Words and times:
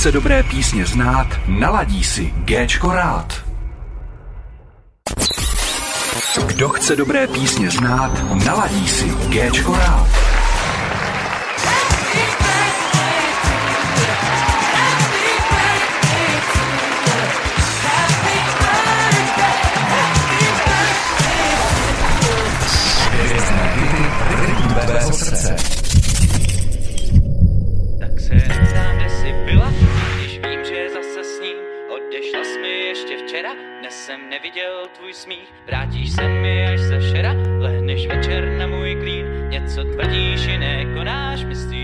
chce 0.00 0.12
dobré 0.12 0.42
písně 0.42 0.86
znát, 0.86 1.26
naladí 1.46 2.04
si 2.04 2.34
Géčko 2.36 2.92
rád. 2.92 3.44
Kdo 6.46 6.68
chce 6.68 6.96
dobré 6.96 7.26
písně 7.26 7.70
znát, 7.70 8.10
naladí 8.44 8.88
si 8.88 9.04
Géčko 9.28 9.72
rád. 9.72 10.29
Jsem 34.10 34.30
neviděl 34.30 34.86
tvůj 34.96 35.14
smích. 35.14 35.54
Vrátíš 35.66 36.12
se 36.12 36.28
mi 36.28 36.66
až 36.66 36.80
za 36.80 37.00
šera, 37.00 37.32
lehneš 37.58 38.06
večer 38.06 38.58
na 38.58 38.66
můj 38.66 38.94
klín. 38.94 39.48
Něco 39.48 39.84
tvrdíš, 39.84 40.46
jiné 40.46 40.84
konáš, 40.94 41.39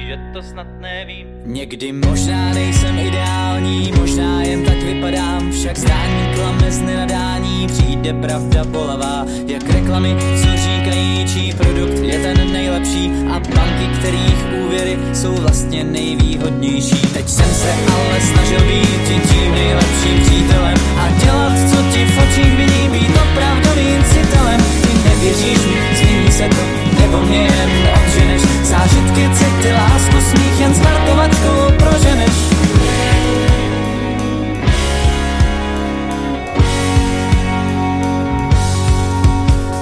že 0.06 0.18
to 0.32 0.42
snad 0.42 0.66
nevím. 0.80 1.26
Někdy 1.44 1.92
možná 1.92 2.54
nejsem 2.54 2.98
ideální, 2.98 3.92
možná 3.98 4.42
jen 4.42 4.64
tak 4.64 4.82
vypadám. 4.82 5.52
Však 5.52 5.78
zdání 5.78 6.34
klame 6.34 6.70
z 6.70 6.80
nenadání, 6.80 7.66
přijde 7.66 8.12
pravda 8.12 8.64
bolavá. 8.64 9.26
Jak 9.46 9.70
reklamy, 9.70 10.16
co 10.42 10.48
říkají, 10.56 11.26
čí 11.28 11.52
produkt 11.58 11.98
je 12.02 12.18
ten 12.18 12.52
nejlepší. 12.52 13.10
A 13.30 13.40
banky, 13.40 13.86
kterých 13.98 14.40
úvěry 14.64 14.98
jsou 15.14 15.34
vlastně 15.34 15.84
nejvýhodnější. 15.84 17.00
Teď 17.14 17.28
jsem 17.28 17.50
se 17.54 17.72
ale 17.72 18.20
snažil 18.20 18.60
být 18.60 19.30
tím 19.30 19.52
nejlepším 19.52 20.20
přítelem. 20.22 20.78
A 20.98 21.10
dělat, 21.24 21.70
co 21.70 21.76
ti 21.92 22.04
v 22.04 22.18
očích 22.18 22.56
vidí, 22.56 22.88
být 22.92 23.10
opravdovým 23.10 24.04
citelem. 24.04 24.60
Ty 24.82 25.08
nevěříš 25.08 25.66
mi, 25.66 26.32
se 26.32 26.48
to, 26.48 26.95
nebo 27.06 27.22
mě 27.26 27.38
jen 27.38 27.70
odženeš 27.94 28.42
Zážitky, 28.62 29.28
city, 29.34 29.72
lásku, 29.72 30.20
smích, 30.30 30.60
jen 30.60 30.74
startovačkou 30.74 31.72
proženeš 31.78 32.36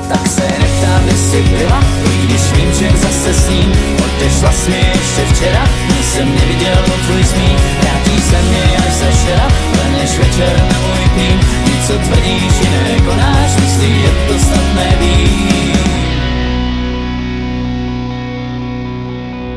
Tak 0.08 0.26
se 0.26 0.42
neptám, 0.42 1.00
kde 1.04 1.16
jsi 1.16 1.42
byla, 1.42 1.80
i 2.14 2.26
když 2.26 2.52
vím, 2.52 2.72
že 2.72 2.98
zase 2.98 3.34
s 3.34 3.48
ním 3.48 3.72
Odešla 4.04 4.52
jsi 4.52 4.70
mi 4.70 4.76
ještě 4.76 5.22
včera, 5.34 5.64
když 5.86 6.06
jsem 6.06 6.34
neviděl 6.34 6.76
tvůj 7.06 7.24
smích. 7.24 7.60
Vrátí 7.82 8.20
se 8.20 8.42
mi 8.42 8.76
až 8.76 8.92
za 8.92 9.10
šera, 9.24 9.48
leneš 9.78 10.18
večer 10.18 10.62
na 10.72 10.78
můj 10.78 11.24
Nic, 11.66 11.86
co 11.86 11.92
tvrdíš, 11.98 12.52
jiné 12.62 13.00
konáš, 13.06 13.56
myslíš, 13.60 14.02
že 14.02 14.10
to 14.28 14.38
snad 14.38 14.74
neví 14.74 15.93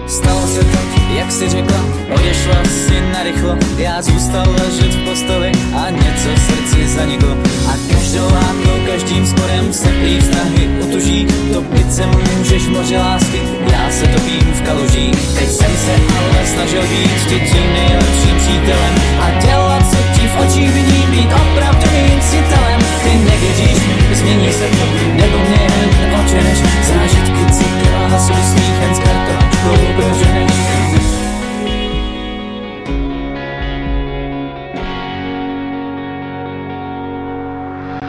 Stalo 0.08 0.48
se 0.48 0.64
tak, 0.64 0.88
jak 1.18 1.32
si 1.32 1.50
řekla, 1.50 1.78
odešla 2.16 2.64
si 2.66 3.02
narychlo. 3.14 3.58
Já 3.78 4.02
zůstal 4.02 4.46
ležet 4.52 4.96
v 4.96 5.06
posteli 5.06 5.52
a 5.76 5.90
něco 5.90 6.30
v 6.36 6.40
srdci 6.40 6.88
zaniklo. 6.88 7.38
A 7.68 7.74
každou 7.92 8.28
hádkou, 8.30 8.78
každým 8.92 9.28
sporem 9.28 9.74
se 9.74 9.88
prý 9.88 10.20
vztahy 10.20 10.68
utuží. 10.84 11.28
Topit 11.54 11.94
se 11.94 12.04
můžeš 12.06 12.68
moře 12.68 12.98
lásky, 12.98 13.42
já 13.72 13.92
se 13.92 14.08
topím 14.08 14.54
v 14.54 14.62
kalužích 14.62 15.28
Teď 15.40 15.50
jsem 15.50 15.72
se 15.78 15.94
ale 16.18 16.46
snažil 16.46 16.82
být 16.82 17.30
ti 17.30 17.40
tím 17.40 17.74
nejlepším 17.74 18.38
přítelem. 18.38 18.94
A 19.20 19.32
dělat, 19.42 19.90
co 19.90 19.98
ti 20.20 20.28
v 20.28 20.40
očích 20.40 20.74
vidí, 20.74 21.04
být 21.12 21.34
opravdovým 21.34 22.20
citelem 22.22 22.87
Ty 23.08 23.18
nevěříš. 23.18 23.80
Změní 24.12 24.52
se 24.52 24.68
to, 24.68 24.86
nebo 25.14 25.38
mě 25.38 25.62
jen 25.62 26.16
očeneš 26.20 26.58
Zážitky 26.88 27.54
cítila, 27.54 28.20
jsou 28.20 28.34
smíchem 28.52 28.96
s 28.96 29.00
kartovačkou 29.00 29.94
proženeš. 29.96 30.52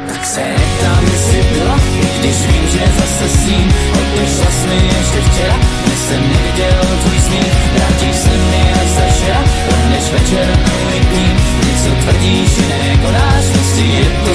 Tak 0.08 0.24
se 0.24 0.40
neptám, 0.40 1.04
jestli 1.12 1.42
byla, 1.52 1.78
když 2.20 2.36
vím, 2.46 2.68
že 2.68 2.92
zase 2.98 3.28
s 3.28 3.46
ním 3.46 3.74
Odešla 3.92 4.50
jsi 4.50 4.66
mi 4.66 4.86
ještě 4.86 5.20
včera, 5.20 5.56
dnes 5.84 6.08
jsem 6.08 6.20
neviděl 6.20 6.80
tvůj 7.02 7.20
smích. 7.20 7.52
Vrátíš 7.74 8.16
se 8.16 8.28
mi 8.28 8.72
až 8.72 8.88
za 8.88 9.08
lehneš 9.72 10.10
večer 10.12 10.46
na 10.48 10.56
klín 11.08 11.36
Něco 11.68 11.90
tvrdíš, 12.02 12.58
jiné 12.58 12.96
konáš, 13.02 13.44
myslíš, 13.56 13.92
že 13.94 14.10
to 14.24 14.27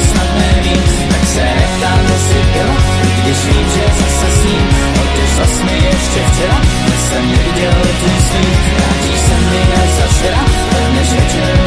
Jsi 5.33 5.63
mi 5.63 5.75
ještě 5.85 6.19
včera, 6.31 6.61
dnes 6.85 7.09
jsem 7.09 7.31
neviděl 7.31 7.71
tvůj 7.99 8.19
smích 8.29 8.73
Vrátíš 8.77 9.19
se 9.19 9.33
mi 9.33 9.73
až 9.83 9.89
za 9.89 10.07
šera, 10.07 10.45
lehneš 10.73 11.09
večer 11.09 11.57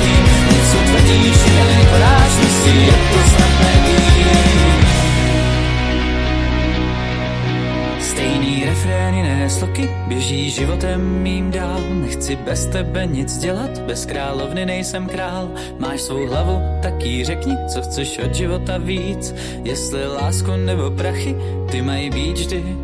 klín 0.00 0.24
Něco 0.52 0.76
tvrdíš, 0.86 1.36
jiné 1.46 1.84
konáš, 1.92 2.32
myslíš, 2.42 2.84
že 2.84 2.92
to 2.92 3.18
snad 3.28 3.50
nevím 3.60 4.00
Stejný 8.00 8.64
refrén, 8.64 9.14
jiné 9.14 9.50
sloky, 9.50 9.90
běží 10.06 10.50
životem 10.50 11.22
mým 11.22 11.50
dál. 11.50 11.80
Nechci 11.90 12.36
bez 12.36 12.66
tebe 12.66 13.06
nic 13.06 13.38
dělat, 13.38 13.78
bez 13.78 14.06
královny 14.06 14.66
nejsem 14.66 15.06
král. 15.06 15.48
Máš 15.78 16.00
svou 16.00 16.26
hlavu, 16.26 16.58
tak 16.82 17.04
jí 17.04 17.24
řekni, 17.24 17.56
co 17.68 17.82
chceš 17.82 18.18
od 18.18 18.34
života 18.34 18.78
víc. 18.78 19.34
Jestli 19.64 20.06
lásku 20.06 20.56
nebo 20.56 20.90
prachy, 20.90 21.36
ty 21.70 21.82
mají 21.82 22.10
být 22.10 22.38
vždy 22.38 22.79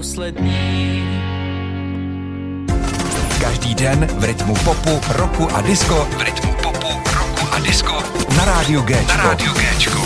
poslední. 0.00 1.04
Každý 3.40 3.74
den 3.74 4.06
v 4.06 4.24
rytmu 4.24 4.54
popu, 4.54 5.12
roku 5.12 5.54
a 5.54 5.60
disco. 5.60 5.94
V 5.94 6.22
rytmu 6.22 6.52
popu, 6.62 6.88
roku 7.18 7.54
a 7.54 7.58
disco. 7.58 7.92
Na 8.36 8.44
rádiu 8.44 8.82
Géčko. 8.82 9.08
Na 9.08 9.24
rádiu 9.24 9.52
Géčko. 9.52 9.98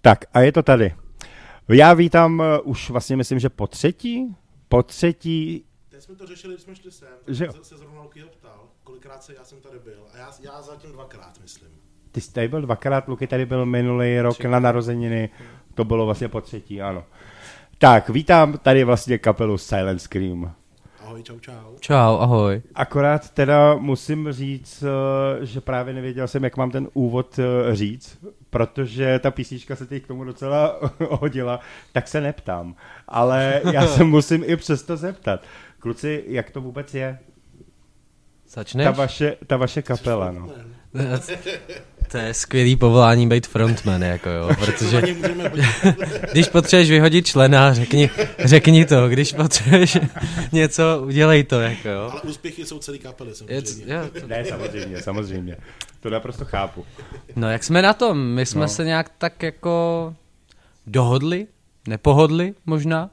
Tak 0.00 0.24
a 0.34 0.40
je 0.40 0.52
to 0.52 0.62
tady. 0.62 0.94
Já 1.68 1.94
vítám 1.94 2.40
uh, 2.40 2.70
už 2.70 2.90
vlastně 2.90 3.16
myslím, 3.16 3.38
že 3.38 3.48
po 3.48 3.66
třetí, 3.66 4.36
po 4.68 4.82
třetí, 4.82 5.64
Teď 5.88 6.02
jsme 6.02 6.14
to 6.14 6.26
řešili, 6.26 6.54
když 6.54 6.62
jsme 6.62 6.76
šli 6.76 6.90
sem, 6.90 7.08
Že 7.28 7.46
se, 7.52 7.64
se 7.64 7.76
zrovna 7.76 8.02
Luky 8.02 8.20
ptal, 8.20 8.68
kolikrát 8.84 9.24
se 9.24 9.34
já 9.34 9.44
jsem 9.44 9.60
tady 9.60 9.78
byl. 9.78 10.06
A 10.14 10.18
já, 10.18 10.30
já 10.40 10.62
zatím 10.62 10.92
dvakrát, 10.92 11.38
myslím. 11.42 11.68
ty 12.12 12.20
jsi 12.20 12.32
tady 12.32 12.48
byl 12.48 12.60
dvakrát, 12.60 13.08
Luky 13.08 13.26
tady 13.26 13.46
byl 13.46 13.66
minulý 13.66 14.20
rok 14.20 14.44
na 14.44 14.60
narozeniny, 14.60 15.30
to 15.74 15.84
bylo 15.84 16.04
vlastně 16.06 16.28
po 16.28 16.40
třetí, 16.40 16.82
ano. 16.82 17.04
Tak, 17.82 18.08
vítám 18.08 18.58
tady 18.58 18.84
vlastně 18.84 19.18
kapelu 19.18 19.58
Silent 19.58 20.02
Scream. 20.02 20.54
Ahoj, 21.00 21.22
čau, 21.22 21.38
čau. 21.38 21.76
Čau, 21.80 22.18
ahoj. 22.18 22.62
Akorát 22.74 23.30
teda 23.30 23.74
musím 23.74 24.32
říct, 24.32 24.82
eh, 24.82 25.46
že 25.46 25.60
právě 25.60 25.94
nevěděl 25.94 26.28
jsem, 26.28 26.44
jak 26.44 26.56
mám 26.56 26.70
ten 26.70 26.88
úvod 26.94 27.38
eh, 27.38 27.74
říct, 27.76 28.18
protože 28.50 29.18
ta 29.18 29.30
písnička 29.30 29.76
se 29.76 29.86
teď 29.86 30.02
k 30.02 30.06
tomu 30.06 30.24
docela 30.24 30.80
hodila, 30.98 31.60
tak 31.92 32.08
se 32.08 32.20
neptám. 32.20 32.74
Ale 33.08 33.60
já 33.72 33.86
se 33.96 34.04
musím 34.04 34.44
i 34.46 34.56
přesto 34.56 34.96
zeptat. 34.96 35.42
Kluci, 35.78 36.24
jak 36.26 36.50
to 36.50 36.60
vůbec 36.60 36.94
je? 36.94 37.18
Začneš? 38.48 38.84
Ta 38.84 38.90
vaše, 38.90 39.36
ta 39.46 39.56
vaše 39.56 39.82
kapela, 39.82 40.30
no. 40.32 40.50
To 42.12 42.18
je 42.18 42.34
skvělý 42.34 42.76
povolání 42.76 43.28
být 43.28 43.46
frontman, 43.46 44.02
jako 44.02 44.30
jo, 44.30 44.48
protože 44.58 45.02
když 46.32 46.48
potřebuješ 46.48 46.90
vyhodit 46.90 47.26
člena, 47.26 47.74
řekni, 47.74 48.10
řekni 48.38 48.84
to, 48.84 49.08
když 49.08 49.32
potřebuješ 49.32 49.98
něco, 50.52 51.02
udělej 51.06 51.44
to, 51.44 51.60
jako 51.60 51.88
jo. 51.88 52.08
Ale 52.12 52.20
úspěchy 52.20 52.66
jsou 52.66 52.78
celý 52.78 52.98
kapely, 52.98 53.34
samozřejmě. 53.34 53.62
to, 54.20 54.26
Ne, 54.26 54.44
samozřejmě, 54.44 55.02
samozřejmě. 55.02 55.56
To 56.00 56.10
naprosto 56.10 56.44
chápu. 56.44 56.84
no 57.36 57.50
jak 57.50 57.64
jsme 57.64 57.82
na 57.82 57.92
tom? 57.92 58.18
My 58.18 58.46
jsme 58.46 58.58
No. 58.60 58.64
no. 58.64 58.68
se 58.68 58.84
nějak 58.84 59.10
tak 59.18 59.42
jako 59.42 60.14
dohodli, 60.86 61.46
nepohodli 61.88 62.54
možná, 62.66 63.10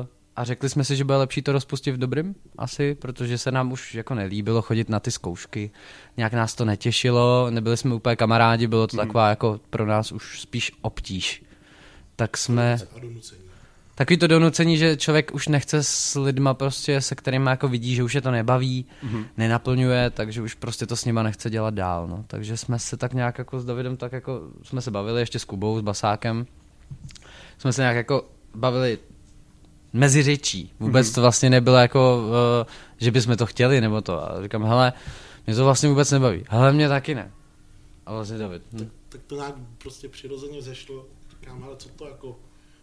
uh, 0.00 0.06
a 0.36 0.44
řekli 0.44 0.68
jsme 0.68 0.84
si, 0.84 0.96
že 0.96 1.04
bude 1.04 1.18
lepší 1.18 1.42
to 1.42 1.52
rozpustit 1.52 1.94
v 1.94 1.98
dobrým, 1.98 2.34
asi, 2.58 2.94
protože 2.94 3.38
se 3.38 3.50
nám 3.50 3.72
už 3.72 3.94
jako 3.94 4.14
nelíbilo 4.14 4.62
chodit 4.62 4.88
na 4.88 5.00
ty 5.00 5.10
zkoušky, 5.10 5.70
nějak 6.16 6.32
nás 6.32 6.54
to 6.54 6.64
netěšilo, 6.64 7.50
nebyli 7.50 7.76
jsme 7.76 7.94
úplně 7.94 8.16
kamarádi, 8.16 8.66
bylo 8.66 8.86
to 8.86 8.96
taková 8.96 9.28
jako 9.28 9.60
pro 9.70 9.86
nás 9.86 10.12
už 10.12 10.40
spíš 10.40 10.72
obtíž. 10.82 11.42
Tak 12.16 12.36
jsme... 12.36 12.78
Takový 13.94 14.16
to 14.16 14.26
donucení, 14.26 14.78
že 14.78 14.96
člověk 14.96 15.34
už 15.34 15.48
nechce 15.48 15.82
s 15.82 16.20
lidma 16.20 16.54
prostě, 16.54 17.00
se 17.00 17.14
kterými 17.14 17.50
jako 17.50 17.68
vidí, 17.68 17.94
že 17.94 18.02
už 18.02 18.14
je 18.14 18.20
to 18.20 18.30
nebaví, 18.30 18.86
mm-hmm. 19.04 19.24
nenaplňuje, 19.36 20.10
takže 20.10 20.42
už 20.42 20.54
prostě 20.54 20.86
to 20.86 20.96
s 20.96 21.04
nima 21.04 21.22
nechce 21.22 21.50
dělat 21.50 21.74
dál, 21.74 22.08
no. 22.08 22.24
Takže 22.26 22.56
jsme 22.56 22.78
se 22.78 22.96
tak 22.96 23.14
nějak 23.14 23.38
jako 23.38 23.60
s 23.60 23.64
Davidem 23.64 23.96
tak 23.96 24.12
jako, 24.12 24.40
jsme 24.62 24.80
se 24.80 24.90
bavili 24.90 25.20
ještě 25.20 25.38
s 25.38 25.44
Kubou, 25.44 25.78
s 25.78 25.82
Basákem, 25.82 26.46
jsme 27.58 27.72
se 27.72 27.82
nějak 27.82 27.96
jako 27.96 28.28
bavili 28.54 28.98
mezi 29.92 30.22
řečí. 30.22 30.72
Vůbec 30.80 31.06
Mhm. 31.06 31.14
to 31.14 31.20
vlastně 31.20 31.50
nebylo 31.50 31.76
jako, 31.76 32.22
uh, 32.62 32.66
že 32.98 33.10
bychom 33.10 33.36
to 33.36 33.46
chtěli, 33.46 33.80
nebo 33.80 34.00
to. 34.00 34.30
A 34.30 34.42
říkám, 34.42 34.64
hele, 34.64 34.92
mě 35.46 35.54
to 35.56 35.64
vlastně 35.64 35.88
vůbec 35.88 36.10
nebaví. 36.10 36.44
Hele, 36.48 36.72
mě 36.72 36.88
taky 36.88 37.14
ne. 37.14 37.30
A 38.06 38.12
vlastně 38.12 38.38
David. 38.38 38.62
Hm. 38.72 38.90
Tak 39.08 39.20
to 39.26 39.34
nějak 39.36 39.54
prostě 39.82 40.08
přirozeně 40.08 40.62
zešlo. 40.62 41.06
Říkám, 41.30 41.64
ale 41.64 41.76
co 41.76 41.88
to 41.88 42.06
jako 42.06 42.36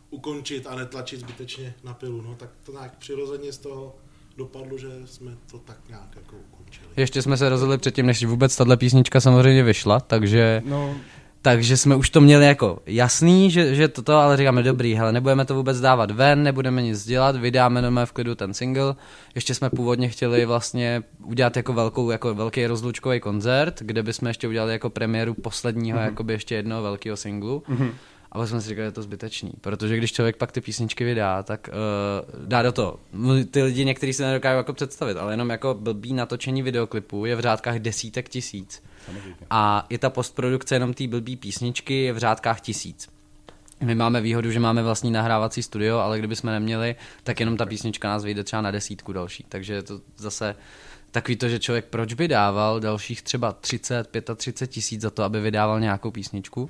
ukončit 0.10 0.68
a 0.68 0.76
netlačit 0.76 1.20
zbytečně 1.20 1.74
na 1.84 1.94
pilu. 1.94 2.22
No 2.22 2.36
tak 2.36 2.50
to 2.64 2.72
nějak 2.72 2.98
přirozeně 2.98 3.52
z 3.54 3.58
toho 3.58 3.96
dopadlo, 4.38 4.78
že 4.78 4.88
jsme 5.06 5.32
to 5.52 5.58
tak 5.60 5.78
nějak 5.90 6.10
jako 6.16 6.36
ukončili. 6.54 6.88
Ještě 6.98 7.22
jsme 7.22 7.38
se 7.38 7.50
rozhodli 7.50 7.78
předtím, 7.78 8.06
než 8.06 8.24
vůbec 8.26 8.56
tahle 8.56 8.78
písnička 8.78 9.20
samozřejmě 9.22 9.64
vyšla, 9.64 10.00
takže, 10.00 10.62
No, 10.66 10.96
takže 11.42 11.78
jsme 11.78 11.96
už 11.96 12.10
to 12.10 12.22
měli 12.22 12.46
jako 12.46 12.80
jasný, 12.86 13.52
že, 13.52 13.76
že 13.76 13.88
toto, 13.88 14.16
ale 14.16 14.38
říkáme 14.38 14.64
dobrý, 14.64 14.96
hele, 14.96 15.12
nebudeme 15.12 15.46
to 15.46 15.56
vůbec 15.56 15.80
dávat 15.80 16.12
ven, 16.12 16.44
nebudeme 16.44 16.82
nic 16.82 17.06
dělat, 17.06 17.36
vydáme 17.36 17.82
doma 17.82 18.06
v 18.06 18.12
klidu 18.12 18.36
ten 18.36 18.54
single. 18.54 18.96
Ještě 19.36 19.56
jsme 19.56 19.70
původně 19.70 20.10
chtěli 20.10 20.46
vlastně 20.46 21.04
udělat 21.24 21.58
jako 21.58 21.74
velkou, 21.74 22.12
jako 22.12 22.34
velký 22.34 22.68
rozlučkový 22.68 23.20
koncert, 23.20 23.82
kde 23.82 24.04
bychom 24.04 24.28
ještě 24.28 24.48
udělali 24.48 24.72
jako 24.72 24.90
premiéru 24.90 25.34
posledního, 25.34 26.00
mm-hmm. 26.00 26.06
jakoby 26.06 26.34
ještě 26.34 26.56
jednoho 26.56 26.84
velkého 26.84 27.18
singlu. 27.18 27.64
Mm-hmm. 27.70 27.92
Ale 28.32 28.48
jsme 28.48 28.62
si 28.62 28.70
říkali, 28.70 28.84
že 28.84 28.88
je 28.88 28.92
to 28.92 29.02
zbytečný, 29.02 29.52
protože 29.62 29.98
když 29.98 30.12
člověk 30.14 30.38
pak 30.38 30.52
ty 30.52 30.62
písničky 30.62 31.04
vydá, 31.04 31.44
tak 31.44 31.70
uh, 31.70 32.48
dá 32.48 32.62
do 32.62 32.72
toho. 32.72 33.00
Ty 33.52 33.64
lidi 33.64 33.86
někteří 33.86 34.14
si 34.14 34.24
nedokážou 34.24 34.58
jako 34.58 34.74
představit, 34.74 35.18
ale 35.18 35.34
jenom 35.34 35.50
jako 35.50 35.74
blbý 35.80 36.14
natočení 36.14 36.62
videoklipu 36.62 37.26
je 37.26 37.36
v 37.36 37.40
řádkách 37.40 37.80
desítek 37.80 38.30
tisíc. 38.30 38.84
A 39.50 39.86
je 39.90 39.98
ta 39.98 40.10
postprodukce 40.10 40.76
jenom 40.76 40.94
té 40.94 41.08
blbý 41.08 41.36
písničky 41.36 42.04
je 42.04 42.14
v 42.14 42.18
řádkách 42.18 42.62
tisíc. 42.62 43.10
My 43.82 43.96
máme 43.96 44.22
výhodu, 44.22 44.52
že 44.52 44.60
máme 44.60 44.84
vlastní 44.84 45.12
nahrávací 45.12 45.64
studio, 45.64 45.98
ale 45.98 46.20
kdybychom 46.20 46.52
neměli, 46.52 46.96
tak 47.24 47.40
jenom 47.40 47.58
ta 47.58 47.66
písnička 47.66 48.08
nás 48.08 48.24
vyjde 48.24 48.44
třeba 48.44 48.62
na 48.62 48.72
desítku 48.72 49.14
další. 49.14 49.46
Takže 49.50 49.74
je 49.74 49.84
to 49.84 50.02
zase 50.18 50.56
takový 51.12 51.36
to, 51.36 51.50
že 51.50 51.60
člověk 51.60 51.86
proč 51.86 52.14
by 52.14 52.28
dával 52.28 52.80
dalších 52.80 53.22
třeba 53.22 53.52
30, 53.52 54.08
35 54.36 54.68
tisíc 54.68 55.02
za 55.02 55.10
to, 55.10 55.24
aby 55.24 55.42
vydával 55.42 55.80
nějakou 55.80 56.12
písničku, 56.12 56.70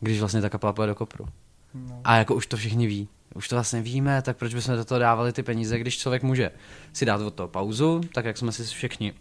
když 0.00 0.20
vlastně 0.20 0.40
ta 0.40 0.48
kapela 0.48 0.72
půjde 0.72 0.86
do 0.86 0.94
kopru. 0.94 1.26
No. 1.74 2.00
A 2.04 2.16
jako 2.16 2.34
už 2.34 2.46
to 2.46 2.56
všichni 2.56 2.86
ví. 2.86 3.08
Už 3.34 3.48
to 3.48 3.56
vlastně 3.56 3.82
víme, 3.82 4.22
tak 4.22 4.36
proč 4.36 4.54
bychom 4.54 4.76
do 4.76 4.84
toho 4.84 4.98
dávali 4.98 5.32
ty 5.32 5.42
peníze, 5.42 5.78
když 5.78 5.98
člověk 5.98 6.22
může 6.22 6.50
si 6.92 7.04
dát 7.04 7.20
od 7.20 7.34
toho 7.34 7.48
pauzu, 7.48 8.00
tak 8.14 8.24
jak 8.24 8.38
jsme 8.38 8.52
si 8.52 8.64
všichni 8.64 9.12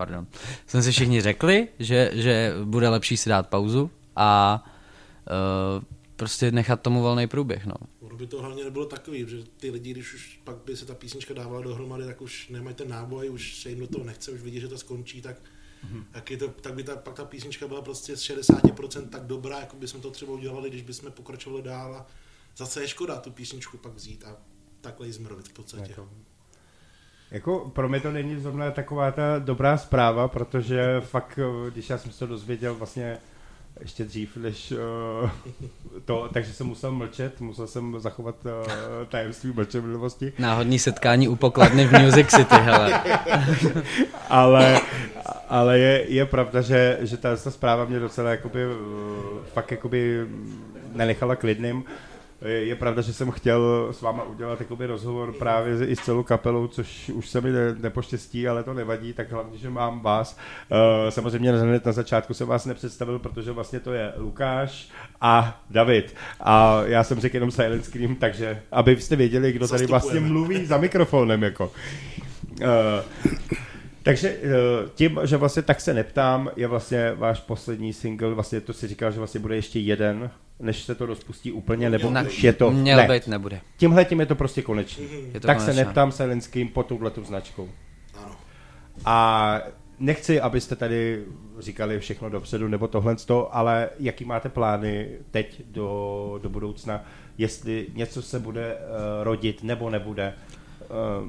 pardon, 0.00 0.26
jsme 0.66 0.82
si 0.82 0.92
všichni 0.92 1.20
řekli, 1.20 1.68
že, 1.78 2.10
že 2.14 2.54
bude 2.64 2.88
lepší 2.88 3.16
si 3.16 3.28
dát 3.28 3.48
pauzu 3.48 3.90
a 4.16 4.62
uh, 5.76 5.84
prostě 6.16 6.50
nechat 6.52 6.80
tomu 6.80 7.02
volný 7.02 7.26
průběh, 7.26 7.66
no. 7.66 7.74
Ono 8.00 8.16
by 8.16 8.26
to 8.26 8.40
hlavně 8.42 8.64
nebylo 8.64 8.86
takový, 8.86 9.24
že 9.28 9.44
ty 9.56 9.70
lidi, 9.70 9.90
když 9.90 10.14
už 10.14 10.40
pak 10.44 10.56
by 10.56 10.76
se 10.76 10.86
ta 10.86 10.94
písnička 10.94 11.34
dávala 11.34 11.62
dohromady, 11.62 12.04
tak 12.04 12.20
už 12.20 12.48
nemají 12.48 12.76
ten 12.76 12.88
náboj, 12.88 13.30
už 13.30 13.56
se 13.56 13.68
jim 13.68 13.80
do 13.80 13.86
toho 13.86 14.04
nechce, 14.04 14.30
už 14.30 14.42
vidí, 14.42 14.60
že 14.60 14.68
to 14.68 14.78
skončí, 14.78 15.22
tak, 15.22 15.36
mm-hmm. 15.36 16.04
tak, 16.12 16.30
je 16.30 16.36
to, 16.36 16.48
tak 16.48 16.74
by 16.74 16.82
ta, 16.82 16.96
pak 16.96 17.14
ta 17.14 17.24
písnička 17.24 17.68
byla 17.68 17.82
prostě 17.82 18.16
z 18.16 18.20
60% 18.20 19.08
tak 19.08 19.26
dobrá, 19.26 19.60
jako 19.60 19.76
by 19.76 19.88
jsme 19.88 20.00
to 20.00 20.10
třeba 20.10 20.32
udělali, 20.32 20.68
když 20.70 20.82
bychom 20.82 21.12
pokračovali 21.12 21.62
dál 21.62 21.94
a 21.94 22.06
zase 22.56 22.82
je 22.82 22.88
škoda 22.88 23.16
tu 23.16 23.30
písničku 23.30 23.78
pak 23.78 23.94
vzít 23.94 24.24
a 24.24 24.36
takhle 24.80 25.06
ji 25.06 25.12
zmrvit 25.12 25.48
v 25.48 25.52
podstatě. 25.52 25.90
Jako, 25.90 26.08
jako 27.30 27.70
pro 27.74 27.88
mě 27.88 28.00
to 28.00 28.12
není 28.12 28.36
zrovna 28.40 28.70
taková 28.70 29.10
ta 29.10 29.38
dobrá 29.38 29.76
zpráva, 29.76 30.28
protože 30.28 31.00
fakt, 31.00 31.38
eh, 31.38 31.70
když 31.70 31.90
já 31.90 31.98
jsem 31.98 32.12
se 32.12 32.18
to 32.18 32.26
dozvěděl 32.26 32.74
vlastně 32.74 33.18
ještě 33.80 34.04
dřív, 34.04 34.36
než 34.36 34.72
uh, 34.72 35.30
to, 36.04 36.28
takže 36.32 36.52
jsem 36.52 36.66
musel 36.66 36.92
mlčet, 36.92 37.40
musel 37.40 37.66
jsem 37.66 38.00
zachovat 38.00 38.34
uh, 38.44 38.50
tajemství 39.08 39.52
mlčenlivosti, 39.52 40.32
Náhodný 40.38 40.78
setkání 40.78 41.28
u 41.28 41.36
pokladny 41.36 41.86
v 41.86 41.92
Music 41.92 42.26
City, 42.28 42.54
hele. 42.54 43.02
ale, 44.28 44.80
ale 45.48 45.78
je, 45.78 46.04
je 46.08 46.26
pravda, 46.26 46.60
že, 46.60 46.98
že 47.00 47.16
ta, 47.16 47.36
ta 47.36 47.50
zpráva 47.50 47.84
mě 47.84 47.98
docela 47.98 48.30
jakoby, 48.30 48.66
uh, 48.66 48.72
fakt 49.52 49.70
jakoby 49.70 50.26
nenechala 50.92 51.36
klidným. 51.36 51.84
Je, 52.44 52.64
je 52.64 52.76
pravda, 52.76 53.02
že 53.02 53.12
jsem 53.12 53.30
chtěl 53.30 53.88
s 53.90 54.02
váma 54.02 54.22
udělat 54.22 54.60
jakoby 54.60 54.86
rozhovor 54.86 55.32
právě 55.32 55.86
i 55.86 55.96
s 55.96 56.00
celou 56.00 56.22
kapelou, 56.22 56.66
což 56.66 57.08
už 57.08 57.28
se 57.28 57.40
mi 57.40 57.50
ne, 57.52 57.74
nepoštěstí, 57.80 58.48
ale 58.48 58.62
to 58.62 58.74
nevadí, 58.74 59.12
tak 59.12 59.32
hlavně, 59.32 59.58
že 59.58 59.70
mám 59.70 60.00
vás. 60.00 60.38
Uh, 60.70 61.10
samozřejmě 61.10 61.52
hned 61.52 61.86
na 61.86 61.92
začátku 61.92 62.34
jsem 62.34 62.48
vás 62.48 62.66
nepředstavil, 62.66 63.18
protože 63.18 63.52
vlastně 63.52 63.80
to 63.80 63.92
je 63.92 64.12
Lukáš 64.16 64.88
a 65.20 65.62
David. 65.70 66.14
A 66.40 66.82
já 66.84 67.04
jsem 67.04 67.20
řekl 67.20 67.36
jenom 67.36 67.50
Silent 67.50 67.84
Scream, 67.84 68.16
takže 68.16 68.62
abyste 68.72 69.16
věděli, 69.16 69.52
kdo 69.52 69.68
tady 69.68 69.86
vlastně 69.86 70.20
mluví 70.20 70.66
za 70.66 70.76
mikrofonem. 70.76 71.42
Jako. 71.42 71.72
Uh, 72.60 73.36
takže 74.02 74.28
eh, 74.28 74.88
tím, 74.94 75.20
že 75.24 75.36
vlastně 75.36 75.62
tak 75.62 75.80
se 75.80 75.94
neptám, 75.94 76.50
je 76.56 76.66
vlastně 76.66 77.12
váš 77.14 77.40
poslední 77.40 77.92
single, 77.92 78.34
vlastně 78.34 78.60
to 78.60 78.72
si 78.72 78.88
říkal, 78.88 79.10
že 79.10 79.18
vlastně 79.18 79.40
bude 79.40 79.56
ještě 79.56 79.80
jeden, 79.80 80.30
než 80.60 80.82
se 80.82 80.94
to 80.94 81.06
rozpustí 81.06 81.52
úplně, 81.52 81.90
nebo 81.90 82.10
Ne, 82.10 82.22
už 82.22 82.42
je 82.42 82.52
to... 82.52 82.70
Měl 82.70 82.96
ne, 82.96 83.08
být, 83.08 83.26
nebude. 83.26 83.60
tímhle 83.76 84.04
tím 84.04 84.20
je 84.20 84.26
to 84.26 84.34
prostě 84.34 84.62
konečný. 84.62 85.06
Je 85.34 85.40
to 85.40 85.46
tak 85.46 85.60
se 85.60 85.64
konečné. 85.64 85.84
neptám 85.84 86.12
se 86.12 86.24
Lenským 86.24 86.68
po 86.68 86.82
touhletou 86.82 87.24
značkou. 87.24 87.68
Ano. 88.14 88.34
A 89.04 89.60
nechci, 89.98 90.40
abyste 90.40 90.76
tady 90.76 91.24
říkali 91.58 91.98
všechno 92.00 92.30
dopředu 92.30 92.68
nebo 92.68 92.88
tohle, 92.88 93.16
ale 93.50 93.88
jaký 93.98 94.24
máte 94.24 94.48
plány 94.48 95.08
teď 95.30 95.62
do, 95.70 96.38
do 96.42 96.48
budoucna, 96.48 97.04
jestli 97.38 97.86
něco 97.94 98.22
se 98.22 98.38
bude 98.38 98.74
uh, 98.74 99.24
rodit 99.24 99.62
nebo 99.62 99.90
nebude. 99.90 100.34
Uh, 101.22 101.28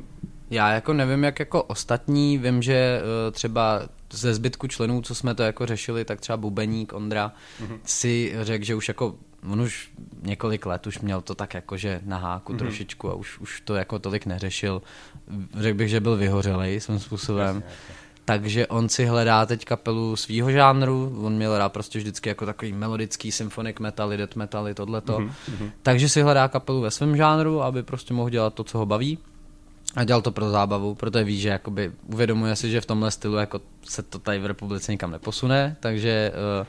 Já 0.50 0.72
jako 0.72 0.94
nevím, 0.94 1.24
jak 1.24 1.40
jako 1.40 1.64
ostatní, 1.64 2.38
vím, 2.38 2.62
že 2.62 3.02
uh, 3.02 3.32
třeba 3.32 3.82
ze 4.14 4.34
zbytku 4.34 4.68
členů, 4.68 5.02
co 5.02 5.16
jsme 5.16 5.36
to 5.36 5.44
jako 5.44 5.66
řešili, 5.66 6.06
tak 6.06 6.22
třeba 6.22 6.38
Bubeník, 6.38 6.94
Ondra, 6.94 7.34
mm-hmm. 7.62 7.80
si 7.86 8.34
řekl, 8.42 8.66
že 8.66 8.76
už 8.76 8.88
jako 8.88 9.16
on 9.50 9.62
už 9.62 9.90
několik 10.22 10.66
let 10.66 10.88
už 10.88 11.00
měl 11.00 11.22
to 11.22 11.36
tak 11.36 11.54
jako, 11.54 11.78
že 11.78 12.02
na 12.06 12.18
háku 12.18 12.54
mm-hmm. 12.54 12.58
trošičku 12.58 13.10
a 13.10 13.14
už, 13.14 13.40
už 13.40 13.62
to 13.62 13.76
jako 13.76 14.00
tolik 14.00 14.26
neřešil. 14.26 14.82
Řekl 15.60 15.78
bych, 15.78 15.90
že 15.90 16.00
byl 16.00 16.18
vyhořelej 16.18 16.80
svým 16.80 17.00
způsobem. 17.00 17.56
Jasně, 17.56 17.64
jasně. 17.66 17.96
Takže 18.26 18.68
on 18.68 18.90
si 18.90 19.06
hledá 19.06 19.46
teď 19.46 19.66
kapelu 19.66 20.16
svýho 20.16 20.52
žánru, 20.52 21.20
on 21.24 21.34
měl 21.34 21.58
rád 21.58 21.74
prostě 21.74 22.00
vždycky 22.00 22.30
jako 22.30 22.46
takový 22.46 22.74
melodický 22.74 23.32
symphonic 23.32 23.80
metally, 23.80 24.18
death 24.18 24.36
metally, 24.36 24.74
tohleto. 24.74 25.20
Mm-hmm. 25.20 25.72
Takže 25.84 26.10
si 26.10 26.22
hledá 26.22 26.48
kapelu 26.48 26.82
ve 26.82 26.92
svém 26.92 27.18
žánru, 27.18 27.62
aby 27.62 27.84
prostě 27.84 28.14
mohl 28.14 28.30
dělat 28.30 28.54
to, 28.54 28.64
co 28.64 28.78
ho 28.78 28.86
baví. 28.86 29.18
A 29.96 30.04
dělal 30.04 30.22
to 30.22 30.32
pro 30.32 30.50
zábavu, 30.50 30.96
protože 30.96 31.24
ví, 31.24 31.42
že 31.42 31.50
jakoby 31.50 31.92
uvědomuje 32.08 32.56
si, 32.56 32.72
že 32.72 32.82
v 32.82 32.86
tomhle 32.86 33.12
stylu 33.12 33.36
jako 33.36 33.62
se 33.84 34.04
to 34.04 34.20
tady 34.20 34.40
v 34.40 34.46
republice 34.46 34.92
nikam 34.92 35.12
neposune, 35.12 35.78
takže 35.80 36.32
uh, 36.62 36.68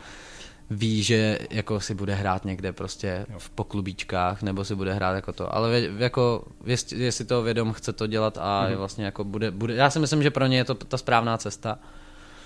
ví, 0.70 1.02
že 1.02 1.38
jako 1.50 1.80
si 1.80 1.94
bude 1.94 2.14
hrát 2.14 2.44
někde 2.44 2.72
prostě 2.72 3.26
v 3.38 3.50
poklubíčkách, 3.50 4.42
nebo 4.42 4.64
si 4.64 4.74
bude 4.74 4.92
hrát 4.92 5.14
jako 5.14 5.32
to. 5.32 5.54
Ale 5.54 5.80
vě, 5.80 5.90
jako, 5.98 6.44
jestli, 6.64 6.98
jestli 6.98 7.24
to 7.24 7.42
vědom 7.42 7.72
chce 7.72 7.92
to 7.92 8.06
dělat 8.06 8.38
a 8.40 8.68
mm. 8.68 8.76
vlastně 8.76 9.04
jako 9.04 9.24
bude, 9.24 9.50
bude, 9.50 9.74
já 9.74 9.90
si 9.90 9.98
myslím, 9.98 10.22
že 10.22 10.30
pro 10.30 10.46
ně 10.46 10.56
je 10.56 10.64
to 10.64 10.74
ta 10.74 10.98
správná 10.98 11.38
cesta. 11.38 11.78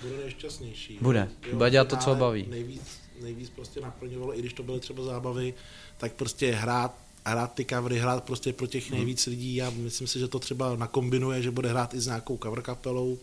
Bude 0.01 0.17
nejšťastnější. 0.17 0.97
Bude. 1.01 1.29
Bude 1.53 1.69
dělat 1.69 1.87
to, 1.87 1.97
co 1.97 2.09
ho 2.09 2.15
baví. 2.15 2.45
Nejvíc, 2.49 2.99
nejvíc 3.21 3.49
prostě 3.49 3.81
naplňovalo, 3.81 4.37
i 4.37 4.39
když 4.39 4.53
to 4.53 4.63
byly 4.63 4.79
třeba 4.79 5.03
zábavy, 5.03 5.53
tak 5.97 6.13
prostě 6.13 6.51
hrát 6.51 7.06
hrát 7.29 7.53
ty 7.53 7.65
covery, 7.65 7.99
hrát 7.99 8.23
prostě 8.23 8.53
pro 8.53 8.67
těch 8.67 8.91
nejvíc 8.91 9.25
lidí. 9.25 9.55
Já 9.55 9.69
myslím 9.69 10.07
si, 10.07 10.19
že 10.19 10.27
to 10.27 10.39
třeba 10.39 10.75
nakombinuje, 10.75 11.41
že 11.41 11.51
bude 11.51 11.69
hrát 11.69 11.93
i 11.93 11.99
s 11.99 12.05
nějakou 12.05 12.37
cover 12.43 12.61
kapelou. 12.61 13.17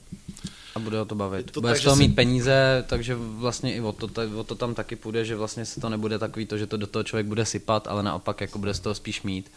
A 0.75 0.79
bude 0.79 0.99
ho 0.99 1.05
to 1.05 1.15
bavit. 1.15 1.47
To 1.47 1.53
To 1.53 1.61
bude 1.61 1.77
z 1.77 1.81
toho 1.83 1.97
si- 1.97 2.03
mít 2.03 2.15
peníze, 2.15 2.85
takže 2.89 3.15
vlastně 3.15 3.75
i 3.75 3.81
o 3.81 3.93
to, 3.93 4.09
o 4.37 4.45
to 4.45 4.55
tam 4.55 4.75
taky 4.75 4.97
půjde, 4.97 5.25
že 5.25 5.37
vlastně 5.37 5.65
se 5.67 5.81
to 5.81 5.89
nebude 5.89 6.19
takový 6.19 6.47
to, 6.47 6.59
že 6.59 6.67
to 6.67 6.77
do 6.77 6.87
toho 6.87 7.03
člověk 7.03 7.27
bude 7.27 7.47
sypat, 7.47 7.87
ale 7.89 8.03
naopak 8.03 8.41
jako 8.41 8.59
bude 8.59 8.75
z 8.75 8.81
toho 8.81 8.95
spíš 8.95 9.23
mít. 9.23 9.51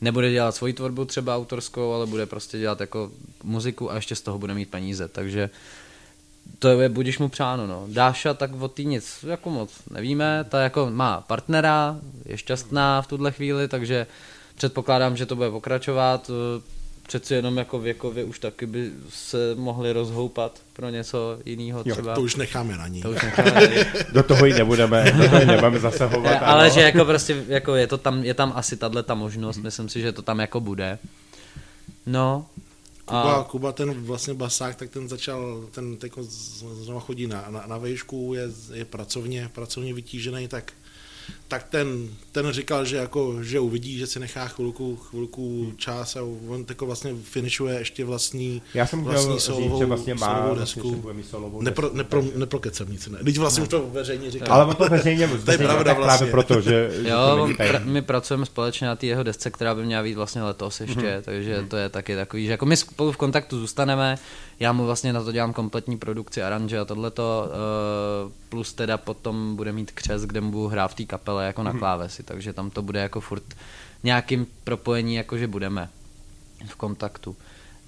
Nebude 0.00 0.32
dělat 0.32 0.54
svoji 0.54 0.72
tvorbu 0.72 1.04
třeba 1.04 1.36
autorskou, 1.36 1.92
ale 1.92 2.06
bude 2.06 2.26
prostě 2.26 2.58
dělat 2.58 2.80
jako 2.80 3.10
muziku 3.44 3.90
a 3.90 3.94
ještě 3.94 4.14
z 4.16 4.20
toho 4.20 4.38
bude 4.38 4.54
mít 4.54 4.70
peníze, 4.70 5.08
takže 5.08 5.50
to 6.58 6.68
je 6.68 6.88
budíš 6.88 7.18
mu 7.18 7.28
přáno, 7.28 7.66
no. 7.66 7.84
Dáša, 7.88 8.34
tak 8.34 8.50
o 8.62 8.68
tý 8.68 8.84
nic 8.84 9.24
jako 9.28 9.50
moc 9.50 9.70
nevíme, 9.90 10.44
ta 10.48 10.62
jako 10.62 10.90
má 10.90 11.20
partnera, 11.20 11.96
je 12.26 12.38
šťastná 12.38 13.02
v 13.02 13.06
tuhle 13.06 13.32
chvíli, 13.32 13.68
takže 13.68 14.06
předpokládám, 14.54 15.16
že 15.16 15.26
to 15.26 15.36
bude 15.36 15.50
pokračovat. 15.50 16.30
Přeci 17.06 17.34
jenom 17.34 17.58
jako 17.58 17.78
věkově 17.78 18.24
už 18.24 18.38
taky 18.38 18.66
by 18.66 18.90
se 19.08 19.54
mohli 19.54 19.92
rozhoupat 19.92 20.60
pro 20.72 20.88
něco 20.90 21.38
jiného 21.44 21.82
Jo, 21.84 21.94
třeba. 21.94 22.14
To 22.14 22.20
už 22.22 22.36
necháme 22.36 22.76
na 22.76 22.88
ní. 22.88 23.02
to 23.02 23.10
už 23.10 23.22
necháme 23.22 23.50
tady. 23.50 23.86
do 24.12 24.22
toho 24.22 24.46
ji 24.46 24.54
nebudeme, 24.54 25.12
do 25.12 25.24
toho 25.24 25.40
ji 25.40 25.46
nebudeme 25.46 25.78
zasahovat. 25.78 26.30
Ale 26.42 26.64
ano. 26.64 26.74
že 26.74 26.80
jako 26.80 27.04
prostě 27.04 27.44
jako 27.48 27.74
je 27.74 27.86
to 27.86 27.98
tam, 27.98 28.24
je 28.24 28.34
tam 28.34 28.52
asi 28.56 28.76
tahle 28.76 29.02
ta 29.02 29.14
možnost, 29.14 29.56
myslím 29.56 29.88
si, 29.88 30.00
že 30.00 30.12
to 30.12 30.22
tam 30.22 30.40
jako 30.40 30.60
bude. 30.60 30.98
No. 32.06 32.46
Kuba, 33.10 33.34
A 33.34 33.44
Kuba, 33.44 33.72
ten 33.72 34.04
vlastně 34.04 34.34
basák, 34.34 34.76
tak 34.76 34.90
ten 34.90 35.08
začal, 35.08 35.66
ten 35.70 35.96
teď 35.96 36.12
znova 36.58 37.00
chodí 37.00 37.26
na, 37.26 37.46
na, 37.50 37.66
na 37.66 37.78
vejšku, 37.78 38.34
je, 38.34 38.48
je 38.72 38.84
pracovně, 38.84 39.50
pracovně 39.54 39.94
vytížený, 39.94 40.48
tak 40.48 40.72
tak 41.48 41.62
ten, 41.62 42.08
ten 42.32 42.52
říkal, 42.52 42.84
že 42.84 42.96
jako, 42.96 43.42
že 43.42 43.60
uvidí, 43.60 43.98
že 43.98 44.06
si 44.06 44.20
nechá 44.20 44.48
chvilku, 44.48 44.96
chvilku 44.96 45.72
čas 45.76 46.16
a 46.16 46.22
on 46.48 46.64
jako 46.68 46.86
vlastně 46.86 47.14
finišuje 47.22 47.78
ještě 47.78 48.04
vlastní, 48.04 48.62
Já 48.74 48.86
jsem 48.86 49.00
chtěl 49.00 49.12
vlastní 49.12 49.32
říct, 49.34 49.42
solovou, 49.42 49.78
že 49.78 49.86
vlastně 49.86 50.14
má, 50.14 50.26
solovou 50.34 50.54
vlastně, 50.54 50.82
že 50.82 50.88
desku. 50.90 51.12
mít 51.12 51.28
solovou 51.28 51.62
Nepro, 51.62 51.82
desku, 51.86 51.96
nepro, 51.96 52.22
takže- 52.22 52.38
neprokecem 52.38 52.92
nic 52.92 53.08
ne. 53.08 53.18
Teď 53.24 53.38
vlastně 53.38 53.62
už 53.62 53.68
to 53.68 53.86
veřejně 53.86 54.30
říkal. 54.30 54.52
Ale 54.52 54.64
on 54.64 54.74
to 54.76 54.88
veřejně, 54.88 55.28
to 55.44 55.50
je 55.52 55.58
pravda 55.58 55.92
vlastně. 55.92 56.26
právě 56.26 56.30
proto, 56.30 56.60
že, 56.60 56.90
že 57.02 57.08
Jo, 57.08 57.48
pra, 57.56 57.66
tajný. 57.72 57.92
my 57.92 58.02
pracujeme 58.02 58.46
společně 58.46 58.86
na 58.86 58.96
té 58.96 59.06
jeho 59.06 59.22
desce, 59.22 59.50
která 59.50 59.74
by 59.74 59.84
měla 59.84 60.02
být 60.02 60.14
vlastně 60.14 60.42
letos 60.42 60.80
ještě, 60.80 61.00
mm-hmm. 61.00 61.22
takže 61.22 61.64
to 61.68 61.76
je 61.76 61.88
taky 61.88 62.16
takový, 62.16 62.44
že 62.46 62.50
jako 62.50 62.66
my 62.66 62.76
spolu 62.76 63.12
v 63.12 63.16
kontaktu 63.16 63.58
zůstaneme, 63.58 64.18
já 64.60 64.72
mu 64.72 64.84
vlastně 64.86 65.12
na 65.12 65.24
to 65.24 65.32
dělám 65.32 65.52
kompletní 65.52 65.98
produkci, 65.98 66.42
aranže 66.42 66.78
a 66.78 66.84
tohleto, 66.84 67.48
uh, 68.26 68.32
plus 68.50 68.72
teda 68.72 68.96
potom 68.98 69.56
bude 69.56 69.72
mít 69.72 69.90
křes, 69.90 70.22
kde 70.22 70.40
mu 70.40 70.50
budu 70.50 70.68
hrát 70.68 70.88
v 70.88 70.94
té 70.94 71.04
kapele 71.04 71.46
jako 71.46 71.62
na 71.62 71.72
klávesi, 71.72 72.22
takže 72.22 72.52
tam 72.52 72.70
to 72.70 72.82
bude 72.82 73.00
jako 73.00 73.20
furt 73.20 73.42
nějakým 74.04 74.46
propojení, 74.64 75.14
jakože 75.14 75.46
budeme 75.46 75.88
v 76.66 76.74
kontaktu. 76.74 77.36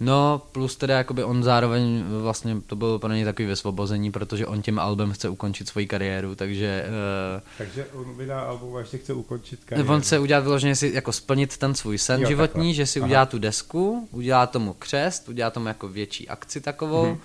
No, 0.00 0.42
plus 0.52 0.76
teda 0.76 0.96
jakoby 0.96 1.24
on 1.24 1.42
zároveň 1.42 2.04
vlastně 2.22 2.56
to 2.66 2.76
bylo 2.76 2.98
pro 2.98 3.12
něj 3.12 3.24
takový 3.24 3.48
vysvobození, 3.48 4.12
protože 4.12 4.46
on 4.46 4.62
tím 4.62 4.78
albem 4.78 5.12
chce 5.12 5.28
ukončit 5.28 5.68
svoji 5.68 5.86
kariéru, 5.86 6.34
takže 6.34 6.84
uh, 7.34 7.40
Takže 7.58 7.86
on 7.86 8.16
vydá 8.16 8.40
album 8.40 8.76
a 8.76 8.80
ještě 8.80 8.98
chce 8.98 9.12
ukončit 9.12 9.60
kariéru. 9.64 9.92
On 9.94 10.00
chce 10.00 10.18
udělat 10.18 10.40
vyloženě 10.44 10.76
si 10.76 10.90
jako 10.94 11.12
splnit 11.12 11.56
ten 11.56 11.74
svůj 11.74 11.98
sen 11.98 12.20
Jo, 12.20 12.24
jo, 12.24 12.28
životní, 12.28 12.54
takhle. 12.54 12.74
že 12.74 12.86
si 12.86 13.00
Aha. 13.00 13.06
udělá 13.06 13.26
tu 13.26 13.38
desku, 13.38 14.08
udělá 14.12 14.46
tomu 14.46 14.72
křest, 14.78 15.28
udělá 15.28 15.50
tomu 15.50 15.68
jako 15.68 15.88
větší 15.88 16.28
akci 16.28 16.60
takovou 16.60 17.06
Mhm. 17.06 17.18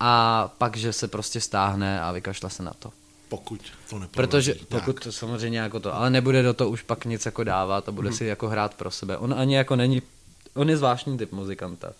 A 0.00 0.48
pak, 0.58 0.76
že 0.76 0.92
se 0.92 1.08
prostě 1.08 1.40
stáhne 1.40 2.00
a 2.00 2.12
vykašle 2.12 2.50
se 2.50 2.62
na 2.62 2.72
to. 2.78 2.90
Pokud 3.28 3.60
to 3.90 3.98
neprolezí. 3.98 4.12
Protože 4.12 4.54
Tak. 4.54 4.68
pokud 4.68 5.02
to 5.02 5.12
samozřejmě 5.12 5.58
jako 5.58 5.80
to, 5.80 5.94
ale 5.94 6.10
nebude 6.10 6.42
do 6.42 6.54
toho 6.54 6.70
už 6.70 6.82
pak 6.82 7.04
nic 7.04 7.26
jako 7.26 7.44
dávat 7.44 7.88
a 7.88 7.92
bude 7.92 8.08
Mhm. 8.08 8.16
si 8.18 8.24
jako 8.24 8.48
hrát 8.48 8.74
pro 8.74 8.90
sebe. 8.90 9.16
On 9.18 9.34
ani 9.34 9.56
jako 9.56 9.76
není, 9.76 10.02
on 10.54 10.70
je 10.70 10.76
zvláštní 10.76 11.18
typ 11.18 11.32
muzikanta. 11.32 11.92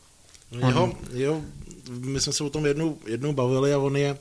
Jeho, 0.67 0.93
jeho, 1.13 1.43
my 1.91 2.21
jsme 2.21 2.33
se 2.33 2.45
o 2.45 2.51
tom 2.51 2.67
jednou, 2.67 2.99
jednou 3.07 3.33
bavili 3.33 3.75
a 3.75 3.79
on 3.79 3.97
je, 3.97 4.19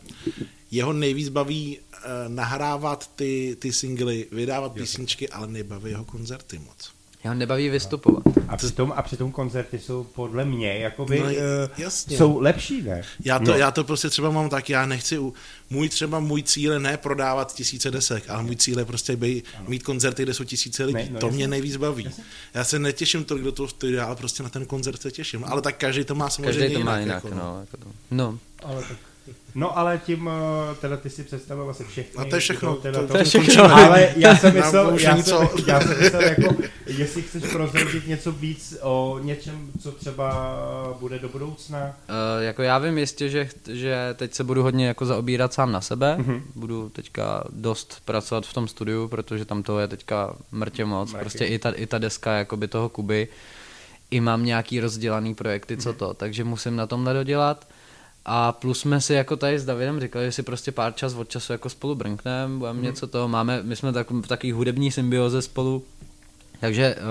jeho 0.71 0.93
nejvíc 0.93 1.29
baví 1.29 1.79
uh, 1.79 1.99
nahrávat 2.27 3.09
ty, 3.15 3.57
ty 3.59 3.73
singly, 3.73 4.27
vydávat 4.31 4.71
písničky, 4.73 5.29
ale 5.29 5.47
nebaví 5.47 5.91
jeho 5.91 6.05
koncerty 6.05 6.59
moc. 6.59 6.92
Já 7.23 7.29
ho 7.31 7.35
nebaví 7.35 7.69
vystupovat. 7.69 8.23
A 8.47 8.57
přitom, 8.57 8.93
a 8.95 9.01
přitom 9.01 9.31
koncerty 9.31 9.79
jsou 9.79 10.03
podle 10.03 10.45
mě, 10.45 10.77
jakoby, 10.77 11.19
No, 11.19 11.25
no, 11.25 11.31
jasně. 11.77 12.17
jsou 12.17 12.39
lepší, 12.39 12.81
ne? 12.81 13.01
Já 13.25 13.39
to, 13.39 13.45
no. 13.45 13.51
no. 13.51 13.57
já 13.57 13.71
to 13.71 13.83
prostě 13.83 14.09
třeba 14.09 14.29
mám 14.31 14.49
tak, 14.49 14.69
já 14.69 14.85
nechci, 14.85 15.19
u- 15.19 15.33
můj 15.69 15.89
třeba 15.89 16.19
můj 16.19 16.43
cíl 16.43 16.73
je 16.73 16.79
ne 16.79 16.97
prodávat 16.97 17.53
tisíce 17.55 17.91
desek, 17.91 18.29
ale 18.29 18.43
můj 18.43 18.55
cíl 18.55 18.79
je 18.79 18.85
prostě 18.85 19.15
bej, 19.15 19.43
mít 19.67 19.83
koncerty, 19.83 20.23
kde 20.23 20.33
jsou 20.33 20.43
tisíce 20.43 20.83
lidí. 20.85 20.93
Ne, 20.97 21.09
no 21.11 21.19
to 21.19 21.25
jasně. 21.25 21.35
mě 21.37 21.47
nejvíc 21.47 21.75
baví. 21.77 22.09
Já 22.53 22.63
se 22.63 22.79
netěším 22.79 23.23
tolik 23.23 23.43
do 23.43 23.51
toho 23.51 23.67
studia, 23.67 24.05
ale 24.05 24.15
prostě 24.15 24.43
na 24.43 24.49
ten 24.49 24.65
koncert 24.65 25.01
se 25.01 25.11
těším. 25.11 25.43
Ale 25.47 25.61
tak 25.61 25.77
každý 25.77 26.03
to 26.03 26.15
má 26.15 26.29
samozřejmě 26.29 26.59
Každý 26.59 26.73
to 26.75 26.79
má 26.83 26.97
jinak. 26.99 27.23
jinak, 27.23 27.23
jako, 27.23 27.35
no. 27.35 27.59
Jako 27.59 27.77
to. 27.77 27.85
no. 28.11 28.39
Ale 28.63 28.81
tak... 28.83 28.97
No 29.55 29.77
ale 29.77 29.97
tím, 30.05 30.29
eh, 30.71 30.75
teda 30.75 30.97
ty 30.97 31.09
si 31.09 31.23
představil 31.23 31.69
asi 31.69 31.83
všechny. 31.83 32.15
A 32.21 32.25
to 32.29 32.35
je 32.35 32.39
všechno. 32.41 32.75
Teda 32.75 32.99
To- 33.01 33.07
to, 33.07 33.13
to 33.13 33.17
je 33.17 33.23
všechno. 33.23 33.63
ale 33.75 34.09
já 34.17 34.35
jsem 34.35 34.53
myslel, 34.55 34.97
já 34.99 35.15
jsem, 35.15 35.23
co- 35.23 35.49
já 35.67 35.81
jsem 35.81 35.99
myslel 35.99 36.21
jako, 36.23 36.55
jestli 36.87 37.21
chceš 37.21 37.43
prozradit 37.51 38.07
něco 38.07 38.31
víc 38.31 38.77
o 38.81 39.19
něčem, 39.23 39.71
co 39.81 39.91
třeba 39.91 40.55
bude 40.99 41.19
do 41.19 41.29
budoucna. 41.29 41.79
Uh, 41.79 42.43
jako 42.43 42.61
já 42.63 42.77
vím 42.77 42.97
jistě, 42.97 43.29
že, 43.29 43.49
že 43.71 43.97
teď 44.15 44.33
se 44.33 44.43
budu 44.43 44.63
hodně 44.63 44.87
jako 44.87 45.05
zaobírat 45.05 45.53
sám 45.53 45.71
na 45.71 45.81
sebe. 45.81 46.15
Mhm. 46.17 46.35
Mm-hmm. 46.35 46.41
Budu 46.55 46.89
teďka 46.89 47.43
dost 47.49 48.01
pracovat 48.05 48.45
v 48.45 48.53
tom 48.53 48.67
studiu, 48.67 49.07
protože 49.07 49.45
tam 49.45 49.63
toho 49.63 49.79
je 49.79 49.87
teďka 49.87 50.35
mrtě 50.51 50.85
moc. 50.85 51.11
Mraky. 51.11 51.23
Prostě 51.23 51.45
i 51.45 51.59
ta, 51.59 51.69
i 51.71 51.85
ta 51.85 51.97
deska 51.97 52.31
jakoby 52.33 52.67
toho 52.67 52.89
Kuby. 52.89 53.27
I 54.11 54.19
mám 54.21 54.45
nějaký 54.45 54.79
rozdělaný 54.79 55.35
projekty, 55.35 55.77
co 55.77 55.93
to, 55.93 56.13
takže 56.13 56.43
musím 56.43 56.75
na 56.75 56.87
tomhle 56.87 57.13
dodělat. 57.13 57.67
A 58.25 58.51
plus 58.51 58.79
jsme 58.79 59.01
si 59.01 59.13
jako 59.13 59.37
tady 59.37 59.59
s 59.59 59.65
Davidem 59.65 59.99
říkali, 59.99 60.25
že 60.25 60.31
si 60.31 60.43
prostě 60.43 60.71
pár 60.71 60.93
čas 60.93 61.13
od 61.13 61.29
času 61.29 61.51
jako 61.51 61.69
spolu 61.69 61.95
brnkneme, 61.95 62.57
budeme 62.57 62.79
mm. 62.79 62.85
něco 62.85 63.07
toho, 63.07 63.27
máme, 63.27 63.63
my 63.63 63.75
jsme 63.75 63.93
tak, 63.93 64.11
v 64.11 64.27
takový 64.27 64.51
hudební 64.51 64.91
symbioze 64.91 65.41
spolu, 65.41 65.83
takže 66.59 66.95
uh, 66.95 67.01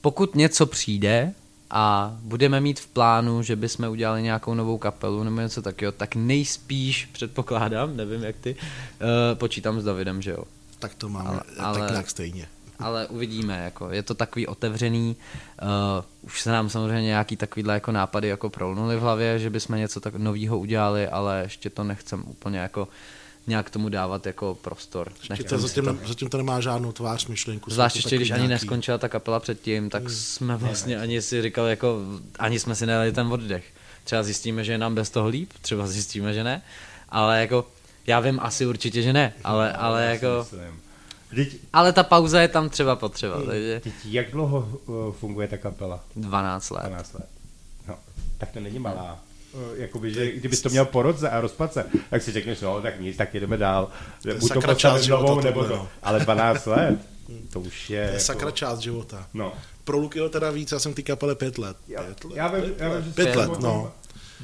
pokud 0.00 0.34
něco 0.34 0.66
přijde 0.66 1.32
a 1.70 2.16
budeme 2.22 2.60
mít 2.60 2.80
v 2.80 2.86
plánu, 2.86 3.42
že 3.42 3.56
bychom 3.56 3.88
udělali 3.88 4.22
nějakou 4.22 4.54
novou 4.54 4.78
kapelu 4.78 5.24
nebo 5.24 5.40
něco 5.40 5.62
takového, 5.62 5.92
tak 5.92 6.14
nejspíš 6.14 7.08
předpokládám, 7.12 7.96
nevím 7.96 8.22
jak 8.22 8.36
ty, 8.40 8.56
uh, 8.56 9.38
počítám 9.38 9.80
s 9.80 9.84
Davidem, 9.84 10.22
že 10.22 10.30
jo. 10.30 10.44
Tak 10.78 10.94
to 10.94 11.08
máme 11.08 11.28
Ale- 11.28 11.42
ale, 11.58 11.66
ale- 11.68 11.78
tak 11.78 11.90
nějak 11.90 12.10
stejně. 12.10 12.48
Ale 12.82 13.06
uvidíme, 13.06 13.64
jako 13.64 13.90
je 13.90 14.02
to 14.02 14.14
takový 14.14 14.46
otevřený, 14.46 15.16
uh, 15.62 15.68
už 16.22 16.40
se 16.40 16.50
nám 16.50 16.68
samozřejmě 16.68 17.02
nějaký 17.02 17.36
takovýhle 17.36 17.74
jako 17.74 17.92
nápady 17.92 18.28
jako 18.28 18.50
prolnuly 18.50 18.96
v 18.96 19.00
hlavě, 19.00 19.38
že 19.38 19.50
bychom 19.50 19.76
něco 19.76 20.00
tak 20.00 20.14
novýho 20.14 20.58
udělali, 20.58 21.08
ale 21.08 21.40
ještě 21.42 21.70
to 21.70 21.84
nechcem 21.84 22.22
úplně 22.26 22.58
jako 22.58 22.88
nějak 23.46 23.70
tomu 23.70 23.88
dávat 23.88 24.26
jako 24.26 24.58
prostor. 24.62 25.12
Ještě 25.30 25.44
to 25.44 25.58
zatím, 25.58 26.00
zatím 26.06 26.28
to 26.28 26.36
nemá 26.36 26.60
žádnou 26.60 26.92
tvář, 26.92 27.26
myšlenku. 27.26 27.70
Zvlášť 27.70 27.94
to 27.94 27.98
ještě, 27.98 28.16
když 28.16 28.30
ani 28.30 28.38
nějaký- 28.38 28.50
neskončila 28.50 28.98
ta 28.98 29.08
kapela 29.08 29.40
předtím, 29.40 29.90
tak 29.90 30.10
jsme 30.10 30.56
vlastně 30.56 30.98
ani 30.98 31.22
si 31.22 31.42
říkali, 31.42 31.70
jako, 31.70 31.98
ani 32.38 32.60
jsme 32.60 32.74
si 32.74 32.86
nedali 32.86 33.12
ten 33.12 33.26
oddech. 33.32 33.64
Třeba 34.04 34.22
zjistíme, 34.22 34.64
že 34.64 34.72
je 34.72 34.78
nám 34.78 34.94
bez 34.94 35.10
toho 35.10 35.28
líp, 35.28 35.50
třeba 35.62 35.86
zjistíme, 35.86 36.34
že 36.34 36.44
ne, 36.44 36.62
ale 37.08 37.40
jako, 37.40 37.66
já 38.06 38.20
vím 38.20 38.38
asi 38.42 38.66
určitě, 38.66 39.02
že 39.02 39.12
ne, 39.12 39.32
ale, 39.44 39.72
ale 39.72 40.04
jako, 40.04 40.46
Teď, 41.34 41.56
ale 41.72 41.92
ta 41.92 42.02
pauza 42.02 42.40
je 42.40 42.48
tam 42.48 42.68
třeba 42.68 42.96
potřeba, 42.96 43.42
takže 43.46 43.80
teď 43.84 43.92
jak 44.04 44.30
dlouho 44.30 44.68
uh, 44.86 45.12
funguje 45.12 45.48
ta 45.48 45.56
kapela? 45.56 46.04
12 46.16 46.70
let. 46.70 46.82
12 46.86 47.14
let. 47.14 47.26
No, 47.88 47.94
tak 48.38 48.50
to 48.50 48.60
není 48.60 48.78
malá. 48.78 49.18
Uh, 49.52 49.60
Jakoby, 49.76 50.14
že 50.14 50.32
kdybys 50.32 50.62
to 50.62 50.68
měl 50.68 50.84
po 50.84 51.02
roce 51.02 51.30
a 51.30 51.40
rozpad 51.40 51.72
se, 51.72 51.84
tak 52.10 52.22
si 52.22 52.32
řekneš, 52.32 52.60
no 52.60 52.82
tak 52.82 53.00
nic, 53.00 53.16
tak 53.16 53.34
jedeme 53.34 53.56
dál. 53.56 53.88
Buď 54.40 54.52
to 54.52 54.98
života 54.98 55.22
novou, 55.22 55.40
nebo 55.40 55.64
to. 55.64 55.76
no. 55.76 55.88
Ale 56.02 56.20
12 56.20 56.66
let, 56.66 56.98
to 57.52 57.60
už 57.60 57.90
je... 57.90 57.98
To 58.00 58.02
je 58.02 58.12
jako- 58.12 58.24
sakra 58.24 58.50
část 58.50 58.78
života. 58.78 59.26
No. 59.34 59.52
Pro 59.84 59.98
Lukyho 59.98 60.28
teda 60.28 60.50
víc, 60.50 60.72
já 60.72 60.78
jsem 60.78 60.94
té 60.94 61.02
kapele 61.02 61.34
pět 61.34 61.58
let. 61.58 61.76
Já, 61.88 62.02
Pět 62.02 62.24
let, 62.24 62.36
já 62.36 62.48
vím, 62.48 62.62
pět 62.62 62.80
já 62.80 62.98
vím, 62.98 63.12
Pět 63.12 63.36
let, 63.36 63.50
no. 63.60 63.92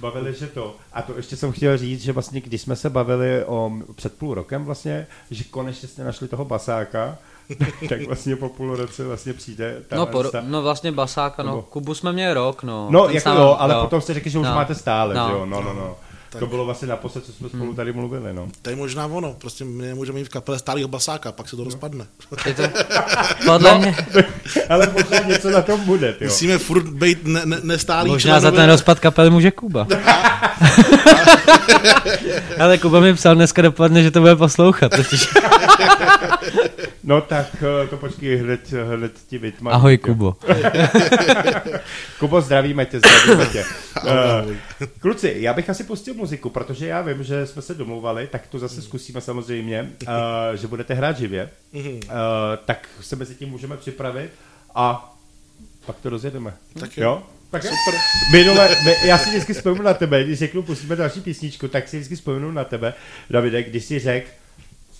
Bavili, 0.00 0.34
že 0.34 0.46
to. 0.46 0.76
A 0.92 1.02
to 1.02 1.16
ještě 1.16 1.36
jsem 1.36 1.52
chtěl 1.52 1.78
říct, 1.78 2.02
že 2.02 2.12
vlastně, 2.12 2.40
když 2.40 2.60
jsme 2.62 2.76
se 2.76 2.90
bavili 2.90 3.44
o 3.44 3.72
před 3.94 4.18
půl 4.18 4.34
rokem 4.34 4.64
vlastně, 4.64 5.06
že 5.30 5.44
konečně 5.44 5.88
jste 5.88 6.04
našli 6.04 6.28
toho 6.28 6.44
basáka, 6.44 7.18
tak 7.88 8.06
vlastně 8.06 8.36
po 8.36 8.48
půl 8.48 8.76
roce 8.76 9.04
vlastně 9.04 9.32
přijde 9.32 9.82
ta 9.88 9.96
No, 9.96 10.06
po, 10.06 10.24
no 10.42 10.62
vlastně 10.62 10.92
Basáka, 10.92 11.42
no, 11.42 11.62
Kubu 11.62 11.94
jsme 11.94 12.12
měli 12.12 12.34
rok, 12.34 12.62
no. 12.62 12.88
No, 12.90 13.08
jako 13.08 13.20
sám- 13.20 13.36
jo, 13.36 13.56
ale 13.58 13.74
potom 13.80 14.00
jste 14.00 14.14
řekli, 14.14 14.30
že 14.30 14.38
už 14.38 14.46
No. 14.46 14.54
máte 14.54 14.74
stále, 14.74 15.14
No. 15.14 15.26
že 15.28 15.32
jo, 15.34 15.46
no, 15.46 15.60
no, 15.62 15.72
no. 15.74 15.96
Tak. 16.30 16.38
To 16.40 16.46
bylo 16.46 16.64
vlastně 16.64 16.88
naposled, 16.88 17.24
co 17.24 17.32
jsme 17.32 17.48
Hmm. 17.48 17.60
spolu 17.60 17.74
tady 17.74 17.92
mluvili, 17.92 18.34
no. 18.34 18.48
To 18.62 18.70
je 18.70 18.76
možná 18.76 19.06
ono, 19.06 19.32
prostě 19.32 19.64
my 19.64 19.86
nemůžeme 19.86 20.18
mít 20.18 20.24
v 20.24 20.28
kapele 20.28 20.58
stálého 20.58 20.88
basáka, 20.88 21.32
pak 21.32 21.48
se 21.48 21.56
to 21.56 21.64
rozpadne. 21.64 22.06
Je 22.46 22.54
to, 22.54 22.62
podle 23.46 23.78
mě, 23.78 23.96
Ale 24.68 24.90
možná 24.92 25.18
něco 25.18 25.50
na 25.50 25.62
tom 25.62 25.80
bude, 25.80 26.08
jo. 26.20 26.28
Musíme 26.28 26.58
furt 26.58 26.88
být 26.88 27.18
ne, 27.24 27.40
ne, 27.44 27.56
nestálý 27.62 28.10
možná 28.10 28.40
za 28.40 28.50
ten 28.50 28.70
rozpad 28.70 29.00
kapely 29.00 29.30
může 29.30 29.50
Kuba. 29.50 29.86
ale 32.58 32.78
Kuba 32.78 33.00
mi 33.00 33.14
psal 33.14 33.34
dneska 33.34 33.62
dopoledne, 33.62 34.02
že 34.02 34.10
to 34.10 34.20
bude 34.20 34.36
poslouchat, 34.36 34.92
totiž. 34.96 35.28
No 37.02 37.20
tak 37.20 37.62
eh, 37.62 37.88
to 37.88 37.96
počkej, 37.96 38.36
hned, 38.36 38.72
hned 38.72 39.12
ti 39.28 39.38
vytmám. 39.38 39.74
Ahoj 39.74 39.98
Kubo. 39.98 40.36
Kubo, 42.18 42.40
zdravíme 42.40 42.86
tě, 42.86 42.98
zdravíme 42.98 43.46
tě. 43.46 43.64
Uh, 44.04 44.86
kluci, 45.00 45.34
já 45.38 45.54
bych 45.54 45.70
asi 45.70 45.84
pustil 45.84 46.14
muziku, 46.14 46.50
protože 46.50 46.86
já 46.86 47.00
vím, 47.00 47.22
že 47.22 47.46
jsme 47.46 47.62
se 47.62 47.74
domluvali, 47.74 48.26
tak 48.26 48.46
to 48.46 48.58
zase 48.58 48.82
zkusíme 48.82 49.20
samozřejmě, 49.20 49.92
uh, 50.02 50.08
že 50.54 50.66
budete 50.66 50.94
hrát 50.94 51.18
živě. 51.18 51.50
Uh, 51.74 51.80
tak 52.64 52.88
se 53.00 53.16
mezi 53.16 53.34
tím 53.34 53.48
můžeme 53.48 53.76
připravit 53.76 54.30
a 54.74 55.14
pak 55.86 55.96
to 55.96 56.10
rozjedeme. 56.10 56.54
Tak 56.80 56.96
jo. 56.96 57.04
jo? 57.04 57.22
Tak 57.50 57.62
super. 57.62 58.00
Minule, 58.32 58.68
my, 58.84 59.08
já 59.08 59.18
si 59.18 59.30
vždycky 59.30 59.52
vzpomenu 59.54 59.82
na 59.82 59.94
tebe, 59.94 60.24
když 60.24 60.38
řeknu, 60.38 60.62
pustíme 60.62 60.96
další 60.96 61.20
písničku, 61.20 61.68
tak 61.68 61.88
si 61.88 61.96
vždycky 61.96 62.16
vzpomenu 62.16 62.52
na 62.52 62.64
tebe, 62.64 62.94
Davide, 63.30 63.62
když 63.62 63.84
jsi 63.84 63.98
řekl, 63.98 64.28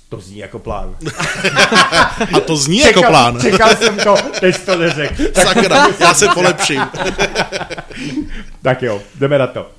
to 0.09 0.21
zní 0.21 0.39
jako 0.39 0.59
plán. 0.59 0.97
A 2.33 2.41
to 2.41 2.57
zní 2.57 2.79
jako 2.79 3.03
plán. 3.03 3.41
Čekal 3.41 3.77
jsem 3.77 3.97
to, 3.97 4.17
teď 4.41 4.65
to 4.65 4.77
neřekl. 4.77 5.23
Sakra, 5.43 5.87
já 6.01 6.15
se 6.15 6.29
polepším. 6.35 6.83
Tak 8.63 8.83
jo, 8.83 9.03
jdeme 9.15 9.39
na 9.39 9.47
to. 9.47 9.71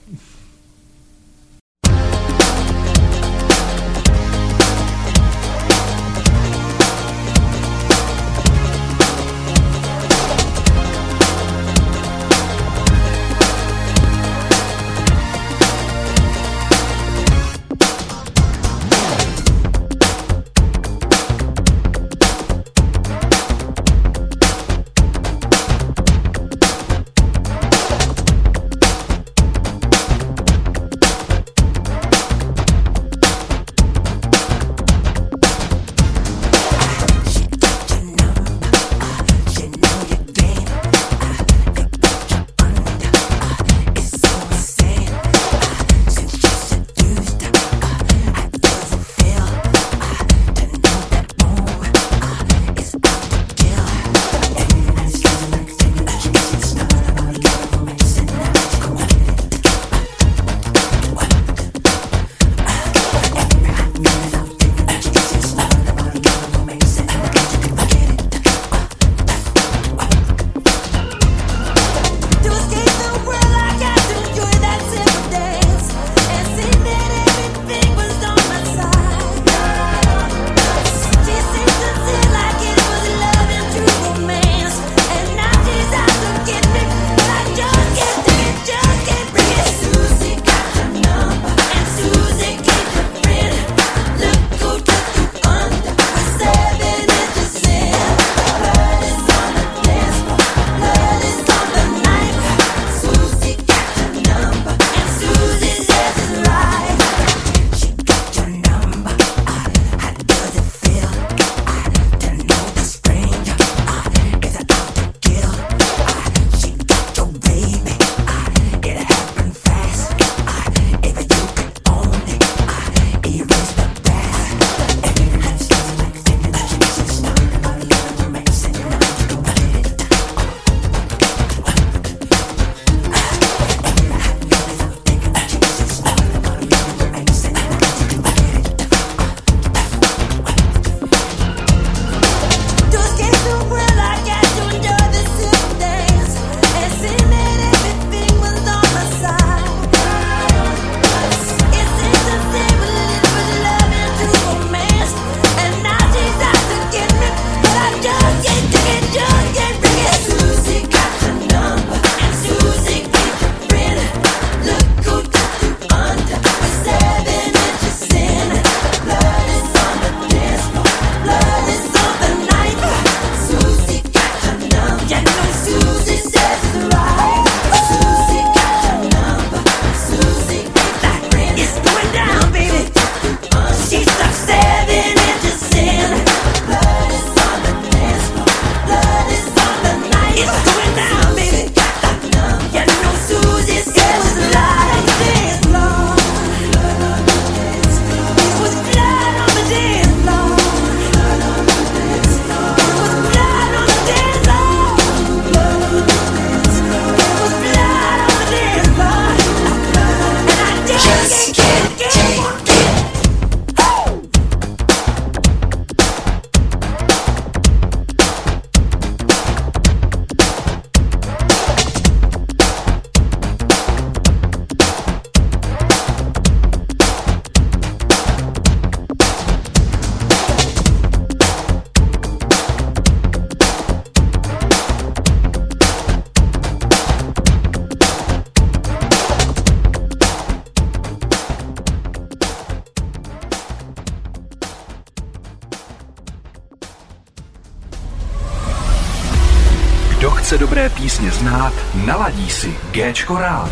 Písně 251.19 251.32
znát, 251.32 251.73
naladí 252.05 252.49
si 252.49 252.73
Géčko 252.91 253.38
rád. 253.38 253.71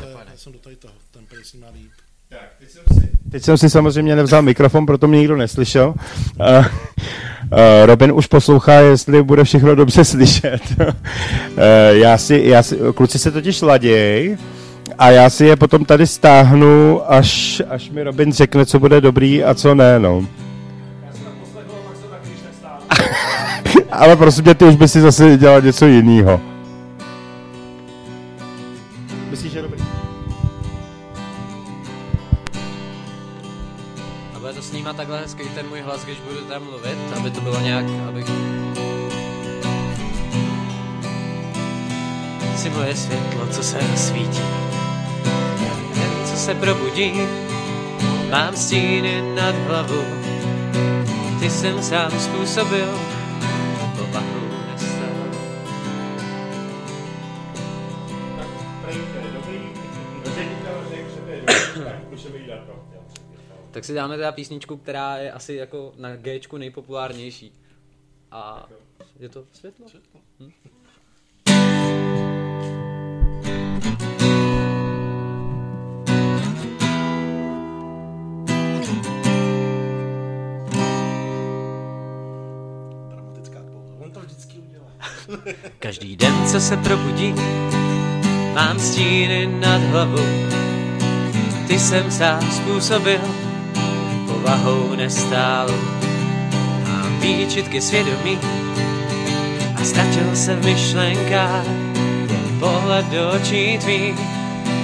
To 0.00 0.06
Já 0.06 0.36
jsem 0.36 0.52
do 0.52 0.58
tady 0.58 0.76
toho, 0.76 0.94
ten 1.10 1.22
pejsní 1.30 1.60
má 1.60 1.66
líp. 1.74 1.90
Teď 3.30 3.42
jsem 3.42 3.58
si 3.58 3.70
samozřejmě 3.70 4.16
nevzal 4.16 4.42
mikrofon, 4.42 4.86
proto 4.86 5.08
mě 5.08 5.18
nikdo 5.18 5.36
neslyšel. 5.36 5.88
Uh, 5.88 6.46
uh, 6.56 6.66
Robin 7.84 8.12
už 8.12 8.26
poslouchá, 8.26 8.72
jestli 8.72 9.22
bude 9.22 9.44
všechno 9.44 9.74
dobře 9.74 10.04
slyšet. 10.12 10.62
uh, 10.78 10.86
já 11.90 12.18
si, 12.18 12.42
já 12.44 12.62
si, 12.62 12.78
kluci 12.94 13.18
se 13.18 13.30
totiž 13.30 13.62
laděj 13.62 14.36
a 14.98 15.10
já 15.10 15.30
si 15.30 15.44
je 15.44 15.56
potom 15.56 15.84
tady 15.84 16.06
stáhnu, 16.06 17.02
až, 17.12 17.62
až 17.68 17.90
mi 17.90 18.02
Robin 18.02 18.32
řekne, 18.32 18.66
co 18.66 18.78
bude 18.78 19.00
dobrý 19.00 19.44
a 19.44 19.54
co 19.54 19.74
ne, 19.74 19.98
no. 19.98 20.26
Ale 23.92 24.16
prosím 24.16 24.44
tě, 24.44 24.54
ty 24.54 24.64
už 24.64 24.76
by 24.76 24.88
si 24.88 25.00
zase 25.00 25.36
dělal 25.36 25.60
něco 25.60 25.86
jiného. 25.86 26.40
Myslíš, 29.30 29.52
že 29.52 29.62
dobrý? 29.62 29.84
A 34.36 34.38
bude 34.38 34.52
to 34.52 34.62
snímat 34.62 34.96
takhle 34.96 35.18
hezký 35.18 35.42
ten 35.54 35.66
můj 35.68 35.80
hlas, 35.80 36.04
když 36.04 36.16
budu 36.28 36.40
tam 36.40 36.62
mluvit, 36.64 36.98
aby 37.16 37.30
to 37.30 37.40
bylo 37.40 37.60
nějak, 37.60 37.84
abych... 38.08 38.26
Si 42.56 42.70
moje 42.70 42.96
světlo, 42.96 43.46
co 43.50 43.62
se 43.62 43.78
rozsvítí, 43.90 44.42
den, 45.94 46.10
co 46.24 46.36
se 46.36 46.54
probudí, 46.54 47.12
mám 48.30 48.56
stíny 48.56 49.22
nad 49.36 49.54
hlavou, 49.54 50.04
ty 51.40 51.50
jsem 51.50 51.82
sám 51.82 52.10
způsobil, 52.18 52.98
Tak 63.72 63.84
si 63.84 63.94
dáme 63.94 64.16
teda 64.16 64.32
písničku, 64.32 64.76
která 64.76 65.16
je 65.16 65.32
asi 65.32 65.54
jako 65.54 65.92
na 65.96 66.16
Gčku 66.16 66.56
nejpopulárnější. 66.56 67.52
A 68.30 68.68
je 69.18 69.28
to 69.28 69.44
světlo? 69.52 69.86
Hm? 70.40 70.52
Dramatická 83.08 83.58
pauza. 83.72 83.94
On 83.98 84.10
to 84.10 84.20
vždycky 84.20 84.58
udělá. 84.58 84.86
Každý 85.78 86.16
den, 86.16 86.48
co 86.48 86.60
se 86.60 86.76
probudí, 86.76 87.34
mám 88.54 88.78
stíny 88.78 89.46
nad 89.46 89.80
hlavou. 89.82 90.62
Ty 91.68 91.78
jsem 91.78 92.10
sám 92.10 92.50
způsobil, 92.50 93.20
povahou 94.42 94.94
nestálou. 94.96 95.78
Mám 96.88 97.20
výčitky 97.20 97.80
svědomí 97.80 98.38
a 99.80 99.84
ztratil 99.84 100.36
se 100.36 100.54
v 100.54 100.64
myšlenkách. 100.64 101.66
Jen 102.30 102.60
pohled 102.60 103.06
do 103.06 103.30
očí 103.30 103.78
tvých 103.78 104.14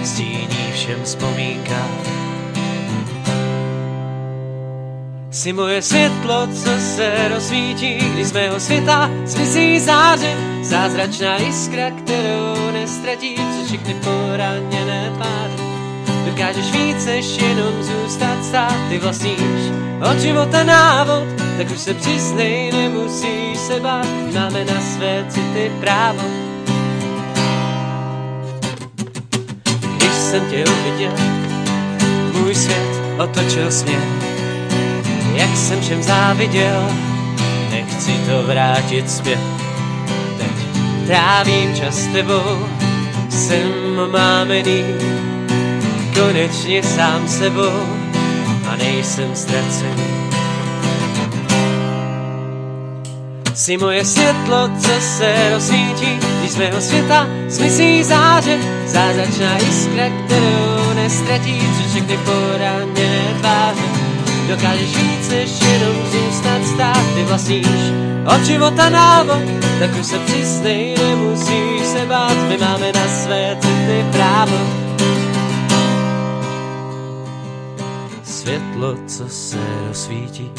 stíní 0.05 0.73
všem 0.73 1.03
vzpomínkám. 1.05 1.91
Jsi 5.31 5.53
moje 5.53 5.83
světlo, 5.83 6.47
co 6.47 6.71
se 6.97 7.29
rozsvítí, 7.29 7.95
když 7.95 8.27
z 8.27 8.33
mého 8.33 8.61
světa 8.61 9.11
zmizí 9.25 9.81
záře. 9.81 10.37
Zázračná 10.63 11.37
jiskra, 11.37 11.91
kterou 11.91 12.71
nestratí, 12.73 13.35
co 13.37 13.65
všechny 13.67 13.95
poraněné 13.95 15.13
tváře. 15.17 15.68
Dokážeš 16.29 16.73
víc, 16.73 17.07
než 17.07 17.37
jenom 17.37 17.83
zůstat 17.83 18.45
stát, 18.45 18.77
ty 18.89 18.99
vlastníš 18.99 19.73
od 20.11 20.21
života 20.21 20.65
návod, 20.65 21.25
tak 21.57 21.71
už 21.71 21.79
se 21.79 21.95
přiznej, 21.95 22.73
nemusíš 22.73 23.59
se 23.59 23.81
bát, 23.81 24.07
máme 24.35 24.65
na 24.65 24.81
své 24.81 25.25
city 25.29 25.73
právo. 25.81 26.23
Když 29.97 30.13
jsem 30.13 30.51
tě 30.51 30.65
uviděl, 30.65 31.13
můj 32.33 32.55
svět 32.55 33.03
otočil 33.19 33.71
směr. 33.71 34.03
Jak 35.35 35.57
jsem 35.57 35.81
všem 35.81 36.03
záviděl, 36.03 36.91
nechci 37.71 38.13
to 38.13 38.43
vrátit 38.43 39.11
zpět. 39.11 39.41
Teď 40.39 40.53
trávím 41.07 41.75
čas 41.75 41.95
s 41.95 42.07
tebou, 42.07 42.69
jsem 43.31 43.73
mámený, 44.13 44.85
konečně 46.15 46.83
sám 46.83 47.29
sebou 47.29 47.87
a 48.69 48.77
nejsem 48.77 49.35
ztracený. 49.35 50.19
Jsi 53.55 53.77
moje 53.77 54.05
světlo, 54.05 54.71
co 54.79 55.01
se 55.01 55.51
rozsvítí, 55.51 56.19
když 56.39 56.51
z 56.51 56.57
mého 56.57 56.81
světa 56.81 57.27
zmizí 57.49 58.05
záře. 58.05 58.59
Zázračná 58.87 59.59
jiskra, 59.59 60.05
kterou 60.25 60.95
nestratí, 60.95 61.61
co 61.61 61.89
všechny 61.91 62.17
poraněné 62.17 63.35
tváře. 63.41 63.83
Dokážeš 64.49 64.97
víc, 64.97 65.29
než 65.29 65.51
jenom 65.61 65.97
zůstat 66.13 66.67
stát, 66.67 67.15
ty 67.15 67.23
vlastníš 67.23 67.67
od 68.37 68.45
života 68.45 68.89
návod, 68.89 69.43
tak 69.79 69.91
už 70.01 70.07
se 70.07 70.19
přiznej, 70.19 70.95
nemusíš 70.99 71.87
se 71.93 72.07
bát, 72.07 72.37
my 72.49 72.57
máme 72.57 72.93
na 72.93 73.09
své 73.09 73.57
city 73.61 74.05
právo. 74.13 74.78
Světlo, 78.49 78.95
co 79.07 79.29
se 79.29 79.59
rozsvítí, 79.89 80.51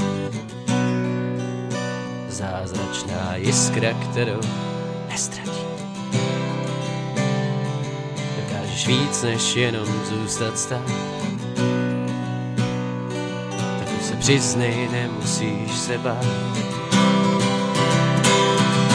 zázračná 2.30 3.36
jiskra, 3.36 3.93
kterou 3.93 4.39
nestratí. 5.10 5.62
Dokážeš 8.36 8.88
víc, 8.88 9.23
než 9.23 9.56
jenom 9.56 9.88
zůstat 10.10 10.60
stát, 10.60 10.91
tak 13.80 13.88
už 13.99 14.06
se 14.06 14.15
přiznej, 14.15 14.89
nemusíš 14.91 15.78
se 15.78 15.97
bát. 15.97 16.25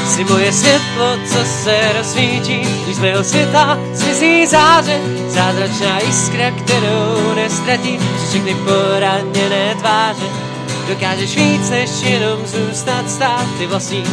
Jsi 0.07 0.25
moje 0.25 0.53
světlo, 0.53 1.17
co 1.27 1.45
se 1.45 1.93
rozsvítí, 1.97 2.61
když 2.85 2.97
z 2.97 2.99
mého 2.99 3.25
světa 3.25 3.79
zmizí 3.93 4.47
záře. 4.47 5.01
Zázračná 5.29 6.01
jiskra, 6.01 6.51
kterou 6.51 7.35
nestratí, 7.65 7.99
přes 8.17 8.29
všechny 8.29 8.55
poraněné 8.55 9.75
tváře. 9.75 10.27
Dokážeš 10.89 11.37
víc, 11.37 11.71
než 11.71 11.91
jenom 12.03 12.39
zůstat 12.47 13.11
stát, 13.11 13.47
ty 13.59 13.67
vlastníš 13.67 14.09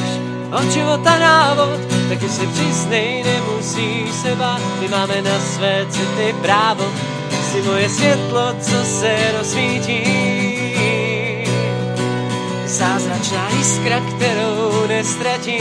od 0.51 0.71
života 0.71 1.19
návod, 1.19 1.79
taky 2.09 2.29
si 2.29 2.47
přiznej, 2.47 3.23
nemusíš 3.23 4.11
se 4.21 4.35
bát, 4.35 4.61
my 4.81 4.87
máme 4.87 5.21
na 5.21 5.39
své 5.39 5.85
city 5.89 6.35
právo. 6.41 6.83
Jsi 7.43 7.61
moje 7.61 7.89
světlo, 7.89 8.53
co 8.61 8.83
se 8.83 9.15
rozsvítí, 9.37 10.03
zázračná 12.65 13.49
jiskra, 13.57 13.99
kterou 13.99 14.87
nestratí. 14.87 15.59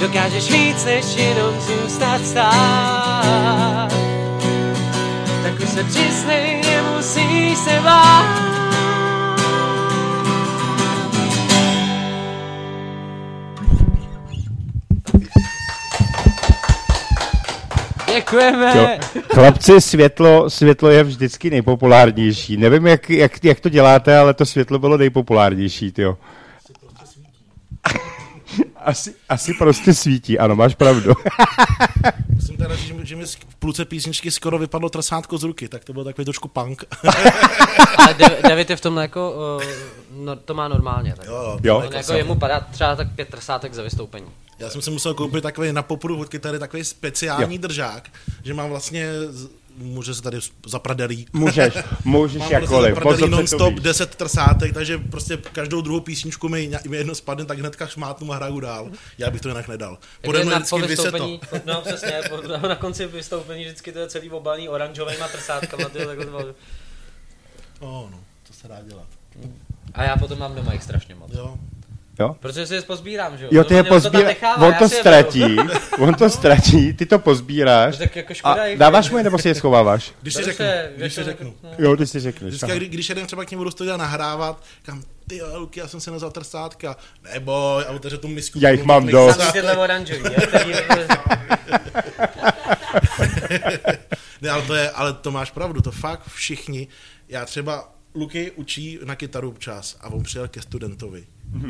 Dokážeš 0.00 0.50
víc, 0.50 0.84
než 0.84 1.04
jenom 1.16 1.54
zůstat 1.60 2.26
stát. 2.26 4.01
Tak 5.52 5.60
už 5.60 5.68
se 5.68 5.84
přiznej, 5.84 6.62
nemusíš 6.62 7.58
se 7.58 7.80
bát. 7.84 8.52
Děkujeme. 18.14 18.72
Jo. 18.76 18.88
Chlapci, 19.34 19.80
světlo, 19.80 20.50
světlo 20.50 20.88
je 20.88 21.04
vždycky 21.04 21.50
nejpopulárnější. 21.50 22.56
Nevím, 22.56 22.86
jak, 22.86 23.10
jak, 23.10 23.44
jak 23.44 23.60
to 23.60 23.68
děláte, 23.68 24.18
ale 24.18 24.34
to 24.34 24.46
světlo 24.46 24.78
bylo 24.78 24.96
nejpopulárnější, 24.96 25.92
jo. 25.98 26.18
Asi, 28.84 29.14
asi 29.28 29.54
prostě 29.54 29.94
svítí, 29.94 30.38
ano, 30.38 30.56
máš 30.56 30.74
pravdu. 30.74 31.12
Jsem 32.46 32.56
teda, 32.56 32.76
že, 32.76 32.94
že 33.02 33.16
mi 33.16 33.26
v 33.26 33.54
půlce 33.58 33.84
písničky 33.84 34.30
skoro 34.30 34.58
vypadlo 34.58 34.88
trasátko 34.88 35.38
z 35.38 35.42
ruky, 35.42 35.68
tak 35.68 35.84
to 35.84 35.92
byl 35.92 36.04
takový 36.04 36.24
trošku 36.24 36.48
punk. 36.48 36.84
Ale 37.98 38.14
Dav- 38.14 38.42
David 38.48 38.70
je 38.70 38.76
v 38.76 38.80
tom 38.80 38.96
jako, 38.96 39.56
uh, 39.56 39.62
no, 40.24 40.36
to 40.36 40.54
má 40.54 40.68
normálně. 40.68 41.14
Tak. 41.16 41.26
jo, 41.26 41.32
jo, 41.34 41.58
Jo. 41.62 41.82
On 41.86 41.94
jako 41.94 42.12
jemu 42.12 42.34
padá 42.34 42.60
třeba 42.60 42.96
tak 42.96 43.14
pět 43.14 43.28
trsátek 43.28 43.74
za 43.74 43.82
vystoupení. 43.82 44.26
Já 44.58 44.70
jsem 44.70 44.82
si 44.82 44.90
musel 44.90 45.14
koupit 45.14 45.42
takový 45.42 45.72
na 45.72 45.82
popudu 45.82 46.18
od 46.20 46.28
kytary 46.28 46.58
takový 46.58 46.84
speciální 46.84 47.54
jo. 47.54 47.60
držák, 47.60 48.08
že 48.44 48.54
mám 48.54 48.70
vlastně 48.70 49.08
může 49.76 50.14
se 50.14 50.22
tady 50.22 50.38
zapradelí. 50.66 51.26
Můžeš, 51.32 51.74
můžeš 52.04 52.38
Mám 52.42 52.52
jakkoliv. 52.52 52.94
prostě 52.94 53.08
dobře 53.08 53.24
to 53.24 53.36
non-stop 53.36 53.74
víš. 53.74 53.82
10 53.82 54.14
trsátek, 54.14 54.74
takže 54.74 54.98
prostě 54.98 55.36
každou 55.36 55.80
druhou 55.80 56.00
písničku 56.00 56.48
mi, 56.48 56.70
mi 56.88 56.96
jedno 56.96 57.14
spadne, 57.14 57.44
tak 57.44 57.58
hnedka 57.58 57.86
šmátnu 57.86 58.32
a 58.32 58.36
hraju 58.36 58.60
dál. 58.60 58.90
Já 59.18 59.30
bych 59.30 59.40
to 59.40 59.48
jinak 59.48 59.68
nedal. 59.68 59.98
Pode 60.22 60.42
mnou 60.44 60.50
na, 60.50 60.58
vždycky 60.58 60.80
to. 60.80 60.86
vystoupení, 60.86 61.40
po, 61.50 61.56
no 61.66 61.80
přesně, 61.80 62.20
po, 62.28 62.48
na 62.68 62.76
konci 62.76 63.06
vystoupení 63.06 63.64
vždycky 63.64 63.92
to 63.92 63.98
je 63.98 64.08
celý 64.08 64.30
obalný 64.30 64.68
oranžovýma 64.68 65.28
trsátkama, 65.28 65.88
tyjo, 65.88 66.06
takhle 66.06 66.24
to 66.24 66.30
bylo. 66.30 66.54
Oh, 67.80 68.10
no, 68.10 68.20
to 68.48 68.52
se 68.52 68.68
dá 68.68 68.78
dělat. 68.82 69.06
A 69.94 70.04
já 70.04 70.16
potom 70.16 70.38
mám 70.38 70.54
doma 70.54 70.72
jich 70.72 70.82
strašně 70.82 71.14
moc. 71.14 71.32
Jo. 71.34 71.56
Jo? 72.20 72.36
Protože 72.40 72.66
si 72.66 72.74
je 72.74 72.82
pozbírám, 72.82 73.38
že 73.38 73.44
jo? 73.44 73.50
Jo, 73.52 73.64
ty 73.64 73.74
je 73.74 73.82
Normálně 73.82 74.36
on 74.56 74.74
to 74.74 74.84
já 74.84 74.88
si 74.88 74.96
ztratí, 74.96 75.56
on 75.98 76.14
to 76.14 76.30
ztratí, 76.30 76.92
ty 76.92 77.06
to 77.06 77.18
pozbíráš 77.18 77.98
Tak 77.98 78.16
jako 78.16 78.30
a 78.30 78.34
škoda 78.34 78.66
jich, 78.66 78.78
dáváš 78.78 79.10
mu 79.10 79.18
je 79.18 79.24
nebo 79.24 79.38
si 79.38 79.48
je 79.48 79.54
schováváš? 79.54 80.12
Když 80.22 80.34
si 80.34 80.44
řeknu, 80.44 80.56
se, 80.56 80.92
když 80.96 81.14
si 81.14 81.20
většinou 81.20 81.24
řeknu. 81.24 81.54
no. 81.62 81.70
Jo, 81.78 81.96
ty 81.96 82.06
si 82.06 82.20
řekneš. 82.20 82.54
Vždycky, 82.54 82.76
kdy, 82.76 82.88
když 82.88 83.08
jeden 83.08 83.26
třeba 83.26 83.44
k 83.44 83.50
němu 83.50 83.60
budu 83.60 83.70
studia 83.70 83.96
nahrávat, 83.96 84.62
kam 84.82 85.02
ty 85.28 85.36
jo, 85.36 85.46
Luky, 85.54 85.80
já 85.80 85.88
jsem 85.88 86.00
se 86.00 86.10
nezal 86.10 86.30
trsátka. 86.30 86.96
Neboj, 87.32 87.84
a 87.88 87.90
otevře 87.90 88.18
tu 88.18 88.28
misku. 88.28 88.58
Já 88.62 88.70
jich 88.70 88.84
mám 88.84 89.06
dost. 89.06 89.40
Ne, 94.42 94.50
ale 94.50 94.62
to, 94.62 94.74
je, 94.74 94.90
ale 94.90 95.12
to 95.12 95.30
máš 95.30 95.50
pravdu, 95.50 95.80
to 95.80 95.90
fakt 95.90 96.22
všichni. 96.28 96.88
Já 97.28 97.44
třeba 97.44 97.92
Luky 98.14 98.50
učí 98.50 98.98
na 99.04 99.16
kytaru 99.16 99.48
občas 99.48 99.96
a 100.00 100.08
on 100.08 100.22
přijel 100.22 100.48
ke 100.48 100.62
studentovi 100.62 101.26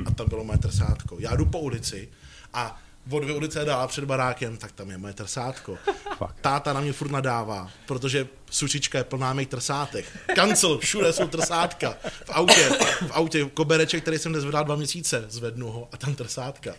a 0.06 0.10
tam 0.10 0.28
bylo 0.28 0.44
moje 0.44 0.58
trsátko. 0.58 1.16
Já 1.18 1.36
jdu 1.36 1.46
po 1.46 1.60
ulici 1.60 2.08
a 2.54 2.82
o 3.10 3.20
dvě 3.20 3.34
ulice 3.34 3.64
dál 3.64 3.88
před 3.88 4.04
barákem, 4.04 4.56
tak 4.56 4.72
tam 4.72 4.90
je 4.90 4.98
moje 4.98 5.14
trsátko. 5.14 5.78
Táta 6.40 6.72
na 6.72 6.80
mě 6.80 6.92
furt 6.92 7.10
nadává, 7.10 7.70
protože 7.86 8.28
sušička 8.50 8.98
je 8.98 9.04
plná 9.04 9.32
mých 9.32 9.48
trsátek. 9.48 10.18
Kancel, 10.34 10.78
všude 10.78 11.12
jsou 11.12 11.28
trsátka. 11.28 11.96
V 12.24 12.30
autě, 12.30 12.68
v 13.06 13.10
autě 13.10 13.44
kobereček, 13.44 14.02
který 14.02 14.18
jsem 14.18 14.32
nezvedal 14.32 14.64
dva 14.64 14.76
měsíce, 14.76 15.24
zvednu 15.28 15.70
ho 15.70 15.88
a 15.92 15.96
tam 15.96 16.14
trsátka. 16.14 16.74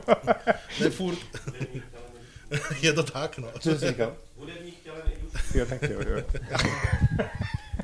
ne 0.80 0.90
furt. 0.90 1.18
je 2.82 2.92
to 2.92 3.02
tak, 3.02 3.38
no. 3.38 3.48
Co 3.60 3.78
jsi 3.78 3.88
říkal? 3.88 4.16
Jo, 5.54 5.66
tak 5.66 5.82
jo, 5.82 6.00
jo. 6.08 6.22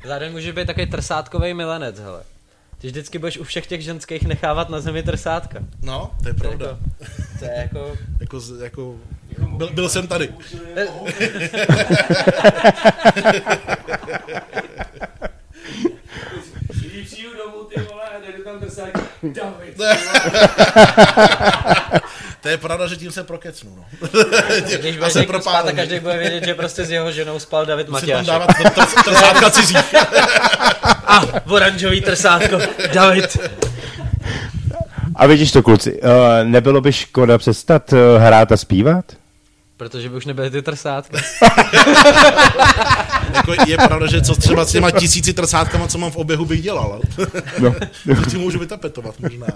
Zároveň 0.05 0.31
může 0.31 0.53
být 0.53 0.67
takový 0.67 0.85
trsátkový 0.85 1.53
milenec, 1.53 1.99
hele. 1.99 2.23
Ty 2.77 2.87
vždycky 2.87 3.19
budeš 3.19 3.37
u 3.37 3.43
všech 3.43 3.67
těch 3.67 3.81
ženských 3.81 4.23
nechávat 4.23 4.69
na 4.69 4.79
zemi 4.79 5.03
trsátka. 5.03 5.59
No, 5.81 6.11
to 6.23 6.27
je 6.29 6.33
To 6.33 6.47
je 6.47 6.49
pravda. 6.57 6.65
jako, 6.65 6.79
to 7.39 7.45
je 7.45 7.51
jako, 7.57 7.97
Jako, 8.19 8.39
z- 8.39 8.61
jako 8.61 8.95
byl, 9.57 9.69
byl 9.73 9.89
jsem 9.89 10.07
tady. 10.07 10.29
Když 16.69 17.07
přijdu 17.11 17.29
domů, 17.37 17.63
ty 17.75 17.81
vole, 17.81 18.03
a 18.03 18.31
jdu 18.37 18.43
tam 18.43 18.59
trsátka, 18.59 19.01
David. 19.23 19.77
To 22.45 22.49
je 22.49 22.57
pravda, 22.57 22.87
že 22.87 22.95
tím 22.95 23.11
se 23.11 23.23
prokecnu. 23.23 23.75
No. 23.77 23.83
Když 24.79 24.95
jsem 25.07 25.21
někdo 25.21 25.41
spát, 25.41 25.65
tak 25.65 25.75
každý 25.75 25.99
bude 25.99 26.17
vědět, 26.17 26.45
že 26.45 26.53
prostě 26.53 26.85
s 26.85 26.91
jeho 26.91 27.11
ženou 27.11 27.39
spal 27.39 27.65
David 27.65 27.89
Musím 27.89 28.07
tam 28.09 28.17
Matějášek. 28.17 28.27
dávat 28.27 28.49
tr- 28.49 28.85
tr- 28.85 29.03
trsátka 29.03 29.49
cizí. 29.49 29.75
A 31.07 31.21
oranžový 31.49 32.01
trsátko, 32.01 32.57
David. 32.93 33.37
A 35.15 35.25
vidíš 35.27 35.51
to, 35.51 35.63
kluci, 35.63 36.01
uh, 36.01 36.09
nebylo 36.43 36.81
by 36.81 36.93
škoda 36.93 37.37
přestat 37.37 37.93
uh, 37.93 37.99
hrát 38.17 38.51
a 38.51 38.57
zpívat? 38.57 39.05
Protože 39.77 40.09
by 40.09 40.15
už 40.15 40.25
nebyly 40.25 40.49
ty 40.49 40.61
trsátka. 40.61 41.17
Jako 43.35 43.53
je 43.67 43.77
pravda, 43.77 44.07
že 44.07 44.21
co 44.21 44.35
třeba 44.35 44.65
s 44.65 44.71
těma 44.71 44.91
tisíci 44.91 45.33
trsátkama, 45.33 45.87
co 45.87 45.97
mám 45.97 46.11
v 46.11 46.15
oběhu, 46.15 46.45
bych 46.45 46.61
dělal. 46.61 47.01
No. 47.59 47.75
Ty 48.31 48.37
můžu 48.37 48.59
vytapetovat 48.59 49.19
možná. 49.19 49.47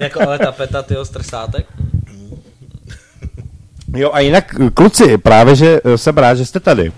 jako 0.00 0.20
ale 0.20 0.38
ta 0.38 0.52
peta, 0.52 0.82
tyho 0.82 1.04
z 1.04 1.10
trsátek. 1.10 1.66
Jo, 3.94 4.10
a 4.12 4.20
jinak, 4.20 4.54
kluci, 4.74 5.18
právě, 5.18 5.56
že 5.56 5.80
eh, 5.84 5.98
jsem 5.98 6.18
rád, 6.18 6.34
že 6.34 6.46
jste 6.46 6.60
tady, 6.60 6.92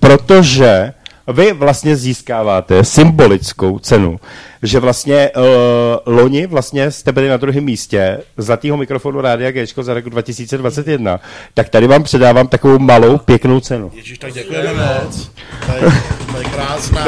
protože 0.00 0.92
vy 1.32 1.52
vlastně 1.52 1.96
získáváte 1.96 2.84
symbolickou 2.84 3.78
cenu, 3.78 4.20
že 4.62 4.80
vlastně 4.80 5.30
uh, 5.36 5.42
loni 6.14 6.46
vlastně 6.46 6.90
jste 6.90 7.12
byli 7.12 7.28
na 7.28 7.36
druhém 7.36 7.64
místě 7.64 8.20
zlatého 8.36 8.76
mikrofonu 8.76 9.20
Rádia 9.20 9.50
Gčko 9.50 9.82
za 9.82 9.94
rok 9.94 10.10
2021, 10.10 11.20
tak 11.54 11.68
tady 11.68 11.86
vám 11.86 12.02
předávám 12.02 12.48
takovou 12.48 12.78
malou 12.78 13.18
pěknou 13.18 13.60
cenu. 13.60 13.90
Ježíš, 13.94 14.18
tak 14.18 14.32
děkujeme 14.32 14.72
moc. 14.72 15.30
To 15.66 15.72
je, 15.72 15.92
to 16.32 16.38
je 16.38 16.44
krásná. 16.44 17.06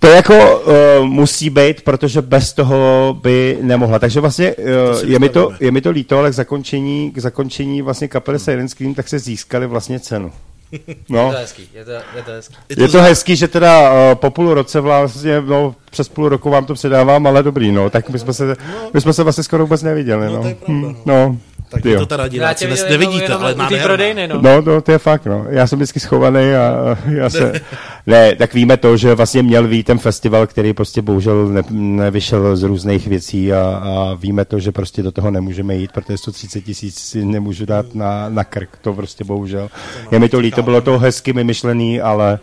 To 0.00 0.06
jako 0.06 0.60
uh, 0.60 0.72
musí 1.06 1.50
být, 1.50 1.82
protože 1.82 2.22
bez 2.22 2.52
toho 2.52 3.16
by 3.22 3.58
nemohla. 3.62 3.98
Takže 3.98 4.20
vlastně 4.20 4.54
uh, 4.54 4.64
je, 5.10 5.18
mi 5.18 5.28
to, 5.28 5.52
je 5.60 5.70
mi 5.70 5.80
to 5.80 5.90
líto, 5.90 6.18
ale 6.18 6.30
k 6.30 6.34
zakončení, 6.34 7.10
k 7.10 7.18
zakončení 7.18 7.82
vlastně 7.82 8.08
kapely 8.08 8.38
Silent 8.38 8.70
Scream, 8.70 8.94
tak 8.94 9.08
se 9.08 9.18
získali 9.18 9.66
vlastně 9.66 10.00
cenu. 10.00 10.32
No. 11.08 11.26
Je 11.26 11.32
to 11.32 11.38
hezký, 11.38 11.68
je 11.74 11.84
to, 11.84 11.90
je 11.90 12.22
to 12.24 12.30
hezký. 12.30 12.54
Je 12.76 12.88
to 12.88 13.02
hezký, 13.02 13.36
že 13.36 13.48
teda 13.48 13.92
uh, 13.92 14.14
po 14.14 14.30
půl 14.30 14.54
roce 14.54 14.80
vlastně, 14.80 15.40
no 15.40 15.74
přes 15.90 16.08
půl 16.08 16.28
roku 16.28 16.50
vám 16.50 16.66
to 16.66 16.74
předávám, 16.74 17.26
ale 17.26 17.42
dobrý, 17.42 17.72
no, 17.72 17.90
tak 17.90 18.10
my 18.10 18.18
jsme 18.18 18.32
se, 18.34 18.56
my 18.94 19.00
jsme 19.00 19.12
se 19.12 19.22
vlastně 19.22 19.44
skoro 19.44 19.64
vůbec 19.64 19.82
neviděli, 19.82 20.26
No, 20.26 20.32
no. 20.32 20.42
to 20.42 20.48
je 20.48 20.54
pravda, 20.54 20.74
Hm, 20.88 20.96
no. 21.06 21.14
no. 21.14 21.36
Tak 21.70 21.84
jo. 21.84 21.98
to 22.00 22.06
teda 22.06 22.28
diváci 22.28 22.64
tě 22.66 22.70
nes- 22.72 22.82
viděl 22.82 22.98
nevidíte, 22.98 23.34
ale 23.34 23.54
nádherná. 23.54 23.84
prodejny, 23.84 24.28
no. 24.28 24.40
No, 24.42 24.60
no, 24.60 24.80
to 24.80 24.92
je 24.92 24.98
fakt, 24.98 25.26
no. 25.26 25.46
Já 25.48 25.66
jsem 25.66 25.78
vždycky 25.78 26.00
schovaný 26.00 26.40
a 26.54 26.98
já 27.10 27.30
se... 27.30 27.60
Ne, 28.06 28.36
tak 28.36 28.54
víme 28.54 28.76
to, 28.76 28.96
že 28.96 29.14
vlastně 29.14 29.42
měl 29.42 29.68
být 29.68 29.86
ten 29.86 29.98
festival, 29.98 30.46
který 30.46 30.72
prostě 30.72 31.02
bohužel 31.02 31.46
ne, 31.48 31.62
nevyšel 31.70 32.56
z 32.56 32.62
různých 32.62 33.06
věcí 33.06 33.52
a, 33.52 33.82
a 33.84 34.14
víme 34.14 34.44
to, 34.44 34.58
že 34.58 34.72
prostě 34.72 35.02
do 35.02 35.12
toho 35.12 35.30
nemůžeme 35.30 35.74
jít, 35.76 35.92
protože 35.92 36.18
130 36.18 36.60
tisíc 36.60 36.98
si 36.98 37.24
nemůžu 37.24 37.66
dát 37.66 37.94
na, 37.94 38.28
na 38.28 38.44
krk, 38.44 38.68
to 38.80 38.92
prostě 38.92 39.24
bohužel. 39.24 39.68
Je 40.10 40.18
mi 40.18 40.28
to 40.28 40.38
líto, 40.38 40.62
bylo 40.62 40.80
to 40.80 40.98
hezky 40.98 41.32
vymyšlený, 41.32 42.00
ale 42.00 42.38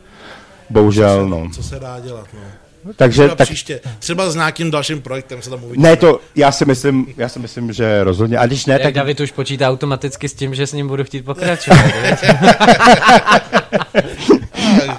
bohužel, 0.69 1.29
no. 1.29 1.49
Co 1.55 1.63
se 1.63 1.79
dá 1.79 1.99
dělat, 1.99 2.27
no. 2.33 2.66
Takže, 2.95 3.21
Třeba 3.21 3.35
tak, 3.35 3.47
příště. 3.47 3.79
Třeba 3.99 4.29
s 4.29 4.35
nějakým 4.35 4.71
dalším 4.71 5.01
projektem 5.01 5.41
se 5.41 5.49
tam 5.49 5.63
uvidíme. 5.63 5.89
ne, 5.89 5.95
to, 5.95 6.19
já 6.35 6.51
si 6.51 6.65
myslím, 6.65 7.07
já 7.17 7.29
si 7.29 7.39
myslím, 7.39 7.73
že 7.73 8.03
rozhodně. 8.03 8.37
A 8.37 8.45
když 8.47 8.65
ne, 8.65 8.73
Jak 8.73 8.81
tak 8.83 8.93
David 8.93 9.19
už 9.19 9.31
počítá 9.31 9.69
automaticky 9.69 10.29
s 10.29 10.33
tím, 10.33 10.55
že 10.55 10.67
s 10.67 10.73
ním 10.73 10.87
budu 10.87 11.03
chtít 11.03 11.25
pokračovat. 11.25 11.79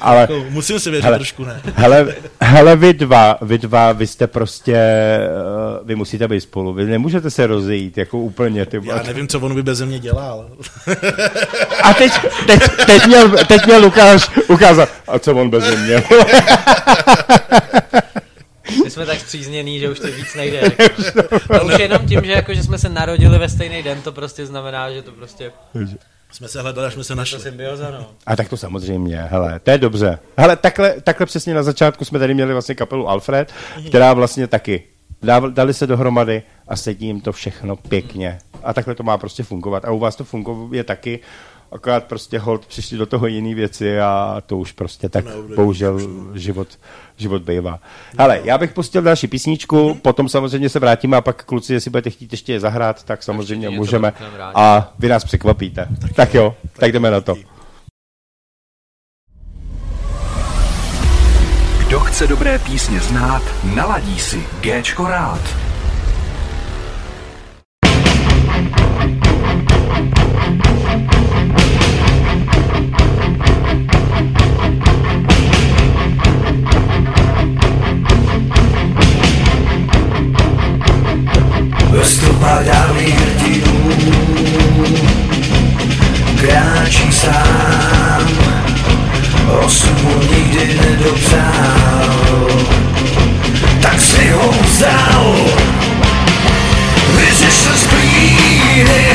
ale- 0.00 0.20
Jako, 0.20 0.44
musím 0.50 0.80
si 0.80 0.90
věřit 0.90 1.04
Hele. 1.04 1.18
trošku, 1.18 1.44
ne. 1.44 1.60
Hele, 1.74 2.14
hele, 2.40 2.76
vy 2.76 2.92
dva, 2.92 3.38
vy 3.42 3.58
dva, 3.58 3.92
vy 3.92 4.06
jste 4.06 4.26
prostě, 4.26 4.76
uh, 5.80 5.86
vy 5.86 5.94
musíte 5.96 6.28
být 6.28 6.40
spolu, 6.40 6.72
vy 6.72 6.84
nemůžete 6.84 7.30
se 7.30 7.46
rozejít, 7.46 7.98
jako 7.98 8.18
úplně, 8.18 8.66
ty 8.66 8.80
Já 8.84 9.02
nevím, 9.02 9.28
co 9.28 9.40
on 9.40 9.54
by 9.54 9.62
bez 9.62 9.80
mě 9.80 9.98
dělal. 9.98 10.50
A 11.82 11.94
teď, 11.94 12.12
teď, 12.46 12.60
teď, 12.86 13.06
měl, 13.06 13.30
teď 13.46 13.66
měl 13.66 13.80
Lukáš 13.82 14.30
ukázat, 14.48 14.88
a 15.08 15.18
co 15.18 15.34
on 15.34 15.50
bez 15.50 15.76
mě. 15.76 16.02
My 18.84 18.90
jsme 18.90 19.06
tak 19.06 19.18
zpřízněný, 19.20 19.78
že 19.80 19.90
už 19.90 20.00
to 20.00 20.06
víc 20.06 20.34
nejde. 20.36 20.60
A 21.58 21.60
už 21.62 21.78
jenom 21.78 21.98
tím, 22.06 22.20
že, 22.24 22.32
jako, 22.32 22.54
že 22.54 22.62
jsme 22.62 22.78
se 22.78 22.88
narodili 22.88 23.38
ve 23.38 23.48
stejný 23.48 23.82
den, 23.82 24.02
to 24.02 24.12
prostě 24.12 24.46
znamená, 24.46 24.92
že 24.92 25.02
to 25.02 25.12
prostě 25.12 25.52
Jsme 26.32 26.48
se 26.48 26.62
hledali, 26.62 26.86
až 26.86 26.94
jsme 26.94 27.04
se 27.04 27.08
to 27.08 27.14
našli. 27.14 27.40
symbioza, 27.40 27.90
no. 27.90 28.06
A 28.26 28.36
tak 28.36 28.48
to 28.48 28.56
samozřejmě, 28.56 29.16
hele, 29.16 29.60
to 29.62 29.70
je 29.70 29.78
dobře. 29.78 30.18
Hele, 30.36 30.56
takhle, 30.56 31.00
takhle 31.00 31.26
přesně 31.26 31.54
na 31.54 31.62
začátku 31.62 32.04
jsme 32.04 32.18
tady 32.18 32.34
měli 32.34 32.52
vlastně 32.52 32.74
kapelu 32.74 33.08
Alfred, 33.08 33.52
která 33.88 34.14
vlastně 34.14 34.46
taky 34.46 34.82
dali 35.50 35.74
se 35.74 35.86
dohromady 35.86 36.42
a 36.68 36.76
sedí 36.76 37.06
jim 37.06 37.20
to 37.20 37.32
všechno 37.32 37.76
pěkně. 37.76 38.38
A 38.62 38.74
takhle 38.74 38.94
to 38.94 39.02
má 39.02 39.18
prostě 39.18 39.42
fungovat. 39.42 39.84
A 39.84 39.90
u 39.90 39.98
vás 39.98 40.16
to 40.16 40.24
funguje 40.24 40.84
taky, 40.84 41.20
akorát 41.72 42.04
prostě 42.04 42.38
hold 42.38 42.66
přišli 42.66 42.98
do 42.98 43.06
toho 43.06 43.26
jiný 43.26 43.54
věci 43.54 44.00
a 44.00 44.42
to 44.46 44.58
už 44.58 44.72
prostě 44.72 45.08
tak 45.08 45.24
Neobdobí 45.24 45.54
bohužel 45.54 45.96
už, 45.96 46.02
no. 46.06 46.38
život, 46.38 46.68
život 47.16 47.42
bývá. 47.42 47.80
Hele, 48.18 48.40
já 48.44 48.58
bych 48.58 48.72
pustil 48.72 49.02
další 49.02 49.26
písničku, 49.26 49.94
potom 50.02 50.28
samozřejmě 50.28 50.68
se 50.68 50.78
vrátíme 50.78 51.16
a 51.16 51.20
pak 51.20 51.44
kluci, 51.44 51.72
jestli 51.72 51.90
budete 51.90 52.10
chtít 52.10 52.32
ještě 52.32 52.52
je 52.52 52.60
zahrát, 52.60 53.02
tak 53.02 53.22
samozřejmě 53.22 53.68
něco 53.68 53.76
můžeme. 53.76 54.12
A 54.54 54.92
vy 54.98 55.08
nás 55.08 55.24
překvapíte. 55.24 55.88
Tak 56.14 56.34
jo, 56.34 56.56
tak 56.72 56.92
jdeme 56.92 57.10
na 57.10 57.20
to. 57.20 57.34
Kdo 61.86 62.00
chce 62.00 62.26
dobré 62.26 62.58
písně 62.58 63.00
znát, 63.00 63.42
naladí 63.74 64.18
si 64.18 64.46
Géčko 64.60 65.06
rád. 65.06 65.67
Dávných 82.38 83.20
hrdinů 83.20 83.90
kráčí 86.40 87.12
sám. 87.12 88.28
Osud 89.64 90.02
mu 90.02 90.22
nikdy 90.32 90.80
nedopřál, 90.80 92.48
tak 93.82 94.00
si 94.00 94.30
ho 94.30 94.54
vzal, 94.62 95.34
vyřešil 97.16 97.72
sklíny, 97.76 99.06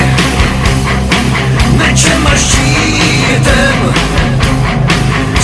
mečem 1.78 2.28
a 2.28 2.36
štítem, 2.36 3.94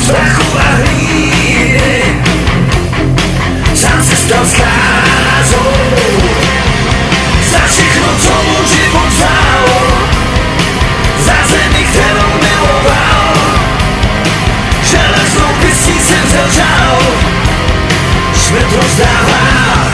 strachu 0.04 0.58
a 0.58 0.76
hlíny, 0.76 2.02
sám 3.74 4.04
se 4.04 4.16
stal 4.16 4.46
skázou, 4.46 5.70
za 5.72 5.79
všechno, 7.90 8.08
co 8.20 8.34
mu 8.44 8.68
život 8.68 9.08
vzal, 9.10 9.66
za 11.26 11.34
zemi, 11.50 11.86
kterou 11.92 12.32
miloval, 12.44 13.34
železnou 14.84 15.54
pěstí 15.62 15.94
jsem 16.00 16.30
zelžal, 16.30 16.98
smrt 18.34 18.74
rozdává, 18.82 19.88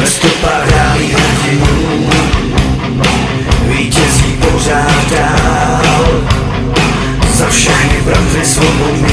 ve 0.00 0.06
stopách 0.06 0.66
vítězí 3.62 4.38
pořád 4.40 5.10
dál, 5.10 6.06
za 7.34 7.48
všechny 7.48 8.00
bratry 8.04 8.44
svobodný, 8.44 9.11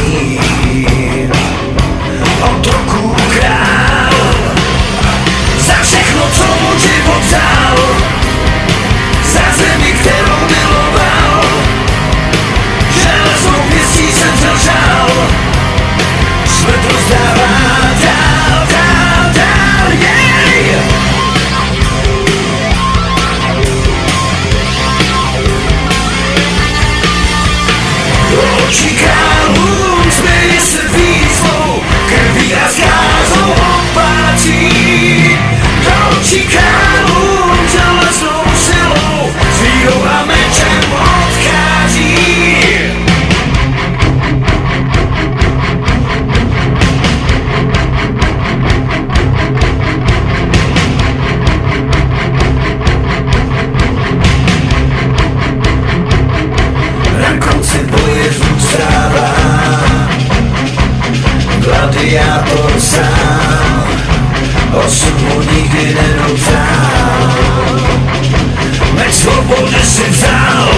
že 69.80 69.86
si 69.86 70.10
vzal. 70.10 70.70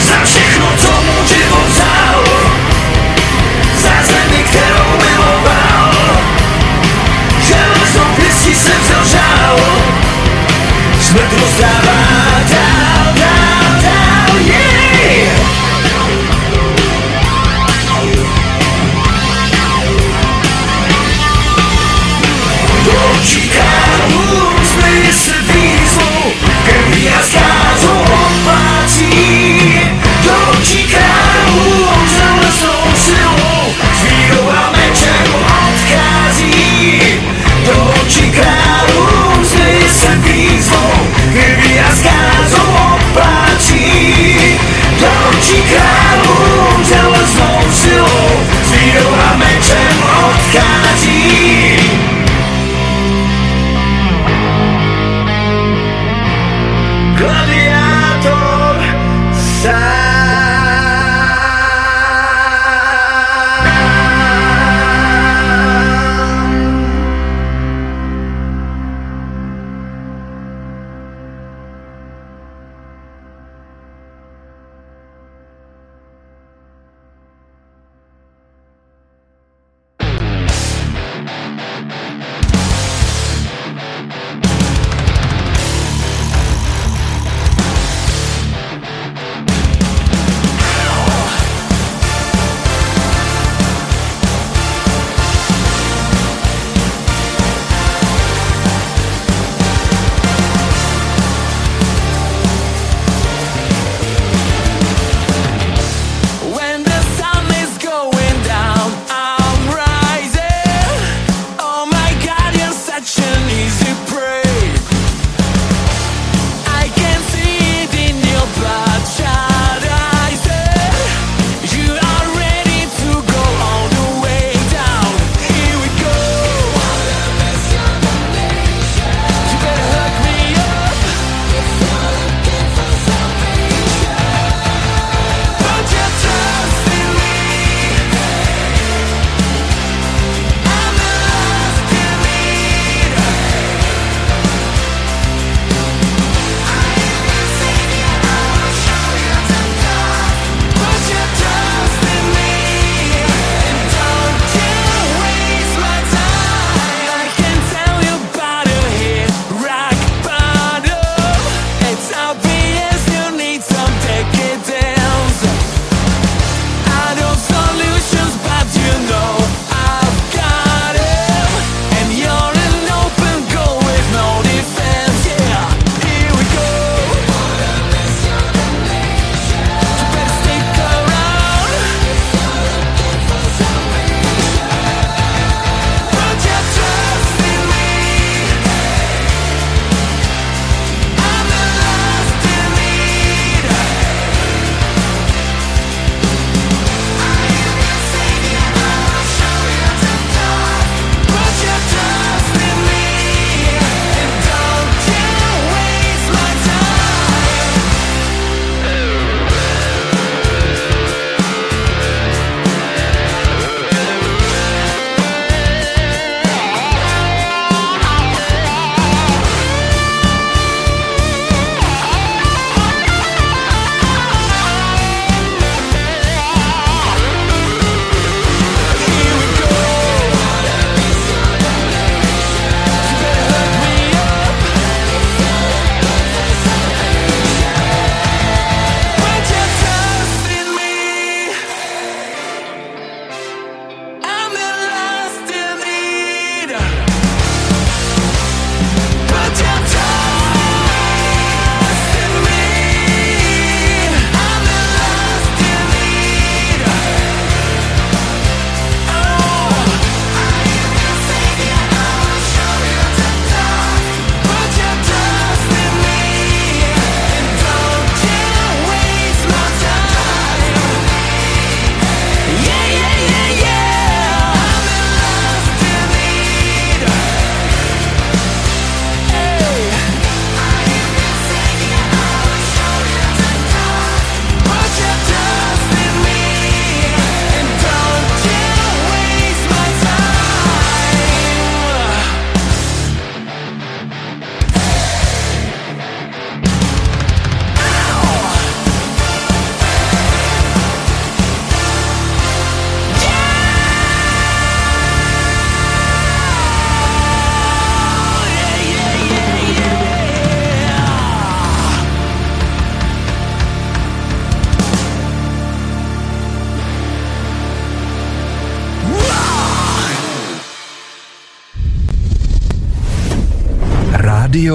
Za 0.00 0.18
všechno, 0.24 0.66
co 0.76 0.92
mu 0.92 1.26
život 1.26 1.68
vzal. 1.68 2.24
Za 3.76 3.94
zemi, 4.02 4.44
kterou 4.44 4.90
miloval. 5.04 5.92
Železnou 7.48 8.08
pěstí 8.16 8.54
se 8.54 8.72
vzal 8.82 9.04
žal. 9.04 9.56
Smrt 11.00 11.32
rozdává 11.40 11.95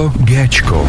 Rádio 0.01 0.25
Géčko. 0.25 0.87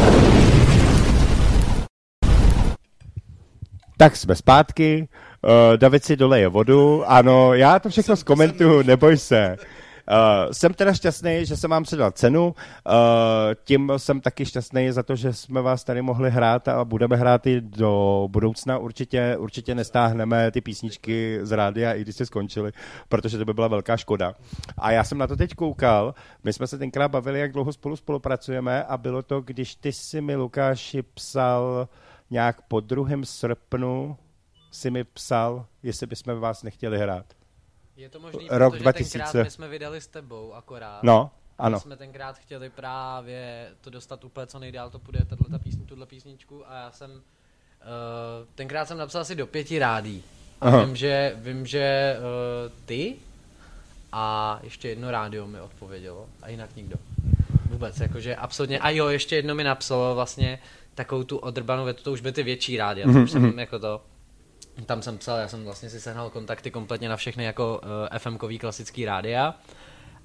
Tak 3.97 4.17
jsme 4.17 4.35
zpátky, 4.35 5.09
uh, 5.43 5.51
David 5.77 6.05
si 6.05 6.17
doleje 6.17 6.49
vodu, 6.49 7.05
ano, 7.07 7.55
já 7.55 7.79
to 7.79 7.89
všechno 7.89 8.17
zkomentuju, 8.17 8.83
neboj 8.83 9.17
se. 9.17 9.57
Uh, 10.09 10.53
jsem 10.53 10.75
teda 10.75 10.95
šťastný, 10.95 11.47
že 11.47 11.57
jsem 11.57 11.71
vám 11.71 11.83
předal 11.83 12.11
cenu, 12.11 12.47
uh, 12.47 12.93
tím 13.65 13.93
jsem 13.97 14.21
taky 14.21 14.47
šťastný 14.47 14.93
za 14.93 15.03
to, 15.03 15.17
že 15.17 15.33
jsme 15.33 15.63
vás 15.63 15.85
tady 15.85 16.03
mohli 16.03 16.31
hrát 16.31 16.69
a 16.69 16.85
budeme 16.85 17.17
hrát 17.17 17.47
i 17.47 17.61
do 17.61 18.27
budoucna. 18.31 18.79
Určitě, 18.79 19.37
určitě 19.37 19.75
nestáhneme 19.75 20.51
ty 20.51 20.61
písničky 20.61 21.39
z 21.43 21.53
rádia, 21.53 21.93
i 21.93 22.01
když 22.01 22.17
se 22.17 22.27
skončily, 22.27 22.73
protože 23.09 23.39
to 23.39 23.45
by 23.45 23.55
byla 23.55 23.69
velká 23.69 23.97
škoda. 23.97 24.35
A 24.79 24.91
já 24.91 25.05
jsem 25.05 25.19
na 25.19 25.27
to 25.27 25.37
teď 25.37 25.55
koukal, 25.55 26.15
my 26.45 26.53
jsme 26.53 26.67
se 26.67 26.79
tenkrát 26.79 27.09
bavili, 27.09 27.41
jak 27.41 27.53
dlouho 27.53 27.73
spolu 27.73 27.97
spolupracujeme 27.97 28.85
a 28.85 28.97
bylo 28.97 29.23
to, 29.23 29.41
když 29.41 29.75
ty 29.75 29.93
si 29.93 30.21
mi, 30.21 30.37
Lukáši, 30.37 31.03
psal 31.03 31.89
nějak 32.31 32.63
po 32.63 32.81
druhém 32.81 33.25
srpnu, 33.25 34.17
si 34.71 34.91
mi 34.91 35.05
psal, 35.05 35.67
jestli 35.83 36.07
bychom 36.07 36.41
vás 36.41 36.63
nechtěli 36.63 36.99
hrát. 36.99 37.27
Je 37.97 38.09
to 38.09 38.20
možný, 38.20 38.49
Rok 38.51 38.72
protože 38.72 38.82
2000. 38.82 39.18
tenkrát 39.18 39.45
my 39.45 39.51
jsme 39.51 39.68
vydali 39.68 40.01
s 40.01 40.07
tebou 40.07 40.55
akorát. 40.55 41.03
No, 41.03 41.30
My 41.59 41.64
ano. 41.64 41.80
jsme 41.80 41.97
tenkrát 41.97 42.38
chtěli 42.38 42.70
právě 42.70 43.68
to 43.80 43.90
dostat 43.90 44.24
úplně 44.24 44.47
co 44.47 44.59
nejdál, 44.59 44.90
to 44.90 44.99
půjde 44.99 45.24
tato 45.24 45.59
písni, 45.59 45.84
tuhle 45.86 46.07
písničku 46.07 46.62
a 46.70 46.74
já 46.74 46.90
jsem 46.90 47.11
uh, 47.11 47.18
tenkrát 48.55 48.88
jsem 48.88 48.99
napsal 48.99 49.20
asi 49.20 49.34
do 49.34 49.47
pěti 49.47 49.78
rádí. 49.78 50.22
A 50.61 50.66
Aha. 50.66 50.84
vím, 50.84 50.97
že, 50.97 51.32
vím, 51.36 51.66
že 51.66 52.16
uh, 52.18 52.72
ty 52.86 53.16
a 54.12 54.59
ještě 54.62 54.88
jedno 54.88 55.11
rádio 55.11 55.47
mi 55.47 55.61
odpovědělo 55.61 56.26
a 56.43 56.49
jinak 56.49 56.76
nikdo. 56.76 56.97
Vůbec, 57.70 58.01
jakože 58.01 58.36
absolutně. 58.36 58.78
A 58.78 58.90
jo, 58.90 59.09
ještě 59.09 59.36
jedno 59.36 59.55
mi 59.55 59.64
napsalo 59.64 60.14
vlastně 60.14 60.59
takovou 60.95 61.24
tu 61.24 61.36
odrbanou 61.38 61.84
větu, 61.84 62.03
to 62.03 62.12
už 62.12 62.20
byly 62.20 62.32
ty 62.32 62.43
větší 62.43 62.76
rádia, 62.76 63.12
to 63.12 63.18
už 63.18 63.30
jsem 63.30 63.59
jako 63.59 63.78
to, 63.78 64.03
tam 64.87 65.03
jsem 65.03 65.18
psal, 65.18 65.39
já 65.39 65.49
jsem 65.49 65.64
vlastně 65.64 65.91
si 65.91 66.01
sehnal 66.01 66.31
kontakty 66.31 66.70
kompletně 66.70 67.09
na 67.09 67.16
všechny 67.16 67.45
jako 67.45 67.81
uh, 67.83 68.18
FM-kový 68.18 68.59
klasický 68.59 69.05
rádia 69.05 69.55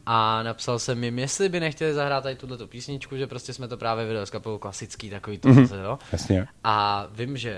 a 0.06 0.44
napsal 0.44 0.80
jsem 0.80 1.04
jim, 1.04 1.20
jestli 1.20 1.50
by 1.50 1.60
nechtěli 1.60 1.94
zahrát 1.94 2.24
tady 2.24 2.36
tuhle 2.36 2.58
písničku, 2.68 3.18
že 3.18 3.28
prostě 3.28 3.54
jsme 3.54 3.68
to 3.68 3.78
právě 3.78 4.06
vydali 4.06 4.28
s 4.28 4.30
kapelou 4.30 4.58
klasický 4.58 5.10
takový 5.10 5.38
to, 5.38 5.50
mm-hmm. 5.50 5.84
jo. 5.84 6.00
Jasně. 6.12 6.48
A 6.64 7.08
vím, 7.12 7.38
že 7.38 7.58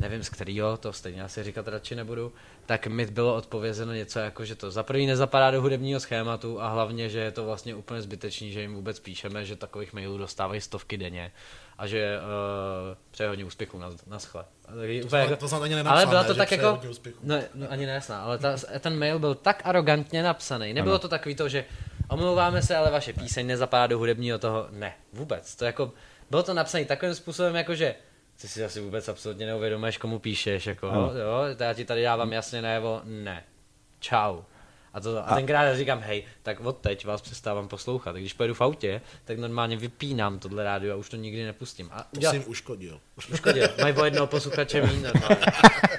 nevím 0.00 0.24
z 0.24 0.28
kterého, 0.28 0.76
to 0.76 0.92
stejně 0.92 1.22
asi 1.22 1.44
říkat 1.44 1.68
radši 1.68 1.94
nebudu, 1.94 2.32
tak 2.66 2.86
mi 2.86 3.06
bylo 3.06 3.34
odpovězeno 3.34 3.92
něco 3.92 4.18
jako, 4.18 4.44
že 4.44 4.54
to 4.54 4.70
za 4.70 4.82
prvý 4.82 5.06
nezapadá 5.06 5.50
do 5.50 5.62
hudebního 5.62 6.00
schématu 6.00 6.60
a 6.60 6.68
hlavně, 6.68 7.08
že 7.08 7.18
je 7.18 7.30
to 7.30 7.44
vlastně 7.44 7.74
úplně 7.74 8.02
zbytečný, 8.02 8.52
že 8.52 8.60
jim 8.60 8.74
vůbec 8.74 9.00
píšeme, 9.00 9.44
že 9.44 9.56
takových 9.56 9.92
mailů 9.92 10.18
dostávají 10.18 10.60
stovky 10.60 10.96
denně 10.96 11.32
a 11.78 11.86
že 11.86 12.18
uh, 12.18 12.96
přeje 13.10 13.28
hodně 13.28 13.44
úspěchů 13.44 13.78
na, 13.78 13.90
na 14.06 14.18
schle. 14.18 14.44
To, 15.02 15.08
snad- 15.08 15.36
to 15.36 15.48
snad 15.48 15.62
ani 15.62 15.74
nenapsané, 15.74 15.96
ale 16.02 16.06
byla 16.06 16.24
to 16.24 16.34
tak 16.34 16.50
jako, 16.52 16.80
no, 17.22 17.36
no 17.54 17.66
ani 17.70 17.86
nejasná, 17.86 18.22
ale 18.22 18.38
ta, 18.38 18.56
ten 18.80 18.98
mail 18.98 19.18
byl 19.18 19.34
tak 19.34 19.62
arrogantně 19.64 20.22
napsaný, 20.22 20.72
nebylo 20.74 20.94
Ano. 20.94 20.98
to 20.98 21.08
takový 21.08 21.34
to, 21.34 21.48
že 21.48 21.64
omlouváme 22.08 22.62
se, 22.62 22.76
ale 22.76 22.90
vaše 22.90 23.12
píseň 23.12 23.46
nezapadá 23.46 23.86
do 23.86 23.98
hudebního 23.98 24.38
toho, 24.38 24.66
ne, 24.70 24.94
vůbec, 25.12 25.56
to 25.56 25.64
jako, 25.64 25.92
bylo 26.30 26.42
to 26.42 26.54
napsané 26.54 26.84
takovým 26.84 27.14
způsobem, 27.14 27.54
jako 27.56 27.74
že 27.74 27.94
ty 28.40 28.48
si 28.48 28.64
asi 28.64 28.80
vůbec 28.80 29.08
absolutně 29.08 29.46
neuvědomuješ, 29.46 29.98
komu 29.98 30.18
píšeš, 30.18 30.66
jako, 30.66 30.88
Ano. 30.90 31.12
jo, 31.18 31.54
to 31.56 31.62
já 31.62 31.74
ti 31.74 31.84
tady 31.84 32.02
dávám 32.02 32.32
jasně 32.32 32.62
najevo, 32.62 33.00
ne, 33.04 33.44
čau. 34.00 34.40
A, 34.94 35.00
to, 35.00 35.28
a 35.30 35.34
tenkrát 35.34 35.64
já 35.64 35.76
říkám, 35.76 36.00
hej, 36.00 36.24
tak 36.42 36.60
od 36.60 36.78
teď 36.78 37.04
vás 37.06 37.20
přestávám 37.22 37.68
poslouchat. 37.68 38.16
Když 38.16 38.32
pojedu 38.32 38.54
v 38.54 38.60
autě, 38.60 39.00
tak 39.24 39.38
normálně 39.38 39.76
vypínám 39.76 40.38
tohle 40.38 40.64
rádio 40.64 40.92
a 40.92 40.96
už 40.96 41.08
to 41.08 41.16
nikdy 41.16 41.44
nepustím. 41.44 41.88
A 41.92 42.06
To 42.14 42.20
jsi 42.20 42.36
jim 42.36 42.44
uškodil. 42.46 43.00
škodě, 43.34 43.68
mají 43.82 43.94
o 43.94 44.04
jednoho 44.04 44.26
posluchače 44.26 44.82
míň 44.86 45.02
normálně. 45.02 45.46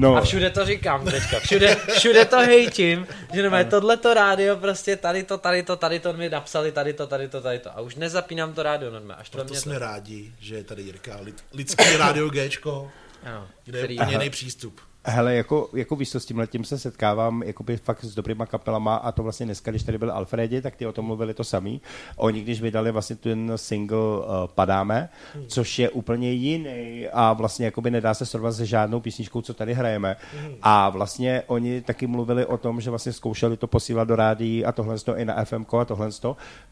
No, 0.00 0.16
A 0.16 0.20
všude 0.20 0.50
to 0.50 0.64
říkám 0.66 1.04
teďka, 1.04 1.40
všude, 1.40 1.76
všude 1.98 2.24
to 2.24 2.36
hejtím, 2.36 3.06
že 3.34 3.42
normálně 3.42 3.64
tohleto 3.70 4.14
rádio 4.14 4.56
prostě 4.56 4.96
tady 4.96 5.22
to, 5.22 5.38
tady 5.38 5.62
to, 5.62 5.76
tady 5.76 6.00
to 6.00 6.12
mi 6.12 6.28
napsali, 6.28 6.72
tady 6.72 6.92
to, 6.92 7.06
tady 7.06 7.28
to, 7.28 7.40
tady 7.40 7.58
to. 7.58 7.70
A 7.76 7.80
už 7.80 7.94
nezapínám 7.94 8.54
to 8.54 8.62
rádio 8.62 8.90
normálně, 8.90 9.20
až 9.20 9.30
to 9.30 9.38
Proto 9.38 9.52
mě 9.52 9.60
jsme 9.60 9.72
to. 9.72 9.78
rádi, 9.78 10.32
že 10.40 10.54
je 10.54 10.64
tady 10.64 10.82
Jirka, 10.82 11.18
lid, 11.20 11.44
lidský 11.52 11.96
rádio 11.96 12.28
Gčko, 12.28 12.90
Ano, 13.24 13.48
kde 13.64 13.78
je 13.78 13.84
který, 13.84 13.98
úplně 14.00 14.30
přístup. 14.30 14.80
Hele, 15.08 15.34
jako, 15.34 15.68
jako 15.74 15.96
víš 15.96 16.10
co, 16.10 16.20
s 16.20 16.26
tímhle 16.26 16.46
tím 16.46 16.64
se 16.64 16.78
setkávám 16.78 17.42
jakoby 17.42 17.76
fakt 17.76 18.04
s 18.04 18.14
dobrýma 18.14 18.46
kapelama 18.46 18.96
a 18.96 19.12
to 19.12 19.22
vlastně 19.22 19.46
dneska, 19.46 19.70
když 19.70 19.82
tady 19.82 19.98
byl 19.98 20.12
Alfredi, 20.12 20.62
tak 20.62 20.76
ty 20.76 20.86
o 20.86 20.92
tom 20.92 21.04
mluvili 21.04 21.34
to 21.34 21.44
samý. 21.44 21.80
Oni 22.16 22.40
když 22.40 22.60
vydali 22.60 22.92
vlastně 22.92 23.16
ten 23.16 23.52
single 23.56 23.98
uh, 23.98 24.24
Padáme, 24.54 25.08
což 25.46 25.78
je 25.78 25.90
úplně 25.90 26.32
jiný 26.32 27.08
a 27.12 27.32
vlastně 27.32 27.66
jakoby 27.66 27.90
nedá 27.90 28.14
se 28.14 28.26
srovnat 28.26 28.52
se 28.52 28.66
žádnou 28.66 29.00
písničkou, 29.00 29.42
co 29.42 29.54
tady 29.54 29.74
hrajeme. 29.74 30.16
A 30.62 30.88
vlastně 30.88 31.42
oni 31.46 31.80
taky 31.80 32.06
mluvili 32.06 32.46
o 32.46 32.56
tom, 32.56 32.80
že 32.80 32.90
vlastně 32.90 33.12
zkoušeli 33.12 33.56
to 33.56 33.66
posílat 33.66 34.08
do 34.08 34.16
rádií 34.16 34.64
a 34.64 34.72
tohle 34.72 34.96
i 35.16 35.24
na 35.24 35.44
FM 35.44 35.64
a 35.80 35.84
tohle. 35.84 36.08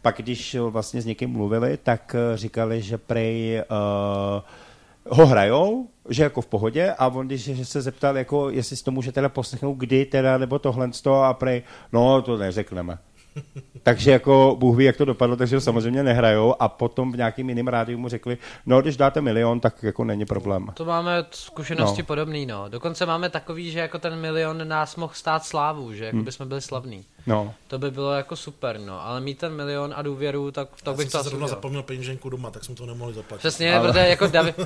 Pak 0.02 0.16
když 0.16 0.54
vlastně 0.54 1.02
s 1.02 1.06
někým 1.06 1.30
mluvili, 1.30 1.76
tak 1.76 2.14
eh, 2.14 2.36
říkali, 2.36 2.82
že 2.82 2.98
prej 2.98 3.62
uh, 3.70 4.42
ho 5.08 5.26
hrajou, 5.26 5.88
že 6.08 6.22
jako 6.22 6.40
v 6.40 6.46
pohodě 6.46 6.94
a 6.98 7.08
on 7.08 7.26
když 7.26 7.44
že 7.44 7.64
se 7.64 7.82
zeptal, 7.82 8.18
jako, 8.18 8.50
jestli 8.50 8.76
si 8.76 8.84
to 8.84 8.90
může 8.90 9.12
teda 9.12 9.28
poslechnout, 9.28 9.74
kdy 9.74 10.04
teda, 10.04 10.38
nebo 10.38 10.58
tohle 10.58 10.90
a 11.24 11.34
prej, 11.34 11.62
no 11.92 12.22
to 12.22 12.36
neřekneme. 12.36 12.98
Takže 13.82 14.10
jako 14.10 14.56
Bůh 14.58 14.76
ví, 14.76 14.84
jak 14.84 14.96
to 14.96 15.04
dopadlo, 15.04 15.36
takže 15.36 15.56
ho 15.56 15.60
samozřejmě 15.60 16.02
nehrajou 16.02 16.54
a 16.60 16.68
potom 16.68 17.12
v 17.12 17.16
nějakým 17.16 17.48
jiným 17.48 17.68
rádiu 17.68 17.98
mu 17.98 18.08
řekli, 18.08 18.38
no 18.66 18.80
když 18.80 18.96
dáte 18.96 19.20
milion, 19.20 19.60
tak 19.60 19.82
jako 19.82 20.04
není 20.04 20.24
problém. 20.24 20.66
to 20.74 20.84
máme 20.84 21.24
zkušenosti 21.30 22.02
No. 22.02 22.02
no. 22.02 22.06
podobný, 22.06 22.46
no. 22.46 22.68
Dokonce 22.68 23.06
máme 23.06 23.30
takový, 23.30 23.70
že 23.70 23.78
jako 23.78 23.98
ten 23.98 24.16
milion 24.16 24.68
nás 24.68 24.96
mohl 24.96 25.12
stát 25.14 25.44
slávu, 25.44 25.94
že 25.94 26.04
jako 26.04 26.16
by 26.16 26.32
jsme 26.32 26.46
byli 26.46 26.60
slavní. 26.60 27.04
No, 27.26 27.54
To 27.68 27.78
by 27.78 27.90
bylo 27.90 28.12
jako 28.12 28.36
super, 28.36 28.80
no. 28.80 29.06
Ale 29.06 29.20
mít 29.20 29.38
ten 29.38 29.52
milion 29.52 29.94
a 29.96 30.02
důvěru, 30.02 30.50
tak, 30.50 30.68
tak 30.68 30.86
Já 30.86 30.92
bych 30.92 31.10
jsem 31.10 31.22
to 31.22 31.28
zrovna 31.28 31.48
zapomněl 31.48 31.82
peněženku 31.82 32.30
doma, 32.30 32.50
tak 32.50 32.64
jsme 32.64 32.74
to 32.74 32.86
nemohli 32.86 33.14
zaplatit. 33.14 33.38
Přesně, 33.38 33.76
ale... 33.76 33.88
protože 33.88 34.08
jako 34.08 34.26
David, 34.26 34.56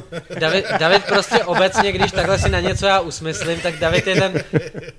David, 0.40 0.64
David 0.78 1.04
prostě 1.04 1.44
obecně, 1.44 1.92
když 1.92 2.12
takhle 2.12 2.38
si 2.38 2.48
na 2.48 2.60
něco 2.60 2.86
já 2.86 3.00
usmyslím, 3.00 3.60
tak 3.60 3.78
David 3.78 4.06
je 4.06 4.14
ten, 4.20 4.44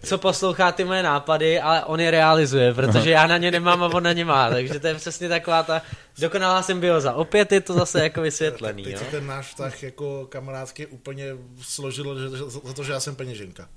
co 0.03 0.17
poslouchá 0.17 0.71
ty 0.71 0.83
moje 0.83 1.03
nápady, 1.03 1.59
ale 1.59 1.85
on 1.85 1.99
je 1.99 2.11
realizuje, 2.11 2.73
protože 2.73 3.11
já 3.11 3.27
na 3.27 3.37
ně 3.37 3.51
nemám 3.51 3.60
a 3.67 3.75
on 3.75 4.03
na 4.03 4.13
ně 4.13 4.25
má, 4.25 4.49
takže 4.49 4.79
to 4.79 4.87
je 4.87 4.95
přesně 4.95 5.29
taková 5.29 5.63
ta 5.63 5.81
dokonalá 6.19 6.61
symbioza. 6.61 7.13
Opět 7.13 7.51
je 7.51 7.61
to 7.61 7.73
zase 7.73 8.03
jako 8.03 8.21
vysvětlený, 8.21 8.83
Teď 8.83 8.93
jo. 8.93 9.01
ten 9.11 9.27
náš 9.27 9.47
vztah 9.47 9.83
jako 9.83 10.25
kamarádský 10.29 10.85
úplně 10.85 11.25
složil 11.61 12.19
že, 12.19 12.29
za 12.67 12.73
to, 12.73 12.83
že 12.83 12.91
já 12.91 12.99
jsem 12.99 13.15
peněženka. 13.15 13.67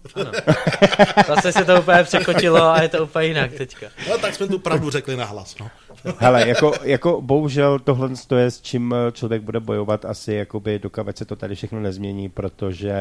Zase 1.26 1.52
se 1.52 1.64
to 1.64 1.80
úplně 1.80 2.04
překočilo 2.04 2.62
a 2.62 2.82
je 2.82 2.88
to 2.88 3.02
úplně 3.04 3.26
jinak 3.26 3.52
teďka. 3.52 3.86
No 4.08 4.18
tak 4.18 4.34
jsme 4.34 4.46
tu 4.48 4.58
pravdu 4.58 4.90
řekli 4.90 5.16
nahlas. 5.16 5.58
No. 5.60 5.70
Hele, 6.18 6.48
jako, 6.48 6.72
jako 6.82 7.20
bohužel 7.20 7.78
tohle 7.78 8.10
to 8.26 8.36
je, 8.36 8.50
s 8.50 8.60
čím 8.60 8.94
člověk 9.12 9.42
bude 9.42 9.60
bojovat 9.60 10.04
asi, 10.04 10.34
jakoby, 10.34 10.78
dokud 10.78 11.18
se 11.18 11.24
to 11.24 11.36
tady 11.36 11.54
všechno 11.54 11.80
nezmění, 11.80 12.28
protože 12.28 12.94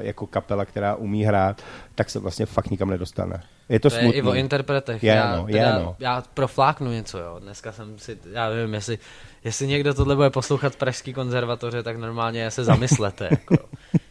jako 0.00 0.26
kapela, 0.26 0.64
která 0.64 0.94
umí 0.94 1.24
hrát, 1.24 1.62
tak 1.94 2.10
se 2.10 2.18
vlastně 2.18 2.46
fakt 2.46 2.70
nikam 2.70 2.90
nedostane. 2.90 3.42
Je 3.68 3.80
to, 3.80 3.90
To 3.90 3.96
je 3.96 4.02
smutný. 4.02 4.18
i 4.18 4.22
o 4.22 4.34
interpretech. 4.34 5.02
Je, 5.02 5.12
já, 5.12 5.36
no, 5.36 5.44
je, 5.48 5.72
no. 5.72 5.96
já 5.98 6.22
profláknu 6.34 6.90
něco, 6.90 7.18
jo. 7.18 7.36
Dneska 7.38 7.72
jsem 7.72 7.98
si, 7.98 8.18
já 8.32 8.50
nevím, 8.50 8.74
jestli, 8.74 8.98
jestli 9.44 9.66
někdo 9.66 9.94
tohle 9.94 10.16
bude 10.16 10.30
poslouchat 10.30 10.76
Pražský 10.76 11.12
konzervatoře, 11.12 11.82
tak 11.82 11.96
normálně 11.96 12.50
se 12.50 12.64
zamyslete. 12.64 13.28
jako. 13.30 13.56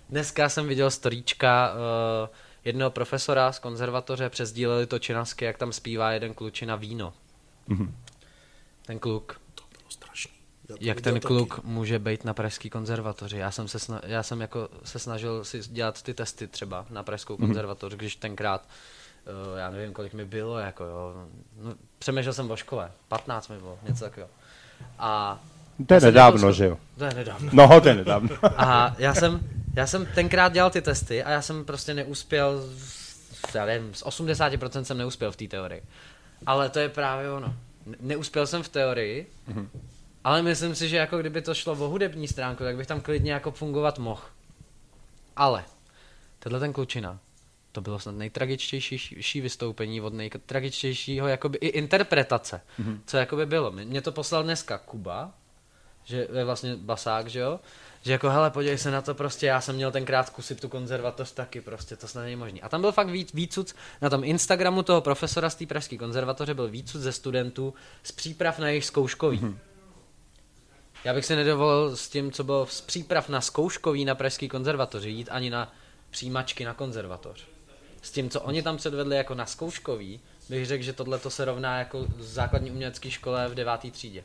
Dneska 0.09 0.49
jsem 0.49 0.67
viděl 0.67 0.91
storíčka 0.91 1.73
uh, 1.73 2.29
jednoho 2.65 2.91
profesora 2.91 3.51
z 3.51 3.59
konzervatoře, 3.59 4.29
přesdíleli 4.29 4.85
to 4.85 4.99
činasky, 4.99 5.45
jak 5.45 5.57
tam 5.57 5.73
zpívá 5.73 6.11
jeden 6.11 6.33
klučina 6.33 6.75
víno. 6.75 7.13
Mhm. 7.67 7.95
Ten 8.87 8.99
kluk. 8.99 9.41
To 9.55 9.63
bylo 9.77 9.89
strašný. 9.89 10.31
Já 10.69 10.75
to 10.77 10.83
Jak 10.83 11.01
ten 11.01 11.13
taky. 11.13 11.27
kluk 11.27 11.63
může 11.63 11.99
být 11.99 12.23
na 12.25 12.33
Pražský 12.33 12.69
konzervatoři? 12.69 13.37
Já 13.37 13.51
jsem, 13.51 13.67
se 13.67 13.77
sna- 13.77 13.99
já 14.03 14.23
jsem 14.23 14.41
jako 14.41 14.69
se 14.83 14.99
snažil 14.99 15.43
si 15.45 15.59
dělat 15.59 16.01
ty 16.01 16.13
testy 16.13 16.47
třeba 16.47 16.85
na 16.89 17.03
Pražskou 17.03 17.37
konzervatoř, 17.37 17.93
když 17.93 18.15
tenkrát, 18.15 18.67
uh, 19.51 19.59
já 19.59 19.69
nevím, 19.69 19.93
kolik 19.93 20.13
mi 20.13 20.25
bylo, 20.25 20.57
jako 20.59 20.83
jo, 20.83 21.13
no, 21.61 21.73
přemýšlel 21.99 22.33
jsem 22.33 22.51
o 22.51 22.55
škole, 22.55 22.91
15 23.07 23.47
mi 23.47 23.57
bylo, 23.57 23.79
něco 23.87 24.03
takového. 24.03 24.29
A 24.99 25.39
To 25.87 25.93
je 25.93 25.99
nedávno, 25.99 26.47
jako- 26.47 26.51
že 26.51 26.65
jo? 26.65 26.77
To 26.97 27.03
je 27.05 27.13
nedávno. 27.13 27.49
No, 27.53 27.81
to 27.81 27.87
je 27.89 27.95
nedávno. 27.95 28.29
A 28.57 28.95
já 28.97 29.13
jsem, 29.13 29.39
já 29.75 29.87
jsem 29.87 30.05
tenkrát 30.05 30.53
dělal 30.53 30.69
ty 30.71 30.81
testy 30.81 31.23
a 31.23 31.29
já 31.31 31.41
jsem 31.41 31.65
prostě 31.65 31.93
neuspěl, 31.93 32.61
z- 32.77 33.55
já 33.55 33.65
nevím, 33.65 33.93
z 33.93 34.03
80% 34.03 34.81
jsem 34.81 34.97
neuspěl 34.97 35.31
v 35.31 35.35
té 35.35 35.47
teorii. 35.47 35.83
Ale 36.45 36.69
to 36.69 36.79
je 36.79 36.89
právě 36.89 37.31
ono. 37.31 37.53
Ne- 37.85 37.97
Neuspěl 37.99 38.47
jsem 38.47 38.63
v 38.63 38.69
teorii, 38.69 39.31
Mhm. 39.47 39.69
ale 40.23 40.41
myslím 40.41 40.75
si, 40.75 40.89
že 40.89 40.97
jako 40.97 41.17
kdyby 41.17 41.41
to 41.41 41.53
šlo 41.53 41.73
o 41.73 41.89
hudební 41.89 42.27
stránku, 42.27 42.63
tak 42.63 42.75
bych 42.77 42.87
tam 42.87 43.01
klidně 43.01 43.31
jako 43.31 43.51
fungovat 43.51 43.99
mohl. 43.99 44.21
Ale, 45.35 45.63
tenhle 46.39 46.59
ten 46.59 46.73
klučina 46.73 47.19
to 47.71 47.81
bylo 47.81 47.99
snad 47.99 48.15
nejtragičtější 48.15 49.41
vystoupení 49.41 50.01
od 50.01 50.13
nejtragičtějšího 50.13 51.27
jakoby 51.27 51.57
i 51.57 51.67
interpretace, 51.67 52.61
mm-hmm. 52.79 52.99
co 53.05 53.17
jakoby 53.17 53.45
bylo. 53.45 53.71
Mě 53.71 54.01
to 54.01 54.11
poslal 54.11 54.43
dneska 54.43 54.77
Kuba, 54.77 55.33
že 56.05 56.27
je 56.33 56.45
vlastně 56.45 56.75
basák, 56.75 57.27
že 57.27 57.39
jo, 57.39 57.59
že 58.01 58.11
jako 58.11 58.29
hele, 58.29 58.51
podívej 58.51 58.77
se 58.77 58.91
na 58.91 59.01
to 59.01 59.15
prostě, 59.15 59.45
já 59.45 59.61
jsem 59.61 59.75
měl 59.75 59.91
tenkrát 59.91 60.27
zkusit 60.27 60.61
tu 60.61 60.69
konzervatoř 60.69 61.31
taky, 61.31 61.61
prostě 61.61 61.95
to 61.95 62.07
snad 62.07 62.21
není 62.21 62.35
možný. 62.35 62.61
A 62.61 62.69
tam 62.69 62.81
byl 62.81 62.91
fakt 62.91 63.09
víc, 63.09 63.33
výcuc, 63.33 63.75
na 64.01 64.09
tom 64.09 64.23
Instagramu 64.23 64.83
toho 64.83 65.01
profesora 65.01 65.49
z 65.49 65.55
té 65.55 65.65
pražské 65.65 65.97
konzervatoře 65.97 66.53
byl 66.53 66.67
výcuc 66.67 67.01
ze 67.01 67.11
studentů 67.11 67.73
z 68.03 68.11
příprav 68.11 68.59
na 68.59 68.67
jejich 68.67 68.85
zkouškový. 68.85 69.39
Mm-hmm. 69.39 69.57
Já 71.03 71.13
bych 71.13 71.25
si 71.25 71.35
nedovolil 71.35 71.95
s 71.95 72.09
tím, 72.09 72.31
co 72.31 72.43
bylo 72.43 72.65
z 72.65 72.81
příprav 72.81 73.29
na 73.29 73.41
zkouškový 73.41 74.05
na 74.05 74.15
pražské 74.15 74.47
konzervatoři, 74.47 75.09
jít 75.09 75.29
ani 75.31 75.49
na 75.49 75.73
přijímačky 76.09 76.65
na 76.65 76.73
konzervatoř. 76.73 77.47
S 78.01 78.11
tím, 78.11 78.29
co 78.29 78.41
oni 78.41 78.63
tam 78.63 78.77
předvedli 78.77 79.15
jako 79.15 79.35
na 79.35 79.45
zkouškový, 79.45 80.19
bych 80.49 80.65
řekl, 80.65 80.83
že 80.83 80.93
tohle 80.93 81.19
to 81.19 81.29
se 81.29 81.45
rovná 81.45 81.79
jako 81.79 82.05
základní 82.19 82.71
umělecké 82.71 83.11
škole 83.11 83.47
v 83.47 83.55
deváté 83.55 83.91
třídě. 83.91 84.23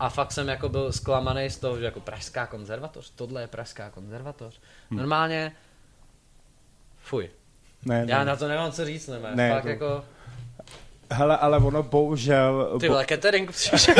A 0.00 0.08
fakt 0.08 0.32
jsem 0.32 0.48
jako 0.48 0.68
byl 0.68 0.92
zklamaný 0.92 1.50
z 1.50 1.56
toho, 1.56 1.78
že 1.78 1.84
jako 1.84 2.00
pražská 2.00 2.46
konzervatoř, 2.46 3.12
tohle 3.16 3.40
je 3.40 3.46
pražská 3.46 3.90
konzervatoř. 3.90 4.60
Hm. 4.90 4.96
Normálně, 4.96 5.52
fuj. 7.02 7.30
Ne, 7.84 8.04
Já 8.08 8.18
ne. 8.18 8.24
na 8.24 8.36
to 8.36 8.48
nemám 8.48 8.72
co 8.72 8.84
říct, 8.84 9.06
ne, 9.08 9.18
Ne, 9.34 9.50
fakt 9.52 9.62
to- 9.62 9.68
jako, 9.68 10.04
Hele, 11.12 11.36
ale 11.36 11.58
ono 11.58 11.82
bohužel... 11.82 12.76
ty 12.80 12.88
vole, 12.88 13.06
catering 13.08 13.50
přišel. 13.50 13.94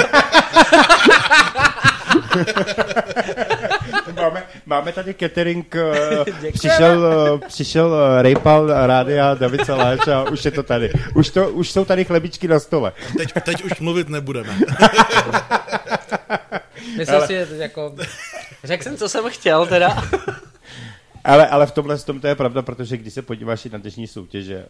máme, 4.15 4.43
máme 4.67 4.93
tady 4.93 5.15
catering, 5.15 5.77
eh, 5.77 6.51
přišel, 6.53 7.07
eh, 7.43 7.49
přišel 7.49 7.95
eh, 7.95 8.23
Rejpal, 8.23 8.87
Rádia, 8.87 9.35
David 9.35 9.67
Saláš 9.67 10.09
a 10.09 10.23
už 10.31 10.45
je 10.45 10.51
to 10.51 10.63
tady. 10.63 10.93
Už, 11.15 11.31
to, 11.31 11.49
už 11.49 11.71
jsou 11.71 11.85
tady 11.85 12.05
chlebičky 12.05 12.49
na 12.49 12.59
stole. 12.59 12.93
Teď, 13.19 13.33
teď 13.45 13.65
už 13.65 13.81
mluvit 13.81 14.09
nebudeme. 14.09 14.59
Myslím 16.97 17.21
si, 17.21 17.33
že 17.33 17.47
to 17.47 17.55
jako, 17.55 17.95
řekl 18.65 18.83
jsem, 18.83 18.97
co 18.97 19.09
jsem 19.09 19.31
chtěl 19.31 19.67
teda. 19.67 20.03
Ale, 21.25 21.49
ale 21.49 21.67
v 21.67 21.71
tomhle 21.71 21.99
tom 21.99 22.21
to 22.21 22.27
je 22.27 22.35
pravda, 22.35 22.63
protože 22.63 22.97
když 22.97 23.15
se 23.15 23.23
podíváš 23.23 23.67
i 23.67 23.71
na 23.71 23.79
dnešní 23.79 24.07
soutěže, 24.07 24.67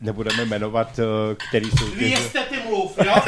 nebudeme 0.00 0.44
jmenovat, 0.44 0.98
eh, 0.98 1.04
který 1.48 1.70
soutěže, 1.70 2.28
ty 2.48 2.60
mluv, 2.68 2.98
jo? 3.06 3.14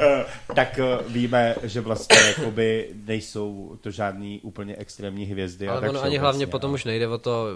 eh, 0.00 0.24
tak 0.54 0.78
eh, 0.78 0.84
víme, 1.08 1.54
že 1.62 1.80
vlastně 1.80 2.18
jakoby 2.18 2.88
nejsou 3.04 3.78
to 3.80 3.90
žádný 3.90 4.40
úplně 4.40 4.76
extrémní 4.76 5.24
hvězdy. 5.24 5.68
a 5.68 5.72
Ale 5.72 5.80
tak 5.80 5.90
ono 5.90 5.98
ani 5.98 6.02
všeobecně, 6.02 6.20
hlavně 6.20 6.46
no. 6.46 6.50
potom 6.50 6.72
už 6.72 6.84
nejde 6.84 7.08
o 7.08 7.18
to, 7.18 7.46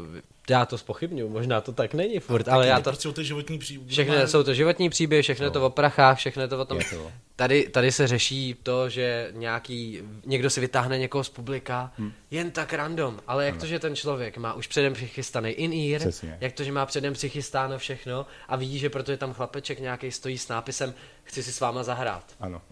já 0.50 0.66
to 0.66 0.78
spochybnuju, 0.78 1.28
možná 1.28 1.60
to 1.60 1.72
tak 1.72 1.94
není 1.94 2.18
furt, 2.20 2.48
ale 2.48 2.66
já 2.66 2.76
to, 2.80 2.90
Prostě 2.90 3.08
o 3.08 3.12
ty 3.12 3.24
životní 3.24 3.58
příběhy. 3.58 3.90
všechno 3.92 4.26
jsou 4.28 4.42
to 4.42 4.54
životní 4.54 4.90
příběhy, 4.90 5.22
všechno 5.22 5.44
je 5.46 5.50
to 5.50 5.66
o 5.66 5.70
prachách, 5.70 6.18
všechno 6.18 6.42
je 6.42 6.48
to 6.48 6.58
o 6.60 6.64
tom, 6.64 6.78
Je 6.78 6.84
to. 6.84 7.12
tady, 7.36 7.68
tady 7.68 7.92
se 7.92 8.06
řeší 8.06 8.56
to, 8.62 8.88
že 8.88 9.28
nějaký, 9.32 10.02
někdo 10.26 10.50
si 10.50 10.60
vytáhne 10.60 10.98
někoho 10.98 11.24
z 11.24 11.28
publika, 11.28 11.92
Hm. 11.98 12.12
jen 12.30 12.50
tak 12.50 12.72
random, 12.72 13.20
ale 13.26 13.46
jak 13.46 13.56
to, 13.56 13.66
že 13.66 13.78
ten 13.78 13.96
člověk 13.96 14.36
má 14.38 14.52
už 14.54 14.66
předem 14.66 14.92
přichystaný 14.92 15.50
in-ear, 15.50 16.00
Přesně. 16.00 16.38
jak 16.40 16.52
to, 16.52 16.64
že 16.64 16.72
má 16.72 16.86
předem 16.86 17.12
přichystáno 17.14 17.78
všechno 17.78 18.26
a 18.48 18.56
vidí, 18.56 18.78
že 18.78 18.90
protože 18.90 19.16
tam 19.16 19.32
chlapeček 19.32 19.80
nějaký 19.80 20.10
stojí 20.10 20.38
s 20.38 20.48
nápisem, 20.48 20.94
chci 21.24 21.42
si 21.42 21.52
s 21.52 21.60
váma 21.60 21.82
zahrát. 21.82 22.24
Ano. 22.40 22.62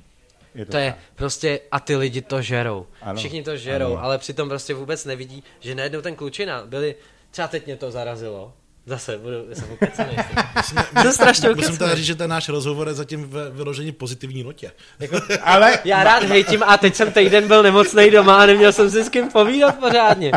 Je 0.54 0.66
To 0.66 0.76
je 0.76 0.90
tak. 0.90 1.00
prostě, 1.14 1.60
a 1.72 1.80
ty 1.80 1.96
lidi 1.96 2.22
to 2.22 2.42
žerou. 2.42 2.86
Ano, 3.02 3.18
Všichni 3.18 3.42
to 3.42 3.56
žerou, 3.56 3.92
ano. 3.92 4.02
ale 4.04 4.18
přitom 4.18 4.48
prostě 4.48 4.74
vůbec 4.74 5.04
nevidí, 5.04 5.42
že 5.60 5.74
najednou 5.74 6.00
ten 6.00 6.14
klučina 6.16 6.62
byli, 6.66 6.94
třeba 7.32 7.48
teď 7.48 7.66
mě 7.66 7.76
to 7.76 7.90
zarazilo, 7.90 8.52
zase 8.86 9.18
budu, 9.18 9.34
jsem 9.52 9.72
ukecený. 9.72 10.16
Jsem 11.02 11.12
strašně 11.12 11.48
Musím 11.48 11.62
teda 11.62 11.74
ukecený. 11.74 11.94
říct, 11.96 12.06
že 12.06 12.14
ten 12.14 12.30
náš 12.30 12.48
rozhovor 12.48 12.88
je 12.88 12.94
zatím 12.94 13.28
ve 13.30 13.50
vyložení 13.50 13.92
pozitivní 13.92 14.42
notě. 14.42 14.72
Ale 15.42 15.78
Já 15.84 16.04
rád 16.04 16.22
hejtím 16.22 16.62
a 16.62 16.76
teď 16.78 16.94
jsem 16.94 17.12
týden 17.12 17.48
byl 17.48 17.62
nemocný 17.62 18.10
doma 18.10 18.42
a 18.42 18.46
neměl 18.46 18.72
jsem 18.72 18.90
si 18.90 19.04
s 19.04 19.08
kým 19.08 19.28
povídat 19.30 19.78
pořádně. 19.78 20.32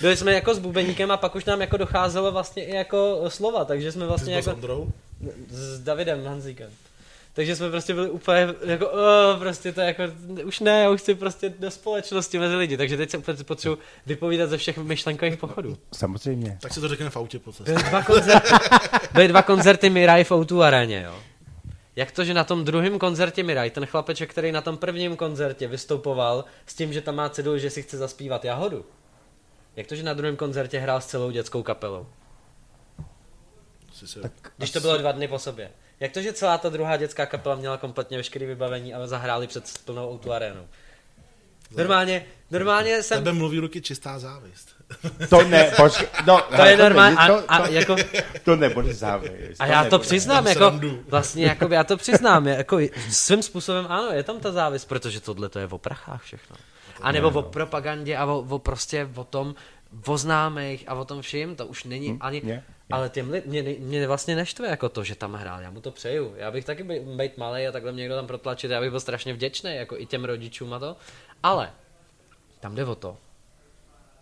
Byli 0.00 0.16
jsme 0.16 0.32
jako 0.32 0.54
s 0.54 0.58
bubeníkem 0.58 1.10
a 1.10 1.16
pak 1.16 1.34
už 1.34 1.44
nám 1.44 1.60
jako 1.60 1.76
docházelo 1.76 2.32
vlastně 2.32 2.64
i 2.64 2.74
jako 2.74 3.24
slova, 3.28 3.64
takže 3.64 3.92
jsme 3.92 4.00
Ty 4.00 4.04
jsi 4.04 4.08
vlastně 4.08 4.34
byl 4.34 4.42
s 4.42 4.46
jako 4.46 4.56
Ondrou? 4.56 4.88
s 5.48 5.80
Davidem 5.80 6.24
Hanzíkem. 6.26 6.70
Takže 7.32 7.56
jsme 7.56 7.70
prostě 7.70 7.94
byli 7.94 8.10
úplně 8.10 8.48
jako, 8.64 8.88
oh, 8.88 9.38
prostě 9.38 9.72
to 9.72 9.80
je 9.80 9.86
jako, 9.86 10.02
už 10.44 10.60
ne, 10.60 10.82
já 10.82 10.90
už 10.90 11.00
chci 11.00 11.14
prostě 11.14 11.48
do 11.58 11.70
společnosti 11.70 12.38
mezi 12.38 12.56
lidi, 12.56 12.76
takže 12.76 12.96
teď 12.96 13.10
se 13.10 13.18
úplně 13.18 13.44
potřebuji 13.44 13.78
vypovídat 14.06 14.50
ze 14.50 14.56
všech 14.56 14.78
myšlenkových 14.78 15.36
pochodů. 15.36 15.78
samozřejmě. 15.92 16.58
Tak 16.62 16.74
si 16.74 16.80
to 16.80 16.88
řekne 16.88 17.10
v 17.10 17.16
autě 17.16 17.38
po 17.38 17.52
cestě. 17.52 17.72
Byly 17.72 17.84
dva 17.84 18.02
koncerty, 18.02 18.48
byly 19.12 19.28
dva 19.28 19.42
koncerty 19.42 19.90
Mirai 19.90 20.24
v 20.24 20.30
O2 20.30 20.60
aréně, 20.60 21.02
jo. 21.06 21.14
Jak 21.96 22.10
to, 22.10 22.24
že 22.24 22.34
na 22.34 22.44
tom 22.44 22.64
druhém 22.64 22.98
koncertě 22.98 23.42
Mirai, 23.42 23.70
ten 23.70 23.86
chlapeček, 23.86 24.30
který 24.30 24.52
na 24.52 24.60
tom 24.60 24.76
prvním 24.76 25.16
koncertě 25.16 25.68
vystupoval 25.68 26.44
s 26.66 26.74
tím, 26.74 26.92
že 26.92 27.00
tam 27.00 27.14
má 27.14 27.28
cedul, 27.28 27.58
že 27.58 27.70
si 27.70 27.82
chce 27.82 27.98
zaspívat 27.98 28.44
jahodu. 28.44 28.84
Jak 29.76 29.86
to, 29.86 29.94
že 29.94 30.02
na 30.02 30.14
druhém 30.14 30.36
koncertě 30.36 30.78
hrál 30.78 31.00
s 31.00 31.06
celou 31.06 31.30
dětskou 31.30 31.62
kapelou? 31.62 32.06
Se... 33.92 34.30
Když 34.56 34.70
to 34.70 34.80
bylo 34.80 34.98
dva 34.98 35.12
dny 35.12 35.28
po 35.28 35.38
sobě. 35.38 35.70
Jak 36.00 36.12
to, 36.12 36.22
že 36.22 36.32
celá 36.32 36.58
ta 36.58 36.68
druhá 36.68 36.96
dětská 36.96 37.26
kapela 37.26 37.54
měla 37.54 37.76
kompletně 37.76 38.16
veškeré 38.16 38.46
vybavení 38.46 38.94
a 38.94 39.06
zahráli 39.06 39.46
před 39.46 39.64
plnou 39.84 40.18
O2 40.18 40.32
arénou? 40.32 40.66
Normálně, 41.76 42.26
normálně 42.50 43.02
jsem... 43.02 43.18
Tebe 43.18 43.32
mluví 43.32 43.58
ruky 43.58 43.80
čistá 43.80 44.18
závist. 44.18 44.68
To 45.30 45.42
ne, 45.48 45.72
počkej, 45.76 46.08
no, 46.26 46.40
To 46.56 46.62
je 46.64 46.76
normální, 46.76 47.16
není- 47.16 47.28
a, 47.48 47.56
a, 47.56 47.68
jako, 47.68 47.96
To 48.44 48.56
nebude 48.56 48.94
závist. 48.94 49.60
a 49.60 49.66
já 49.66 49.78
to 49.78 49.84
nebude. 49.84 49.98
přiznám, 49.98 50.46
jako, 50.46 50.58
srandu. 50.58 51.04
vlastně, 51.08 51.46
jako, 51.46 51.68
já 51.68 51.84
to 51.84 51.96
přiznám, 51.96 52.46
jako, 52.48 52.78
svým 53.10 53.42
způsobem 53.42 53.86
ano, 53.88 54.08
je 54.12 54.22
tam 54.22 54.40
ta 54.40 54.52
závist, 54.52 54.84
protože 54.84 55.20
tohle 55.20 55.48
to 55.48 55.58
je 55.58 55.66
o 55.66 55.78
prachách 55.78 56.22
všechno. 56.22 56.56
A 57.02 57.12
nebo 57.12 57.28
o 57.30 57.42
propagandě 57.42 58.16
a 58.16 58.24
o, 58.26 58.38
o 58.38 58.58
prostě 58.58 59.08
o 59.14 59.24
tom, 59.24 59.54
o 60.06 60.18
známých 60.18 60.88
a 60.88 60.94
o 60.94 61.04
tom 61.04 61.22
vším, 61.22 61.56
to 61.56 61.66
už 61.66 61.84
není 61.84 62.18
ani, 62.20 62.42
je, 62.44 62.52
je. 62.54 62.64
ale 62.90 63.08
těm 63.08 63.30
lid, 63.30 63.46
mě, 63.46 63.62
mě 63.62 64.06
vlastně 64.06 64.36
neštve 64.36 64.68
jako 64.68 64.88
to, 64.88 65.04
že 65.04 65.14
tam 65.14 65.34
hrál, 65.34 65.60
já 65.60 65.70
mu 65.70 65.80
to 65.80 65.90
přeju, 65.90 66.34
já 66.36 66.50
bych 66.50 66.64
taky 66.64 66.82
byl 66.82 67.00
být 67.16 67.38
malý 67.38 67.66
a 67.66 67.72
takhle 67.72 67.92
mě 67.92 68.00
někdo 68.00 68.16
tam 68.16 68.26
protlačit, 68.26 68.70
já 68.70 68.80
bych 68.80 68.90
byl 68.90 69.00
strašně 69.00 69.32
vděčný, 69.34 69.74
jako 69.74 69.98
i 69.98 70.06
těm 70.06 70.24
rodičům 70.24 70.72
a 70.72 70.78
to, 70.78 70.96
ale 71.42 71.70
tam 72.60 72.74
jde 72.74 72.84
o 72.84 72.94
to, 72.94 73.16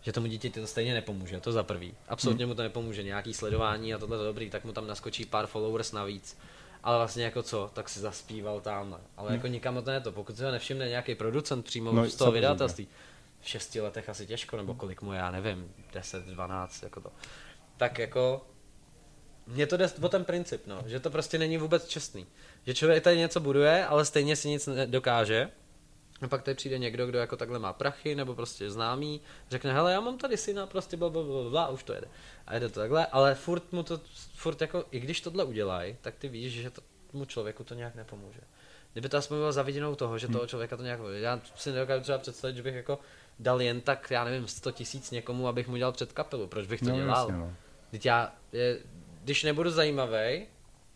že 0.00 0.12
tomu 0.12 0.26
dítěti 0.26 0.60
to 0.60 0.66
stejně 0.66 0.94
nepomůže, 0.94 1.40
to 1.40 1.52
za 1.52 1.62
prvý. 1.62 1.94
Absolutně 2.08 2.46
mu 2.46 2.54
to 2.54 2.62
nepomůže, 2.62 3.02
nějaký 3.02 3.34
sledování 3.34 3.94
a 3.94 3.98
tohle 3.98 4.18
to 4.18 4.24
dobrý, 4.24 4.50
tak 4.50 4.64
mu 4.64 4.72
tam 4.72 4.86
naskočí 4.86 5.24
pár 5.24 5.46
followers 5.46 5.92
navíc. 5.92 6.38
Ale 6.82 6.98
vlastně 6.98 7.24
jako 7.24 7.42
co, 7.42 7.70
tak 7.74 7.88
si 7.88 8.00
zaspíval 8.00 8.60
tam, 8.60 8.98
ale 9.16 9.32
jako 9.32 9.46
nikam 9.46 9.74
to 9.84 9.90
ne 9.90 10.00
to, 10.00 10.12
pokud 10.12 10.36
si 10.36 10.44
ho 10.44 10.50
nevšimne 10.50 10.88
nějaký 10.88 11.14
producent 11.14 11.64
přímo 11.64 11.92
No, 11.92 12.10
z 12.10 12.16
toho 12.16 12.32
vydavatelství, 12.32 12.88
v 13.40 13.48
šesti 13.48 13.80
letech 13.80 14.08
asi 14.08 14.26
těžko, 14.26 14.56
nebo 14.56 14.74
kolik 14.74 15.02
mu 15.02 15.12
je, 15.12 15.18
já 15.18 15.30
nevím, 15.30 15.74
10, 15.92 16.26
12, 16.26 16.82
jako 16.82 17.00
to. 17.00 17.12
Tak 17.76 17.98
jako, 17.98 18.46
mně 19.46 19.66
to 19.66 19.76
jde 19.76 19.90
o 20.00 20.08
ten 20.08 20.24
princip, 20.24 20.66
no, 20.66 20.82
že 20.86 21.00
to 21.00 21.10
prostě 21.10 21.38
není 21.38 21.58
vůbec 21.58 21.88
čestný. 21.88 22.26
Že 22.66 22.74
člověk 22.74 23.04
tady 23.04 23.18
něco 23.18 23.40
buduje, 23.40 23.86
ale 23.86 24.04
stejně 24.04 24.36
si 24.36 24.48
nic 24.48 24.66
nedokáže, 24.66 25.50
a 26.22 26.28
pak 26.28 26.42
tady 26.42 26.54
přijde 26.54 26.78
někdo, 26.78 27.06
kdo 27.06 27.18
jako 27.18 27.36
takhle 27.36 27.58
má 27.58 27.72
prachy, 27.72 28.14
nebo 28.14 28.34
prostě 28.34 28.70
známý, 28.70 29.20
řekne, 29.50 29.72
hele, 29.72 29.92
já 29.92 30.00
mám 30.00 30.18
tady 30.18 30.36
syna, 30.36 30.66
prostě 30.66 30.96
bla, 30.96 31.10
bla, 31.10 31.22
bla, 31.22 31.50
bla, 31.50 31.68
už 31.68 31.82
to 31.82 31.92
jede. 31.92 32.08
A 32.46 32.54
jede 32.54 32.68
to 32.68 32.80
takhle, 32.80 33.06
ale 33.06 33.34
furt 33.34 33.72
mu 33.72 33.82
to, 33.82 34.00
furt 34.34 34.60
jako, 34.60 34.84
i 34.90 35.00
když 35.00 35.20
tohle 35.20 35.44
udělají, 35.44 35.96
tak 36.00 36.14
ty 36.14 36.28
víš, 36.28 36.52
že 36.52 36.70
to, 36.70 36.82
tomu 37.10 37.24
člověku 37.24 37.64
to 37.64 37.74
nějak 37.74 37.94
nepomůže. 37.94 38.40
Kdyby 38.92 39.08
to 39.08 39.16
aspoň 39.16 39.36
bylo 39.36 39.52
zaviděnou 39.52 39.94
toho, 39.94 40.18
že 40.18 40.28
toho 40.28 40.46
člověka 40.46 40.76
to 40.76 40.82
nějak, 40.82 41.00
já 41.12 41.40
si 41.54 41.72
nedokážu 41.72 42.02
třeba 42.02 42.18
představit, 42.18 42.56
že 42.56 42.62
bych 42.62 42.74
jako 42.74 42.98
dal 43.38 43.62
jen 43.62 43.80
tak, 43.80 44.10
já 44.10 44.24
nevím, 44.24 44.48
100 44.48 44.70
tisíc 44.72 45.10
někomu, 45.10 45.48
abych 45.48 45.68
mu 45.68 45.76
dělal 45.76 45.92
před 45.92 46.12
kapelu, 46.12 46.46
proč 46.46 46.66
bych 46.66 46.80
to 46.80 46.88
No, 46.90 46.96
dělal? 46.96 47.08
jasně, 47.28 47.32
no. 47.36 47.52
Teď 47.90 48.06
já, 48.06 48.32
je, 48.52 48.78
když 49.24 49.42
nebudu 49.42 49.70
zajímavý, 49.70 50.46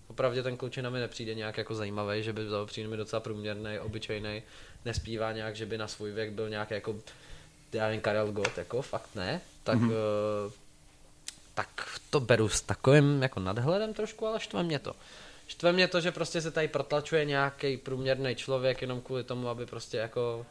opravdu 0.09 0.43
ten 0.43 0.57
klučina 0.57 0.91
mi 0.91 1.01
nepřijde 1.01 1.35
nějak 1.35 1.59
jako 1.59 1.75
zajímavý, 1.75 2.23
že 2.23 2.33
by 2.33 2.45
byl 2.45 2.67
přijde 2.67 2.89
mi 2.89 2.97
docela 2.97 3.21
průměrný, 3.21 3.79
obyčejný, 3.79 4.43
nespívá 4.85 5.33
nějak, 5.33 5.57
že 5.57 5.67
by 5.67 5.79
na 5.79 5.89
svůj 5.89 6.11
věk 6.13 6.33
byl 6.33 6.49
nějak 6.49 6.71
jako, 6.71 6.97
já 7.73 7.85
nevím, 7.87 8.01
Karel 8.01 8.33
Gott, 8.33 8.59
jako 8.59 8.83
fakt 8.83 9.15
ne, 9.15 9.41
tak, 9.65 9.79
Mhm. 9.79 9.91
mm-hmm. 9.91 10.53
tak 11.55 11.69
to 12.11 12.21
beru 12.21 12.49
s 12.49 12.61
takovým 12.61 13.23
jako 13.23 13.41
nadhledem 13.41 13.95
trošku, 13.95 14.27
ale 14.27 14.41
štve 14.41 14.63
mě 14.63 14.79
to. 14.79 14.95
Štve 15.47 15.73
mě 15.73 15.89
to, 15.89 16.01
že 16.01 16.13
prostě 16.13 16.41
se 16.41 16.51
tady 16.51 16.69
protlačuje 16.69 17.25
nějaký 17.25 17.77
průměrný 17.77 18.35
člověk 18.37 18.83
jenom 18.83 19.01
kvůli 19.01 19.25
tomu, 19.25 19.49
aby 19.49 19.67
prostě 19.67 19.97
jako 19.97 20.47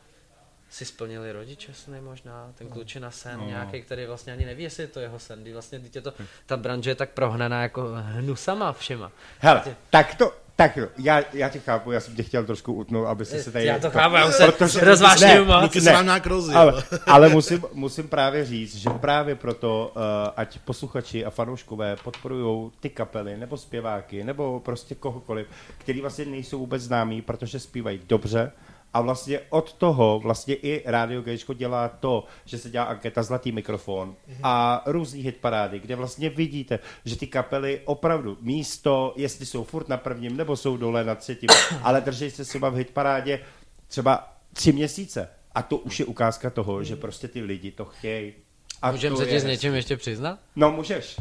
si 0.71 0.85
splnili 0.85 1.31
rodiče 1.31 1.73
sny 1.73 2.01
možná, 2.01 2.51
ten 2.55 2.67
klučina 2.67 3.11
sen, 3.11 3.39
no. 3.39 3.45
nějaký, 3.45 3.81
který 3.81 4.05
vlastně 4.05 4.33
ani 4.33 4.45
neví, 4.45 4.63
jestli 4.63 4.83
je 4.83 4.87
to 4.87 4.99
jeho 4.99 5.19
sen, 5.19 5.41
kdy 5.41 5.53
vlastně 5.53 5.79
dítě 5.79 6.01
to, 6.01 6.13
ta 6.45 6.57
branže 6.57 6.89
je 6.89 6.95
tak 6.95 7.09
prohnaná 7.09 7.61
jako 7.61 7.91
hnusama 7.95 8.73
všema. 8.73 9.11
Hele, 9.39 9.63
tak 9.89 10.15
to, 10.15 10.33
Tak 10.55 10.77
jo, 10.77 10.87
já, 10.97 11.23
já 11.33 11.49
tě 11.49 11.59
chápu, 11.59 11.91
já 11.91 11.99
jsem 11.99 12.15
tě 12.15 12.23
chtěl 12.23 12.45
trošku 12.45 12.73
utnout, 12.73 13.07
aby 13.07 13.25
si 13.25 13.43
se 13.43 13.51
tady... 13.51 13.65
Já 13.65 13.79
to 13.79 13.89
chápu, 13.89 14.15
já 14.15 14.31
se 14.31 14.85
rozvášňuju 14.85 15.45
moc. 15.45 15.61
Luky 15.61 15.81
se 15.81 15.91
vám 15.93 16.05
nějak 16.05 16.25
rozjel. 16.25 16.59
ale, 16.59 16.83
ale 17.05 17.29
musím, 17.29 17.63
musím 17.73 18.07
právě 18.07 18.45
říct, 18.45 18.75
že 18.75 18.89
právě 18.89 19.35
proto, 19.35 19.93
uh, 19.95 20.01
ať 20.35 20.59
posluchači 20.59 21.25
a 21.25 21.29
fanouškové 21.29 21.95
podporují 22.03 22.71
ty 22.79 22.89
kapely, 22.89 23.37
nebo 23.37 23.57
zpěváky, 23.57 24.23
nebo 24.23 24.59
prostě 24.59 24.95
kohokoliv, 24.95 25.47
který 25.77 26.01
vlastně 26.01 26.25
nejsou 26.25 26.59
vůbec 26.59 26.81
známí, 26.81 27.21
protože 27.21 27.59
zpívají 27.59 28.01
dobře, 28.07 28.51
a 28.93 29.01
vlastně 29.01 29.39
od 29.49 29.73
toho 29.73 30.19
vlastně 30.19 30.55
i 30.55 30.83
Radio 30.85 31.21
Gečko 31.21 31.53
dělá 31.53 31.87
to, 31.89 32.23
že 32.45 32.57
se 32.57 32.69
dělá 32.69 32.85
anketa 32.85 33.23
Zlatý 33.23 33.51
mikrofon 33.51 34.15
a 34.43 34.83
různý 34.85 35.21
hitparády, 35.21 35.79
kde 35.79 35.95
vlastně 35.95 36.29
vidíte, 36.29 36.79
že 37.05 37.15
ty 37.15 37.27
kapely 37.27 37.81
opravdu 37.85 38.37
místo, 38.41 39.13
jestli 39.17 39.45
jsou 39.45 39.63
furt 39.63 39.89
na 39.89 39.97
prvním 39.97 40.37
nebo 40.37 40.55
jsou 40.57 40.77
dole 40.77 41.03
na 41.03 41.15
třetím, 41.15 41.49
ale 41.83 42.01
drží 42.01 42.31
se 42.31 42.45
třeba 42.45 42.69
v 42.69 42.75
hitparádě 42.75 43.39
třeba 43.87 44.33
tři 44.53 44.71
měsíce. 44.71 45.29
A 45.55 45.61
to 45.61 45.77
už 45.77 45.99
je 45.99 46.05
ukázka 46.05 46.49
toho, 46.49 46.83
že 46.83 46.95
prostě 46.95 47.27
ty 47.27 47.41
lidi 47.41 47.71
to 47.71 47.85
chtějí. 47.85 48.33
A 48.81 48.91
Můžeme 48.91 49.17
se 49.17 49.25
ti 49.25 49.39
s 49.39 49.43
něčím 49.43 49.73
ještě 49.73 49.97
přiznat? 49.97 50.39
No 50.55 50.71
můžeš. 50.71 51.19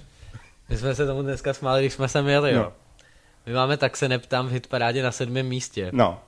My 0.69 0.77
jsme 0.77 0.95
se 0.95 1.07
tomu 1.07 1.23
dneska 1.23 1.55
smáli, 1.55 1.83
když 1.83 1.93
jsme 1.93 2.09
sem 2.09 2.29
jeli, 2.29 2.53
jo. 2.53 2.63
No. 2.63 2.73
My 3.47 3.53
máme 3.53 3.77
tak 3.77 3.97
se 3.97 4.09
neptám 4.09 4.49
v 4.49 4.51
hitparádě 4.51 5.03
na 5.03 5.13
sedmém 5.13 5.47
místě. 5.47 5.91
No. 5.93 6.21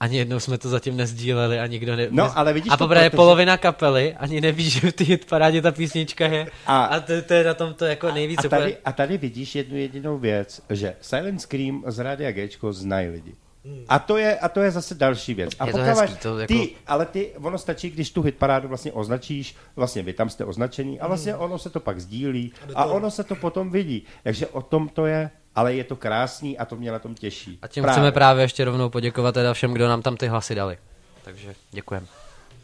Ani 0.00 0.16
jednou 0.16 0.40
jsme 0.40 0.58
to 0.58 0.68
zatím 0.68 0.96
nezdíleli 0.96 1.60
a 1.60 1.66
nikdo 1.66 1.96
ne... 1.96 2.06
No, 2.10 2.38
ale 2.38 2.52
vidíš 2.52 2.72
A 2.72 2.76
to, 2.76 2.88
protože- 2.88 3.10
polovina 3.10 3.56
kapely 3.56 4.14
ani 4.18 4.40
neví, 4.40 4.70
že 4.70 4.90
v 4.90 4.92
té 4.92 5.04
hitparádě 5.04 5.62
ta 5.62 5.72
písnička 5.72 6.26
je. 6.26 6.46
A- 6.66 6.84
A, 6.84 6.84
a 6.84 7.00
to, 7.00 7.22
to, 7.22 7.34
je 7.34 7.44
na 7.44 7.54
tom 7.54 7.74
to 7.74 7.84
jako 7.84 8.12
nejvíc 8.12 8.38
A 8.38 8.46
úplně- 8.46 8.60
tady, 8.60 8.76
a 8.84 8.92
tady 8.92 9.18
vidíš 9.18 9.54
jednu 9.54 9.76
jedinou 9.76 10.18
věc, 10.18 10.62
že 10.70 10.94
Silent 11.00 11.40
Scream 11.40 11.84
z 11.86 11.98
Rádia 11.98 12.32
Gčko 12.32 12.72
znají 12.72 13.08
lidi. 13.08 13.34
A 13.88 13.98
to, 13.98 14.16
je, 14.16 14.38
a 14.38 14.48
to 14.48 14.60
je 14.60 14.70
zase 14.70 14.94
další 14.94 15.34
věc. 15.34 15.50
A 15.58 15.66
Je 15.66 15.72
to 15.72 15.78
hezký, 15.78 16.16
to 16.16 16.38
jako- 16.38 16.52
ty, 16.54 16.70
ale 16.86 17.06
ty, 17.06 17.30
ono 17.42 17.58
stačí, 17.58 17.90
když 17.90 18.10
tu 18.10 18.22
hitparádu 18.22 18.68
vlastně 18.68 18.92
označíš, 18.92 19.56
vlastně 19.76 20.02
vy 20.02 20.12
tam 20.12 20.28
jste 20.30 20.44
označený 20.44 21.00
a 21.00 21.06
vlastně 21.06 21.36
ono 21.36 21.58
se 21.58 21.70
to 21.70 21.80
pak 21.80 22.00
sdílí 22.00 22.52
a 22.74 22.84
ono 22.84 23.10
se 23.10 23.24
to 23.24 23.34
potom 23.34 23.70
vidí. 23.70 24.02
Takže 24.22 24.46
o 24.46 24.62
tom 24.62 24.88
to 24.88 25.06
je, 25.06 25.30
ale 25.54 25.74
je 25.74 25.84
to 25.84 25.96
krásný 25.96 26.58
a 26.58 26.64
to 26.64 26.76
mě 26.76 26.92
na 26.92 26.98
tom 26.98 27.14
těší. 27.14 27.58
A 27.62 27.68
tím 27.68 27.82
právě. 27.82 27.94
chceme 27.94 28.12
právě 28.12 28.44
ještě 28.44 28.64
rovnou 28.64 28.88
poděkovat 28.88 29.34
teda 29.34 29.54
všem, 29.54 29.72
kdo 29.72 29.88
nám 29.88 30.02
tam 30.02 30.16
ty 30.16 30.28
hlasy 30.28 30.54
dali. 30.54 30.78
Takže 31.24 31.54
děkujeme. 31.70 32.06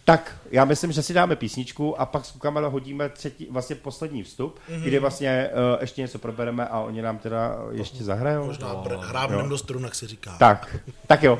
Tak, 0.05 0.37
já 0.51 0.65
myslím, 0.65 0.93
že 0.93 1.03
si 1.03 1.15
dáme 1.15 1.37
písničku 1.37 2.01
a 2.01 2.07
pak 2.07 2.25
s 2.25 2.31
Kukamela 2.31 2.69
hodíme 2.69 3.09
třetí, 3.09 3.49
vlastně 3.51 3.77
poslední 3.77 4.23
vstup, 4.23 4.59
mm-hmm. 4.71 4.81
kdy 4.83 4.99
vlastně 4.99 5.49
uh, 5.53 5.81
ještě 5.81 6.01
něco 6.01 6.19
probereme 6.19 6.67
a 6.67 6.81
oni 6.81 7.03
nám 7.03 7.19
teda 7.19 7.57
ještě 7.71 8.05
zahrajou. 8.05 8.47
Možná 8.47 8.75
br- 8.75 9.01
hrábnem 9.01 9.49
do 9.49 9.59
strun, 9.59 9.85
jak 9.85 9.95
se 9.95 10.07
říká. 10.07 10.37
Tak, 10.39 10.77
tak 11.07 11.23
jo. 11.23 11.39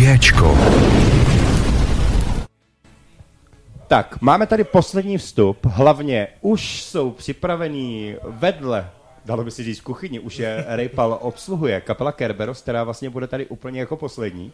Géčko. 0.05 0.57
Tak, 3.87 4.21
máme 4.21 4.47
tady 4.47 4.63
poslední 4.63 5.17
vstup. 5.17 5.65
Hlavně 5.65 6.27
už 6.41 6.83
jsou 6.83 7.11
připravený 7.11 8.15
vedle, 8.23 8.89
dalo 9.25 9.43
by 9.43 9.51
si 9.51 9.63
říct 9.63 9.81
kuchyni, 9.81 10.19
už 10.19 10.39
je 10.39 10.65
Rejpal 10.67 11.17
obsluhuje 11.21 11.81
kapela 11.81 12.11
Kerberos, 12.11 12.61
která 12.61 12.83
vlastně 12.83 13.09
bude 13.09 13.27
tady 13.27 13.45
úplně 13.45 13.79
jako 13.79 13.97
poslední. 13.97 14.51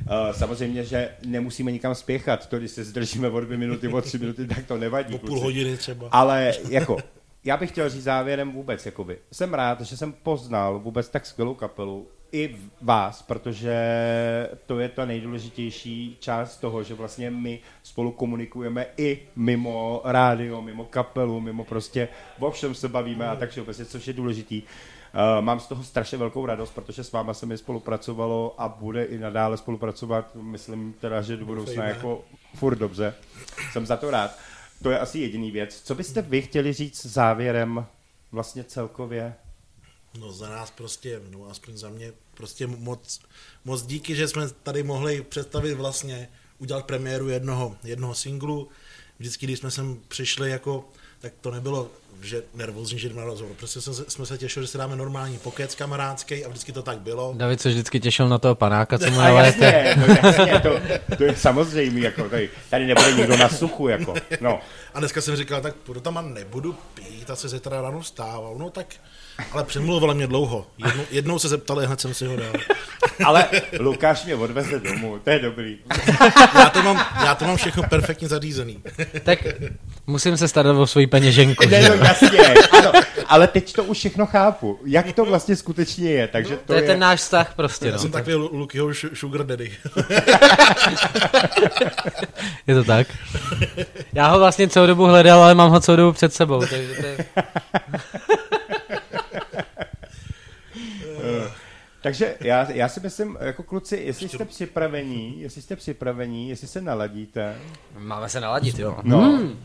Uh, 0.00 0.32
samozřejmě, 0.32 0.84
že 0.84 1.10
nemusíme 1.26 1.72
nikam 1.72 1.94
spěchat, 1.94 2.46
to 2.46 2.58
když 2.58 2.70
se 2.70 2.84
zdržíme 2.84 3.28
o 3.28 3.40
dvě 3.40 3.58
minuty, 3.58 3.88
o 3.88 4.00
tři 4.00 4.18
minuty, 4.18 4.46
tak 4.46 4.66
to 4.66 4.78
nevadí. 4.78 5.12
Po 5.12 5.18
půl 5.18 5.28
kluci. 5.28 5.44
hodiny 5.44 5.76
třeba. 5.76 6.08
Ale 6.10 6.52
jako, 6.68 6.96
já 7.44 7.56
bych 7.56 7.70
chtěl 7.70 7.88
říct 7.90 8.02
závěrem 8.04 8.52
vůbec, 8.52 8.86
jakoby, 8.86 9.18
jsem 9.32 9.54
rád, 9.54 9.80
že 9.80 9.96
jsem 9.96 10.12
poznal 10.12 10.78
vůbec 10.78 11.08
tak 11.08 11.26
skvělou 11.26 11.54
kapelu, 11.54 12.06
i 12.32 12.56
vás, 12.80 13.22
protože 13.22 13.76
to 14.66 14.80
je 14.80 14.88
ta 14.88 15.04
nejdůležitější 15.04 16.16
část 16.20 16.56
toho, 16.56 16.82
že 16.82 16.94
vlastně 16.94 17.30
my 17.30 17.60
spolu 17.82 18.12
komunikujeme 18.12 18.86
i 18.96 19.22
mimo 19.36 20.00
rádio, 20.04 20.62
mimo 20.62 20.84
kapelu, 20.84 21.40
mimo 21.40 21.64
prostě 21.64 22.08
o 22.40 22.50
všem 22.50 22.74
se 22.74 22.88
bavíme 22.88 23.28
a 23.28 23.36
tak 23.36 23.50
všeobecně, 23.50 23.84
což 23.84 24.06
je 24.06 24.12
důležitý. 24.12 24.62
Uh, 24.62 25.44
mám 25.44 25.60
z 25.60 25.66
toho 25.66 25.82
strašně 25.84 26.18
velkou 26.18 26.46
radost, 26.46 26.70
protože 26.70 27.04
s 27.04 27.12
váma 27.12 27.34
se 27.34 27.46
mi 27.46 27.58
spolupracovalo 27.58 28.54
a 28.58 28.68
bude 28.68 29.04
i 29.04 29.18
nadále 29.18 29.56
spolupracovat, 29.56 30.34
myslím 30.34 30.94
teda, 31.00 31.22
že 31.22 31.36
do 31.36 31.46
budoucna 31.46 31.84
jako 31.84 32.24
furt 32.54 32.76
dobře. 32.76 33.14
Jsem 33.72 33.86
za 33.86 33.96
to 33.96 34.10
rád. 34.10 34.38
To 34.82 34.90
je 34.90 34.98
asi 34.98 35.18
jediný 35.18 35.50
věc. 35.50 35.82
Co 35.82 35.94
byste 35.94 36.22
vy 36.22 36.42
chtěli 36.42 36.72
říct 36.72 37.06
závěrem 37.06 37.86
vlastně 38.32 38.64
celkově? 38.64 39.34
No 40.14 40.32
za 40.32 40.48
nás 40.48 40.70
prostě, 40.70 41.20
no 41.30 41.50
aspoň 41.50 41.76
za 41.76 41.88
mě, 41.88 42.12
prostě 42.34 42.66
moc, 42.66 43.20
moc 43.64 43.82
díky, 43.82 44.16
že 44.16 44.28
jsme 44.28 44.48
tady 44.48 44.82
mohli 44.82 45.22
představit 45.22 45.74
vlastně, 45.74 46.28
udělat 46.58 46.86
premiéru 46.86 47.28
jednoho, 47.28 47.76
jednoho 47.84 48.14
singlu. 48.14 48.68
Vždycky, 49.18 49.46
když 49.46 49.58
jsme 49.58 49.70
sem 49.70 50.00
přišli, 50.08 50.50
jako, 50.50 50.88
tak 51.20 51.32
to 51.40 51.50
nebylo, 51.50 51.90
že 52.22 52.42
nervózní, 52.54 52.98
že 52.98 53.08
jdeme 53.08 53.20
na 53.20 53.26
rozhovor. 53.26 53.54
Prostě 53.56 53.80
jsme, 53.80 53.94
se- 53.94 54.04
jsme 54.08 54.26
se 54.26 54.38
těšili, 54.38 54.66
že 54.66 54.72
si 54.72 54.78
dáme 54.78 54.96
normální 54.96 55.38
pokec 55.38 55.74
kamarádský 55.74 56.44
a 56.44 56.48
vždycky 56.48 56.72
to 56.72 56.82
tak 56.82 56.98
bylo. 57.00 57.34
David 57.36 57.60
se 57.60 57.68
vždycky 57.68 58.00
těšil 58.00 58.28
na 58.28 58.38
toho 58.38 58.54
panáka, 58.54 58.98
co 58.98 59.10
mu 59.10 59.20
jasně, 59.20 59.96
no 59.98 60.14
jasně, 60.22 60.60
to, 60.60 60.80
to 61.16 61.24
je 61.24 61.36
samozřejmé, 61.36 62.00
jako 62.00 62.28
tady, 62.28 62.50
tady 62.70 62.86
nebude 62.86 63.12
nikdo 63.12 63.36
na 63.36 63.48
suchu, 63.48 63.88
jako, 63.88 64.14
no. 64.40 64.60
A 64.94 64.98
dneska 64.98 65.20
jsem 65.20 65.36
říkal, 65.36 65.60
tak 65.60 65.74
půjdu 65.74 66.00
tam 66.00 66.18
a 66.18 66.22
nebudu 66.22 66.76
pít, 66.94 67.30
a 67.30 67.36
se 67.36 67.48
zítra 67.48 67.80
ráno 67.80 68.00
vstával. 68.00 68.54
No 68.58 68.70
tak, 68.70 68.86
ale 69.52 69.64
přemluvila 69.64 70.14
mě 70.14 70.26
dlouho. 70.26 70.66
Jednou, 70.86 71.02
jednou 71.10 71.38
se 71.38 71.48
zeptali, 71.48 71.86
hned 71.86 72.00
jsem 72.00 72.14
si 72.14 72.26
ho 72.26 72.36
dal. 72.36 72.52
Ale 73.24 73.44
Lukáš 73.80 74.24
mě 74.24 74.34
odveze 74.34 74.80
domů, 74.80 75.18
to 75.24 75.30
je 75.30 75.38
dobrý. 75.38 75.78
Já 76.54 76.70
to 76.70 76.82
mám, 76.82 77.06
já 77.24 77.34
to 77.34 77.44
mám 77.44 77.56
všechno 77.56 77.82
perfektně 77.82 78.28
zařízený. 78.28 78.82
Tak 79.22 79.38
musím 80.06 80.36
se 80.36 80.48
starat 80.48 80.76
o 80.76 80.86
svoji 80.86 81.06
peněženku. 81.06 81.68
Ne, 81.68 81.88
no 81.88 81.96
jasně, 82.08 82.38
ano, 82.78 82.92
ale 83.26 83.46
teď 83.46 83.72
to 83.72 83.84
už 83.84 83.98
všechno 83.98 84.26
chápu, 84.26 84.78
jak 84.84 85.12
to 85.12 85.24
vlastně 85.24 85.56
skutečně 85.56 86.10
je, 86.10 86.28
takže 86.28 86.56
to, 86.56 86.62
To 86.66 86.72
je 86.74 86.82
ten 86.82 86.98
náš 86.98 87.20
vztah 87.20 87.52
prostě, 87.56 87.86
Já 87.86 87.92
no. 87.92 87.98
jsem 87.98 88.10
takový 88.10 88.34
Lu- 88.36 88.50
Lukyho 88.52 88.88
sugar 89.14 89.46
daddy. 89.46 89.72
Je 92.66 92.74
to 92.74 92.84
tak? 92.84 93.06
Já 94.12 94.28
ho 94.28 94.38
vlastně 94.38 94.68
celou 94.68 94.86
dobu 94.86 95.04
hledal, 95.06 95.42
ale 95.42 95.54
mám 95.54 95.70
ho 95.70 95.80
celou 95.80 95.96
dobu 95.96 96.12
před 96.12 96.34
sebou, 96.34 96.60
takže 96.60 96.94
to 97.00 97.06
je... 97.06 97.16
Takže 102.08 102.34
já, 102.40 102.70
já 102.72 102.88
si 102.88 103.00
myslím, 103.00 103.36
jako 103.40 103.62
kluci, 103.62 103.96
jestli 103.96 104.28
jste 104.28 104.44
připravení, 104.44 105.40
jestli 105.40 105.62
jste 105.62 105.76
připravení, 105.76 106.48
jestli 106.48 106.68
se 106.68 106.80
naladíte, 106.80 107.54
Máme 107.98 108.28
se 108.28 108.40
naladit, 108.40 108.78
jo. 108.78 108.96
No, 109.02 109.20
hmm. 109.20 109.58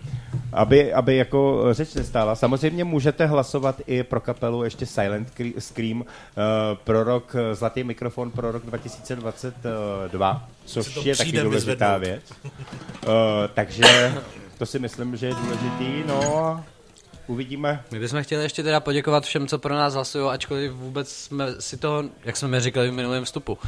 aby, 0.54 0.94
aby 0.94 1.16
jako 1.16 1.68
řeč 1.72 1.94
nestála. 1.94 2.36
Samozřejmě 2.36 2.84
můžete 2.84 3.26
hlasovat 3.26 3.82
i 3.88 4.04
pro 4.04 4.20
kapelu 4.22 4.64
ještě 4.64 4.86
Silent 4.86 5.32
Cre- 5.38 5.54
Scream 5.60 6.02
uh, 6.02 6.06
pro 6.84 7.04
rok 7.04 7.36
eh, 7.36 7.56
Zlatý 7.56 7.84
mikrofon 7.84 8.32
pro 8.32 8.52
rok 8.52 8.66
2022, 8.66 10.50
Si 10.66 10.74
což 10.74 11.06
je 11.06 11.16
taky 11.16 11.32
důležitá 11.32 11.98
vyzvednout. 11.98 12.00
věc. 12.00 12.52
Uh, 13.08 13.12
takže 13.54 14.14
to 14.58 14.66
si 14.66 14.80
myslím, 14.80 15.16
že 15.16 15.28
je 15.28 15.34
důležitý. 15.34 16.04
No 16.08 16.38
a 16.38 16.64
uvidíme. 17.28 17.84
My 17.92 18.00
bychom 18.00 18.24
chtěli 18.24 18.44
ještě 18.44 18.64
teda 18.64 18.80
poděkovat 18.80 19.24
všem, 19.24 19.48
co 19.48 19.60
pro 19.60 19.76
nás 19.76 19.94
hlasují, 19.94 20.30
ačkoliv 20.30 20.72
vůbec 20.72 21.12
jsme 21.12 21.62
si 21.62 21.78
toho, 21.78 22.04
jak 22.24 22.38
jsme 22.38 22.62
říkali 22.62 22.90
v 22.90 22.94
minulém 22.94 23.26
vstupu, 23.26 23.54
uh, 23.54 23.60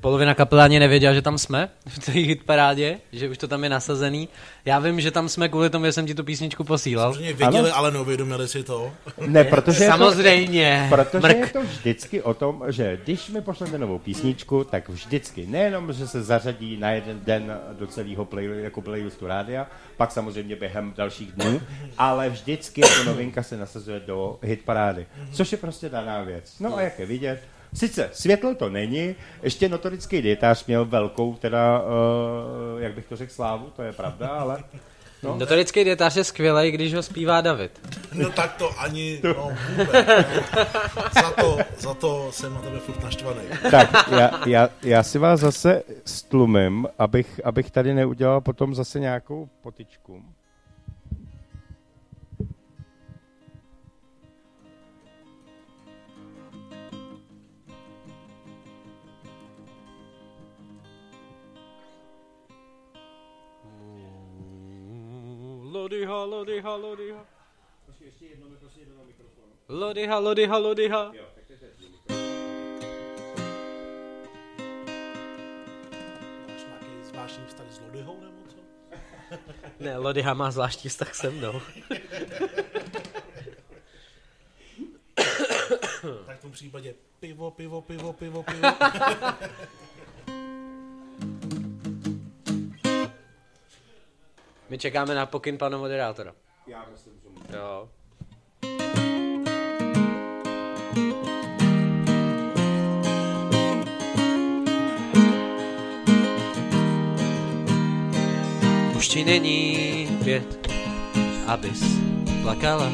polovina 0.00 0.34
kapely 0.34 0.62
ani 0.62 0.78
nevěděla, 0.78 1.14
že 1.14 1.22
tam 1.22 1.38
jsme 1.38 1.68
v 1.86 1.98
té 1.98 2.12
hitparádě, 2.12 2.98
že 3.12 3.28
už 3.28 3.38
to 3.38 3.48
tam 3.48 3.64
je 3.64 3.70
nasazený. 3.70 4.28
Já 4.64 4.78
vím, 4.78 5.00
že 5.00 5.10
tam 5.10 5.28
jsme 5.28 5.48
kvůli 5.48 5.70
tomu, 5.70 5.84
že 5.84 5.92
jsem 5.92 6.06
ti 6.06 6.14
tu 6.14 6.24
písničku 6.24 6.64
posílal. 6.64 7.12
Samozřejmě 7.12 7.32
věděli, 7.32 7.70
ale 7.70 7.90
neuvědomili 7.90 8.48
si 8.48 8.62
to. 8.62 8.92
Ne, 9.26 9.44
protože 9.44 9.84
je 9.84 9.90
to, 9.90 9.96
Samozřejmě. 9.96 10.86
Protože 10.90 11.18
Mrk. 11.18 11.36
je 11.36 11.46
to 11.46 11.62
vždycky 11.62 12.22
o 12.22 12.34
tom, 12.34 12.64
že 12.68 12.98
když 13.04 13.30
mi 13.30 13.40
pošlete 13.40 13.78
novou 13.78 13.98
písničku, 13.98 14.64
tak 14.64 14.88
vždycky 14.88 15.46
nejenom, 15.46 15.92
že 15.92 16.08
se 16.08 16.22
zařadí 16.22 16.76
na 16.76 16.90
jeden 16.90 17.20
den 17.24 17.58
do 17.78 17.86
celého 17.86 18.24
play, 18.24 18.48
jako 18.62 18.80
playlistu 18.82 19.26
rádia, 19.26 19.66
pak 19.96 20.12
samozřejmě 20.12 20.56
během 20.56 20.92
dalších 20.96 21.32
dnů, 21.32 21.60
ale 21.98 22.28
vždycky 22.28 22.80
jako 22.80 23.04
novinka 23.04 23.42
se 23.42 23.56
nasazuje 23.56 24.00
do 24.00 24.38
hitparády, 24.42 25.06
což 25.32 25.52
je 25.52 25.58
prostě 25.58 25.88
daná 25.88 26.22
věc. 26.22 26.58
No 26.60 26.76
a 26.76 26.82
jak 26.82 26.98
je 26.98 27.06
vidět, 27.06 27.40
Sice 27.74 28.10
světlo 28.12 28.54
to 28.54 28.68
není, 28.68 29.14
ještě 29.42 29.68
notorický 29.68 30.22
dietář 30.22 30.66
měl 30.66 30.84
velkou, 30.84 31.34
teda, 31.34 31.82
uh, 31.82 32.82
jak 32.82 32.94
bych 32.94 33.06
to 33.06 33.16
řekl, 33.16 33.32
slávu, 33.32 33.72
to 33.76 33.82
je 33.82 33.92
pravda, 33.92 34.28
ale 34.28 34.64
no, 35.22 35.36
Notorický 35.36 35.84
dietář 35.84 36.16
je 36.16 36.24
skvělý, 36.24 36.70
když 36.70 36.94
ho 36.94 37.02
zpívá 37.02 37.40
David. 37.40 37.80
No 38.12 38.30
tak 38.30 38.56
to 38.56 38.80
ani, 38.80 39.20
no 39.24 39.50
vůbec. 39.76 40.06
Ne. 40.06 40.24
Za 41.14 41.30
to, 41.30 41.58
za 41.78 41.94
to 41.94 42.32
jsem 42.32 42.54
na 42.54 42.60
tebe 42.60 42.78
furt 42.78 43.02
naštvaný. 43.02 43.40
Tak, 43.70 44.08
já, 44.10 44.30
já, 44.46 44.68
já 44.82 45.02
si 45.02 45.18
vás 45.18 45.40
zase 45.40 45.82
stlumím, 46.04 46.88
abych, 46.98 47.40
abych 47.44 47.70
tady 47.70 47.94
neudělal 47.94 48.40
potom 48.40 48.74
zase 48.74 49.00
nějakou 49.00 49.48
potičku. 49.62 50.22
Lodyha, 65.88 66.24
lodyha, 66.24 66.76
lodyha. 66.76 67.26
Lodyha, 69.68 70.18
lodyha, 70.18 70.58
lodyha. 70.58 71.12
Máš 76.48 76.64
nějaký 76.66 77.04
zvláštní 77.04 77.44
vztah 77.46 77.66
s 77.70 77.80
Lodyhou 77.80 78.20
nebo 78.20 78.42
co? 78.48 78.56
Ne, 79.80 79.96
Lodyha 79.96 80.34
má 80.34 80.50
zvláštní 80.50 80.90
vztah 80.90 81.14
se 81.14 81.30
mnou. 81.30 81.60
Tak 86.26 86.38
v 86.38 86.42
tom 86.42 86.52
případě 86.52 86.94
pivo, 87.20 87.50
pivo, 87.50 87.82
pivo, 87.82 88.12
pivo, 88.12 88.42
pivo. 88.42 88.68
My 94.68 94.78
čekáme 94.78 95.14
na 95.14 95.26
pokyn 95.26 95.58
pana 95.58 95.78
moderátora. 95.78 96.32
Já 96.66 96.86
myslím, 96.92 97.12
že 97.22 97.56
Jo. 97.56 97.88
Už 108.96 109.08
ti 109.08 109.24
není 109.24 110.08
pět, 110.24 110.70
abys 111.46 111.82
plakala, 112.42 112.92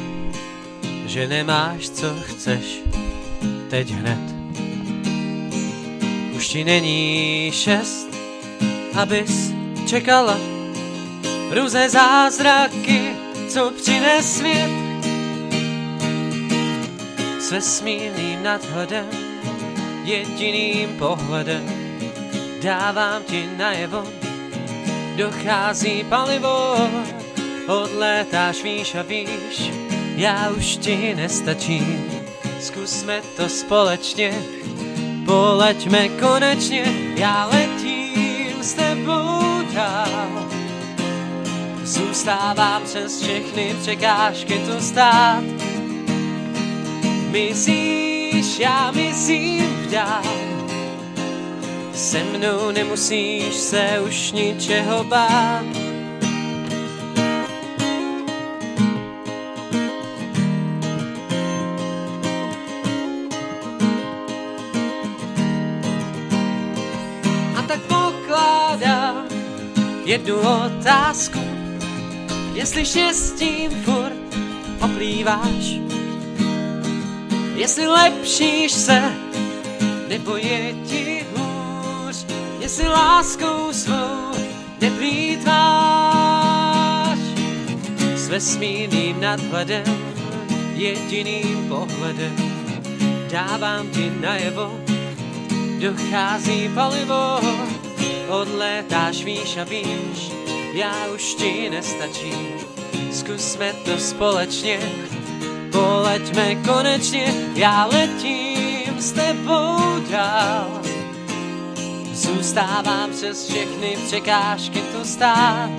že 1.06 1.28
nemáš, 1.28 1.90
co 1.90 2.16
chceš, 2.20 2.82
teď 3.70 3.90
hned. 3.90 4.34
Už 6.36 6.48
ti 6.48 6.64
není 6.64 7.50
šest, 7.52 8.08
abys 8.94 9.52
čekala, 9.86 10.53
různé 11.54 11.90
zázraky, 11.90 13.16
co 13.48 13.70
přines 13.70 14.36
svět. 14.36 14.70
S 17.40 17.50
vesmírným 17.50 18.42
nadhledem, 18.42 19.08
jediným 20.04 20.96
pohledem, 20.98 21.64
dávám 22.62 23.22
ti 23.22 23.48
najevo, 23.56 24.04
dochází 25.16 26.04
palivo, 26.08 26.90
odlétáš 27.66 28.62
výš 28.62 28.94
a 28.94 29.02
výš, 29.02 29.70
já 30.16 30.50
už 30.50 30.76
ti 30.76 31.14
nestačím, 31.14 32.04
zkusme 32.60 33.20
to 33.36 33.48
společně, 33.48 34.34
Poleďme 35.24 36.08
konečně, 36.08 36.84
já 37.16 37.46
letím 37.46 38.62
s 38.62 38.74
tebou. 38.74 39.43
Zůstávám 41.94 42.82
přes 42.82 43.22
všechny 43.22 43.76
překážky 43.82 44.58
tu 44.58 44.80
stát. 44.80 45.44
Mizíš, 47.30 48.58
já 48.58 48.90
v 48.90 49.90
dál. 49.90 50.22
Se 51.94 52.24
mnou 52.24 52.70
nemusíš 52.70 53.54
se 53.54 54.00
už 54.06 54.32
ničeho 54.32 55.04
bát. 55.04 55.64
A 67.56 67.62
tak 67.62 67.80
pokládám 67.80 69.26
jednu 70.04 70.36
otázku, 70.38 71.43
jestli 72.54 72.84
štěstím 72.84 73.70
furt 73.70 74.16
oplýváš, 74.80 75.78
jestli 77.54 77.86
lepšíš 77.86 78.72
se, 78.72 79.02
nebo 80.08 80.36
je 80.36 80.74
ti 80.86 81.26
hůř, 81.36 82.26
jestli 82.60 82.88
láskou 82.88 83.72
svou 83.72 84.32
neplýtváš. 84.80 85.54
S 88.14 88.28
vesmírným 88.28 89.20
nadhledem, 89.20 89.84
jediným 90.74 91.68
pohledem, 91.68 92.36
dávám 93.32 93.88
ti 93.88 94.12
najevo, 94.20 94.80
dochází 95.80 96.70
palivo, 96.74 97.40
odlétáš, 98.28 99.24
víš 99.24 99.56
a 99.56 99.64
víš, 99.64 100.43
já 100.74 101.06
už 101.14 101.34
ti 101.34 101.70
nestačím. 101.70 102.48
Zkusme 103.12 103.72
to 103.84 103.98
společně, 103.98 104.80
poleďme 105.72 106.54
konečně, 106.54 107.34
já 107.54 107.86
letím 107.86 108.94
s 108.98 109.12
tebou 109.12 110.00
dál. 110.10 110.82
Zůstávám 112.12 113.10
přes 113.10 113.48
všechny 113.48 113.96
překážky 114.06 114.80
tu 114.80 115.04
stát. 115.04 115.70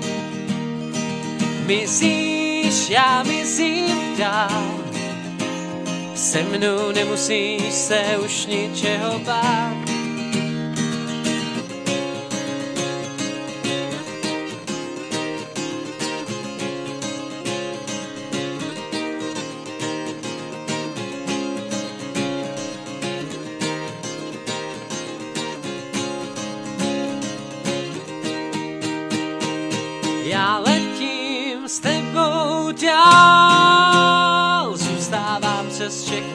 Mizíš, 1.66 2.90
já 2.90 3.22
mizím 3.22 4.16
dál. 4.18 4.76
Se 6.14 6.42
mnou 6.42 6.92
nemusíš 6.92 7.74
se 7.74 8.18
už 8.24 8.46
ničeho 8.46 9.18
bát. 9.18 9.95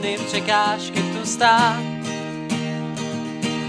Všechny 0.01 0.17
překážky 0.25 1.01
tu 1.01 1.25
stát. 1.25 1.79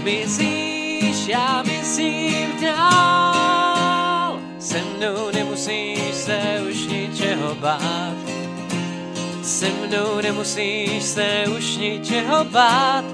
Mizíš, 0.03 1.27
já 1.27 1.63
mizím 1.63 2.49
dál, 2.61 4.39
se 4.59 4.81
mnou 4.97 5.31
nemusíš 5.33 6.15
se 6.15 6.61
už 6.69 6.87
ničeho 6.87 7.55
bát. 7.55 8.17
Se 9.43 9.69
mnou 9.69 10.21
nemusíš 10.21 11.03
se 11.03 11.43
už 11.57 11.77
ničeho 11.77 12.43
bát. 12.43 13.05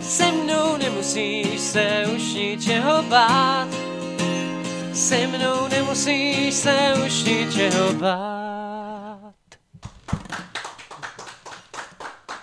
Se 0.00 0.32
mnou 0.32 0.76
nemusíš 0.76 1.60
se 1.60 2.04
už 2.16 2.22
ničeho 2.34 3.02
bát. 3.02 3.68
Se 4.92 5.26
mnou 5.26 5.68
nemusíš 5.70 6.54
se 6.54 6.94
už 7.06 7.24
ničeho 7.24 7.92
bát. 7.92 8.39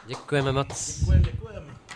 Děkujeme 0.08 0.52
moc. 0.52 1.04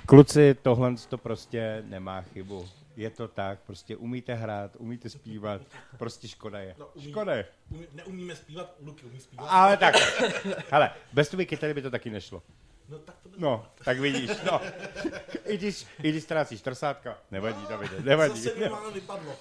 Kluci, 0.05 0.53
tohle 0.61 0.95
to 1.09 1.17
prostě 1.17 1.83
nemá 1.87 2.21
chybu. 2.21 2.69
Je 2.95 3.09
to 3.09 3.27
tak, 3.27 3.59
prostě 3.59 3.95
umíte 3.95 4.33
hrát, 4.33 4.71
umíte 4.77 5.09
zpívat, 5.09 5.61
prostě 5.97 6.27
škoda 6.27 6.59
je. 6.59 6.75
Škoda 6.99 7.35
je. 7.35 7.45
Umí, 7.71 7.87
neumíme 7.93 8.35
zpívat, 8.35 8.75
Luky 8.85 9.05
umí 9.05 9.19
zpívat. 9.19 9.47
Ale 9.49 9.77
tak, 9.77 9.95
hele, 10.71 10.91
bez 11.13 11.29
tvojí 11.29 11.45
kytary 11.47 11.73
by 11.73 11.81
to 11.81 11.89
taky 11.91 12.09
nešlo. 12.09 12.43
No 12.89 12.99
tak 12.99 13.15
to 13.23 13.29
No, 13.37 13.65
tak 13.85 13.99
vidíš, 13.99 14.31
no. 14.51 14.61
I 15.45 15.57
když, 15.57 15.85
i 16.03 16.09
když 16.09 16.23
ztrácíš 16.23 16.61
trsátka, 16.61 17.17
nevadí, 17.31 17.65
Davide, 17.69 18.01
nevadí. 18.01 18.41
Zase 18.41 18.59
mi 18.59 18.69
máme 18.69 18.91
vypadlo. 18.91 19.35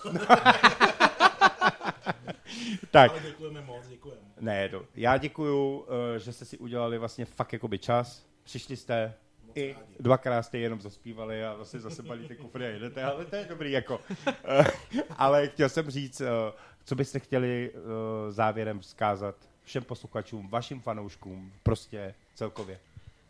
Tak, 2.91 3.11
Ale 3.11 3.21
děkujeme 3.21 3.61
moc, 3.61 3.87
děkujeme. 3.89 4.21
ne, 4.41 4.69
to, 4.69 4.85
já 4.95 5.17
děkuju, 5.17 5.87
eh, 6.15 6.19
že 6.19 6.33
jste 6.33 6.45
si 6.45 6.59
udělali 6.59 6.99
vlastně 6.99 7.25
fakt 7.25 7.53
jakoby 7.53 7.79
čas. 7.79 8.30
Přišli 8.51 8.77
jste, 8.77 9.15
i 9.55 9.77
dvakrát 10.01 10.43
jste 10.43 10.59
jenom 10.59 10.81
zaspívali 10.81 11.45
a 11.45 11.57
zase 11.59 11.81
zase 11.81 12.03
balíte 12.03 12.35
kufry 12.35 12.67
a 12.67 12.69
jedete, 12.69 13.05
ale 13.05 13.25
to 13.25 13.37
je 13.37 13.45
dobrý 13.45 13.73
jako. 13.73 14.01
Eh, 14.45 14.65
ale 15.17 15.49
chtěl 15.49 15.69
jsem 15.69 15.91
říct, 15.91 16.21
eh, 16.21 16.27
co 16.85 16.95
byste 16.95 17.19
chtěli 17.19 17.73
eh, 17.75 18.33
závěrem 18.33 18.81
vzkázat 18.81 19.37
všem 19.63 19.85
posluchačům, 19.85 20.49
vašim 20.49 20.81
fanouškům, 20.81 21.53
prostě 21.63 22.15
celkově. 22.35 22.79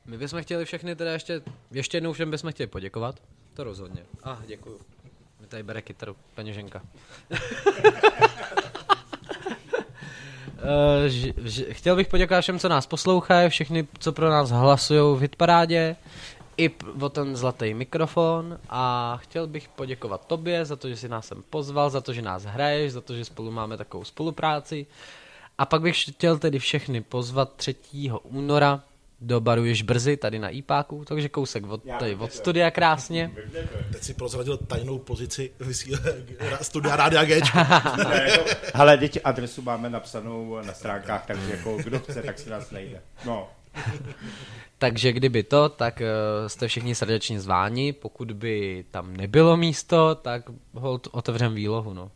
My 0.06 0.18
bychom 0.18 0.42
chtěli 0.42 0.64
všechny 0.64 0.96
teda 0.96 1.12
ještě, 1.12 1.42
ještě 1.70 1.96
jednou 1.96 2.12
všem 2.12 2.30
bychom 2.30 2.52
chtěli 2.52 2.66
poděkovat. 2.66 3.22
To 3.54 3.64
rozhodně. 3.64 4.02
A, 4.22 4.32
ah, 4.32 4.46
děkuju. 4.46 4.80
Mi 5.40 5.46
tady 5.46 5.62
bere 5.62 5.82
kytaru, 5.82 6.16
peněženka. 6.34 6.82
Eh, 10.62 11.08
ž- 11.08 11.32
ž- 11.44 11.64
Chtěl 11.70 11.96
bych 11.96 12.08
poděkovat 12.08 12.40
všem, 12.40 12.58
co 12.58 12.68
nás 12.68 12.86
poslouchají, 12.86 13.48
všechny, 13.50 13.88
co 13.98 14.12
pro 14.12 14.30
nás 14.30 14.50
hlasují 14.50 15.16
v 15.18 15.20
hitparádě, 15.20 15.96
i 16.56 16.70
o 17.00 17.08
ten 17.08 17.36
zlatý 17.36 17.74
mikrofon 17.74 18.58
a 18.70 19.16
chtěl 19.22 19.46
bych 19.46 19.68
poděkovat 19.68 20.26
tobě 20.26 20.64
za 20.64 20.76
to, 20.76 20.88
že 20.88 20.96
jsi 20.96 21.08
nás 21.08 21.26
sem 21.26 21.42
pozval, 21.50 21.90
za 21.90 22.00
to, 22.00 22.12
že 22.12 22.22
nás 22.22 22.44
hraješ, 22.44 22.92
za 22.92 23.00
to, 23.00 23.14
že 23.14 23.24
spolu 23.24 23.50
máme 23.50 23.76
takovou 23.76 24.04
spolupráci. 24.04 24.86
A 25.58 25.66
pak 25.66 25.82
bych 25.82 26.02
chtěl 26.10 26.38
tedy 26.38 26.58
všechny 26.58 27.00
pozvat 27.00 27.52
3. 27.56 27.74
února 28.22 28.80
do 29.20 29.40
baru 29.40 29.64
již 29.64 29.82
brzy, 29.82 30.16
tady 30.16 30.38
na 30.38 30.48
IPáku, 30.48 31.04
takže 31.04 31.28
kousek 31.28 31.66
od, 31.68 31.82
tady 31.98 32.14
od 32.14 32.32
studia 32.32 32.70
krásně. 32.70 33.30
Teď 33.92 34.02
si 34.02 34.14
prozradil 34.14 34.56
tajnou 34.56 34.98
pozici 34.98 35.50
studia 36.62 36.96
Rádia 36.96 37.24
Géčko. 37.24 37.58
Hele, 38.74 38.98
teď 38.98 39.20
adresu 39.24 39.62
máme 39.62 39.90
napsanou 39.90 40.58
na 40.66 40.72
stránkách, 40.72 41.26
takže 41.26 41.50
jako 41.50 41.76
kdo 41.76 41.98
chce, 41.98 42.22
tak 42.22 42.38
si 42.38 42.50
nás 42.50 42.70
najde. 42.70 43.02
No, 43.26 43.48
Takže 44.78 45.12
kdyby 45.12 45.42
to, 45.42 45.68
tak 45.68 46.00
uh, 46.00 46.48
jste 46.48 46.68
všichni 46.68 46.94
srdečně 46.94 47.40
zváni, 47.40 47.92
pokud 47.92 48.32
by 48.32 48.84
tam 48.90 49.16
nebylo 49.16 49.56
místo, 49.56 50.14
tak 50.14 50.42
hold 50.72 51.08
otevřem 51.10 51.54
výlohu, 51.54 51.94
no. 51.94 52.10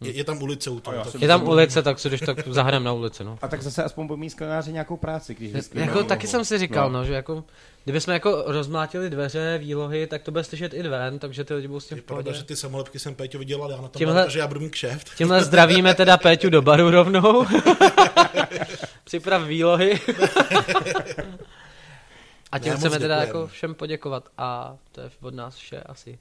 Je, 0.00 0.12
je 0.12 0.24
tam 0.24 0.42
ulice 0.42 0.70
u 0.70 0.80
toho. 0.80 0.96
Je 1.18 1.28
tam 1.28 1.48
ulice, 1.48 1.82
tak 1.82 1.98
si 1.98 2.08
když 2.08 2.20
tak 2.20 2.48
zahrnem 2.48 2.84
na 2.84 2.92
ulici, 2.92 3.24
no. 3.24 3.38
a 3.42 3.48
tak 3.48 3.62
zase 3.62 3.84
aspoň 3.84 4.06
budou 4.06 4.16
mít 4.16 4.30
sklenáři 4.30 4.72
nějakou 4.72 4.96
práci, 4.96 5.34
když 5.34 5.50
vždycky 5.50 5.80
Jako, 5.80 6.04
taky 6.04 6.26
jsem 6.26 6.44
si 6.44 6.58
říkal, 6.58 6.90
no. 6.90 7.04
že 7.04 7.12
jako, 7.14 7.44
kdybychom 7.84 8.14
jako 8.14 8.42
rozmlátili 8.46 9.10
dveře, 9.10 9.58
výlohy, 9.58 10.06
tak 10.06 10.22
to 10.22 10.30
bude 10.30 10.44
slyšet 10.44 10.74
i 10.74 10.82
ven, 10.82 11.18
takže 11.18 11.44
ty 11.44 11.54
lidi 11.54 11.68
budou 11.68 11.80
s 11.80 11.86
tím 11.88 11.98
Je 11.98 12.02
v 12.02 12.04
pravda, 12.04 12.22
pohodě. 12.22 12.38
že 12.38 12.44
ty 12.44 12.56
samolepky 12.56 12.98
jsem 12.98 13.14
Péťo 13.14 13.38
vydělal, 13.38 13.70
já 13.70 13.76
na 13.76 13.82
tom 13.82 13.90
Tímhle- 13.98 14.14
mám, 14.14 14.24
takže 14.24 14.38
já 14.38 14.46
budu 14.46 14.60
mít 14.60 14.70
kšeft. 14.70 15.14
Tímhle 15.16 15.44
zdravíme 15.44 15.94
teda 15.94 16.16
Péťu 16.16 16.50
do 16.50 16.62
baru 16.62 16.90
rovnou. 16.90 17.46
Připrav 19.04 19.42
výlohy. 19.46 20.00
A 22.52 22.58
tím 22.58 22.72
Ne, 22.72 22.78
chceme 22.78 22.98
teda 22.98 23.16
jako 23.16 23.46
všem 23.46 23.74
poděkovat 23.74 24.28
a 24.38 24.76
to 24.92 25.00
je 25.00 25.10
od 25.22 25.34
nás 25.34 25.56
vše 25.56 25.80
asi. 25.80 26.18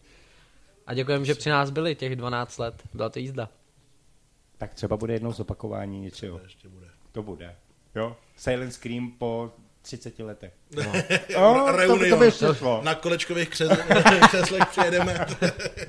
A 0.88 0.94
děkujeme, 0.94 1.26
že 1.26 1.36
při 1.36 1.50
nás 1.50 1.70
byli 1.70 1.96
těch 1.96 2.16
12 2.16 2.58
let. 2.58 2.74
Byla 2.94 3.10
to 3.10 3.20
jízda. 3.20 3.50
Tak 4.58 4.74
třeba 4.74 4.98
bude 4.98 5.14
jednou 5.14 5.32
zopakování 5.32 6.00
něčeho. 6.02 6.40
Ještě 6.44 6.70
bude. 6.70 6.88
To 7.12 7.24
bude. 7.24 7.56
Jo? 7.96 8.16
Silent 8.36 8.74
Scream 8.74 9.12
po 9.12 9.52
30 9.82 10.20
letech. 10.20 10.54
No. 10.76 10.84
No, 11.34 11.66
to, 11.66 11.72
Reunion. 11.78 12.20
to 12.20 12.26
by 12.26 12.56
šlo. 12.58 12.82
Na 12.84 12.96
kolečkových 12.96 13.50
křes- 13.50 14.28
křeslech 14.28 14.64
přijedeme. 14.70 15.26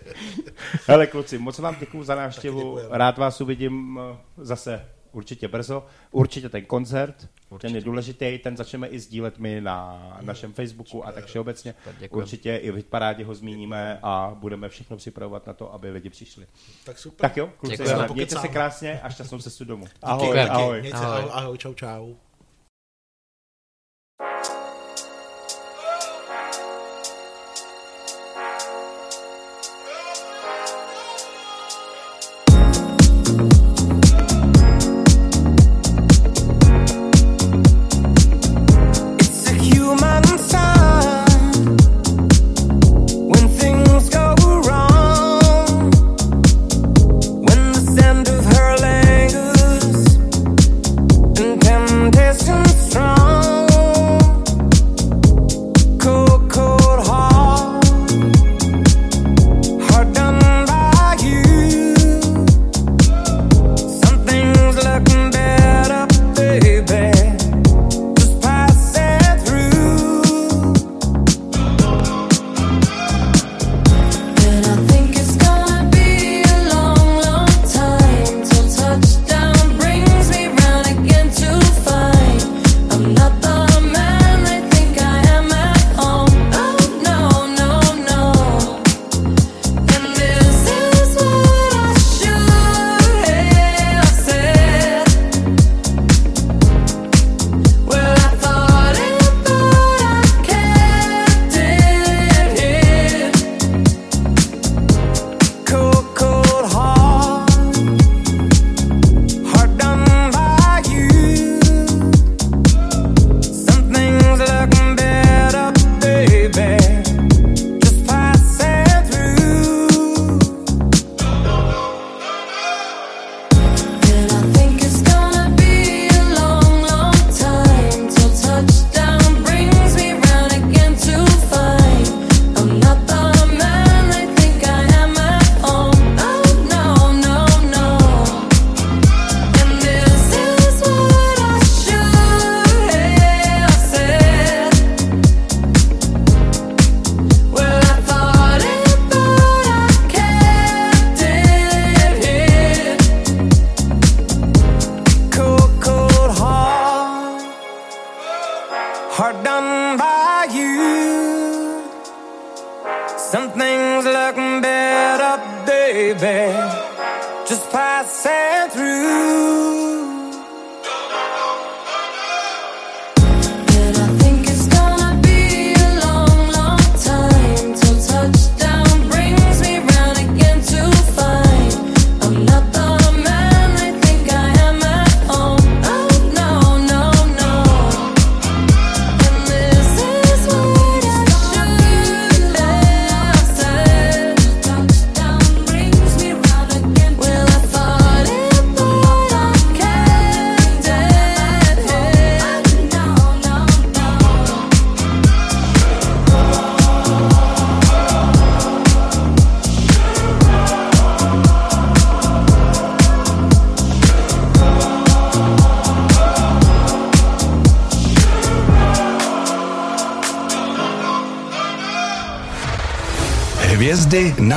Hele 0.86 1.06
kluci, 1.06 1.38
moc 1.38 1.58
vám 1.58 1.76
děkuji 1.80 2.02
za 2.04 2.14
návštěvu. 2.14 2.78
Rád 2.90 3.18
vás 3.18 3.40
uvidím 3.40 4.00
eh, 4.12 4.16
zase 4.36 4.86
určitě 5.12 5.48
brzo. 5.48 5.86
Určitě 6.10 6.48
ten 6.48 6.64
koncert, 6.64 7.28
určitě. 7.50 7.68
ten 7.68 7.76
je 7.76 7.82
důležitý, 7.82 8.38
ten 8.38 8.56
začneme 8.56 8.86
i 8.88 8.98
sdílet 8.98 9.38
my 9.38 9.60
na 9.60 10.18
našem 10.20 10.52
Facebooku 10.52 11.06
a 11.06 11.12
tak 11.12 11.24
všeobecně. 11.24 11.74
Super, 11.84 12.08
určitě 12.10 12.56
i 12.56 12.70
v 12.70 12.84
parádě 12.84 13.24
ho 13.24 13.34
zmíníme 13.34 13.98
a 14.02 14.36
budeme 14.40 14.68
všechno 14.68 14.96
připravovat 14.96 15.46
na 15.46 15.52
to, 15.52 15.72
aby 15.72 15.90
lidi 15.90 16.10
přišli. 16.10 16.46
Tak 16.84 16.98
super. 16.98 17.30
Tak 17.30 17.36
jo, 17.36 17.50
kluci, 17.58 17.82
mějte 18.12 18.38
se 18.38 18.48
krásně 18.48 19.00
a 19.00 19.10
šťastnou 19.10 19.38
cestu 19.38 19.64
domů. 19.64 19.86
Ahoj, 20.02 20.26
Děkujeme. 20.26 20.50
ahoj. 20.50 20.90
Ahoj. 20.92 21.06
ahoj. 21.16 21.30
ahoj, 21.32 21.58
čau, 21.58 21.74
čau. 21.74 22.14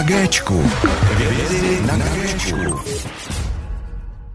Шагая 0.02 0.28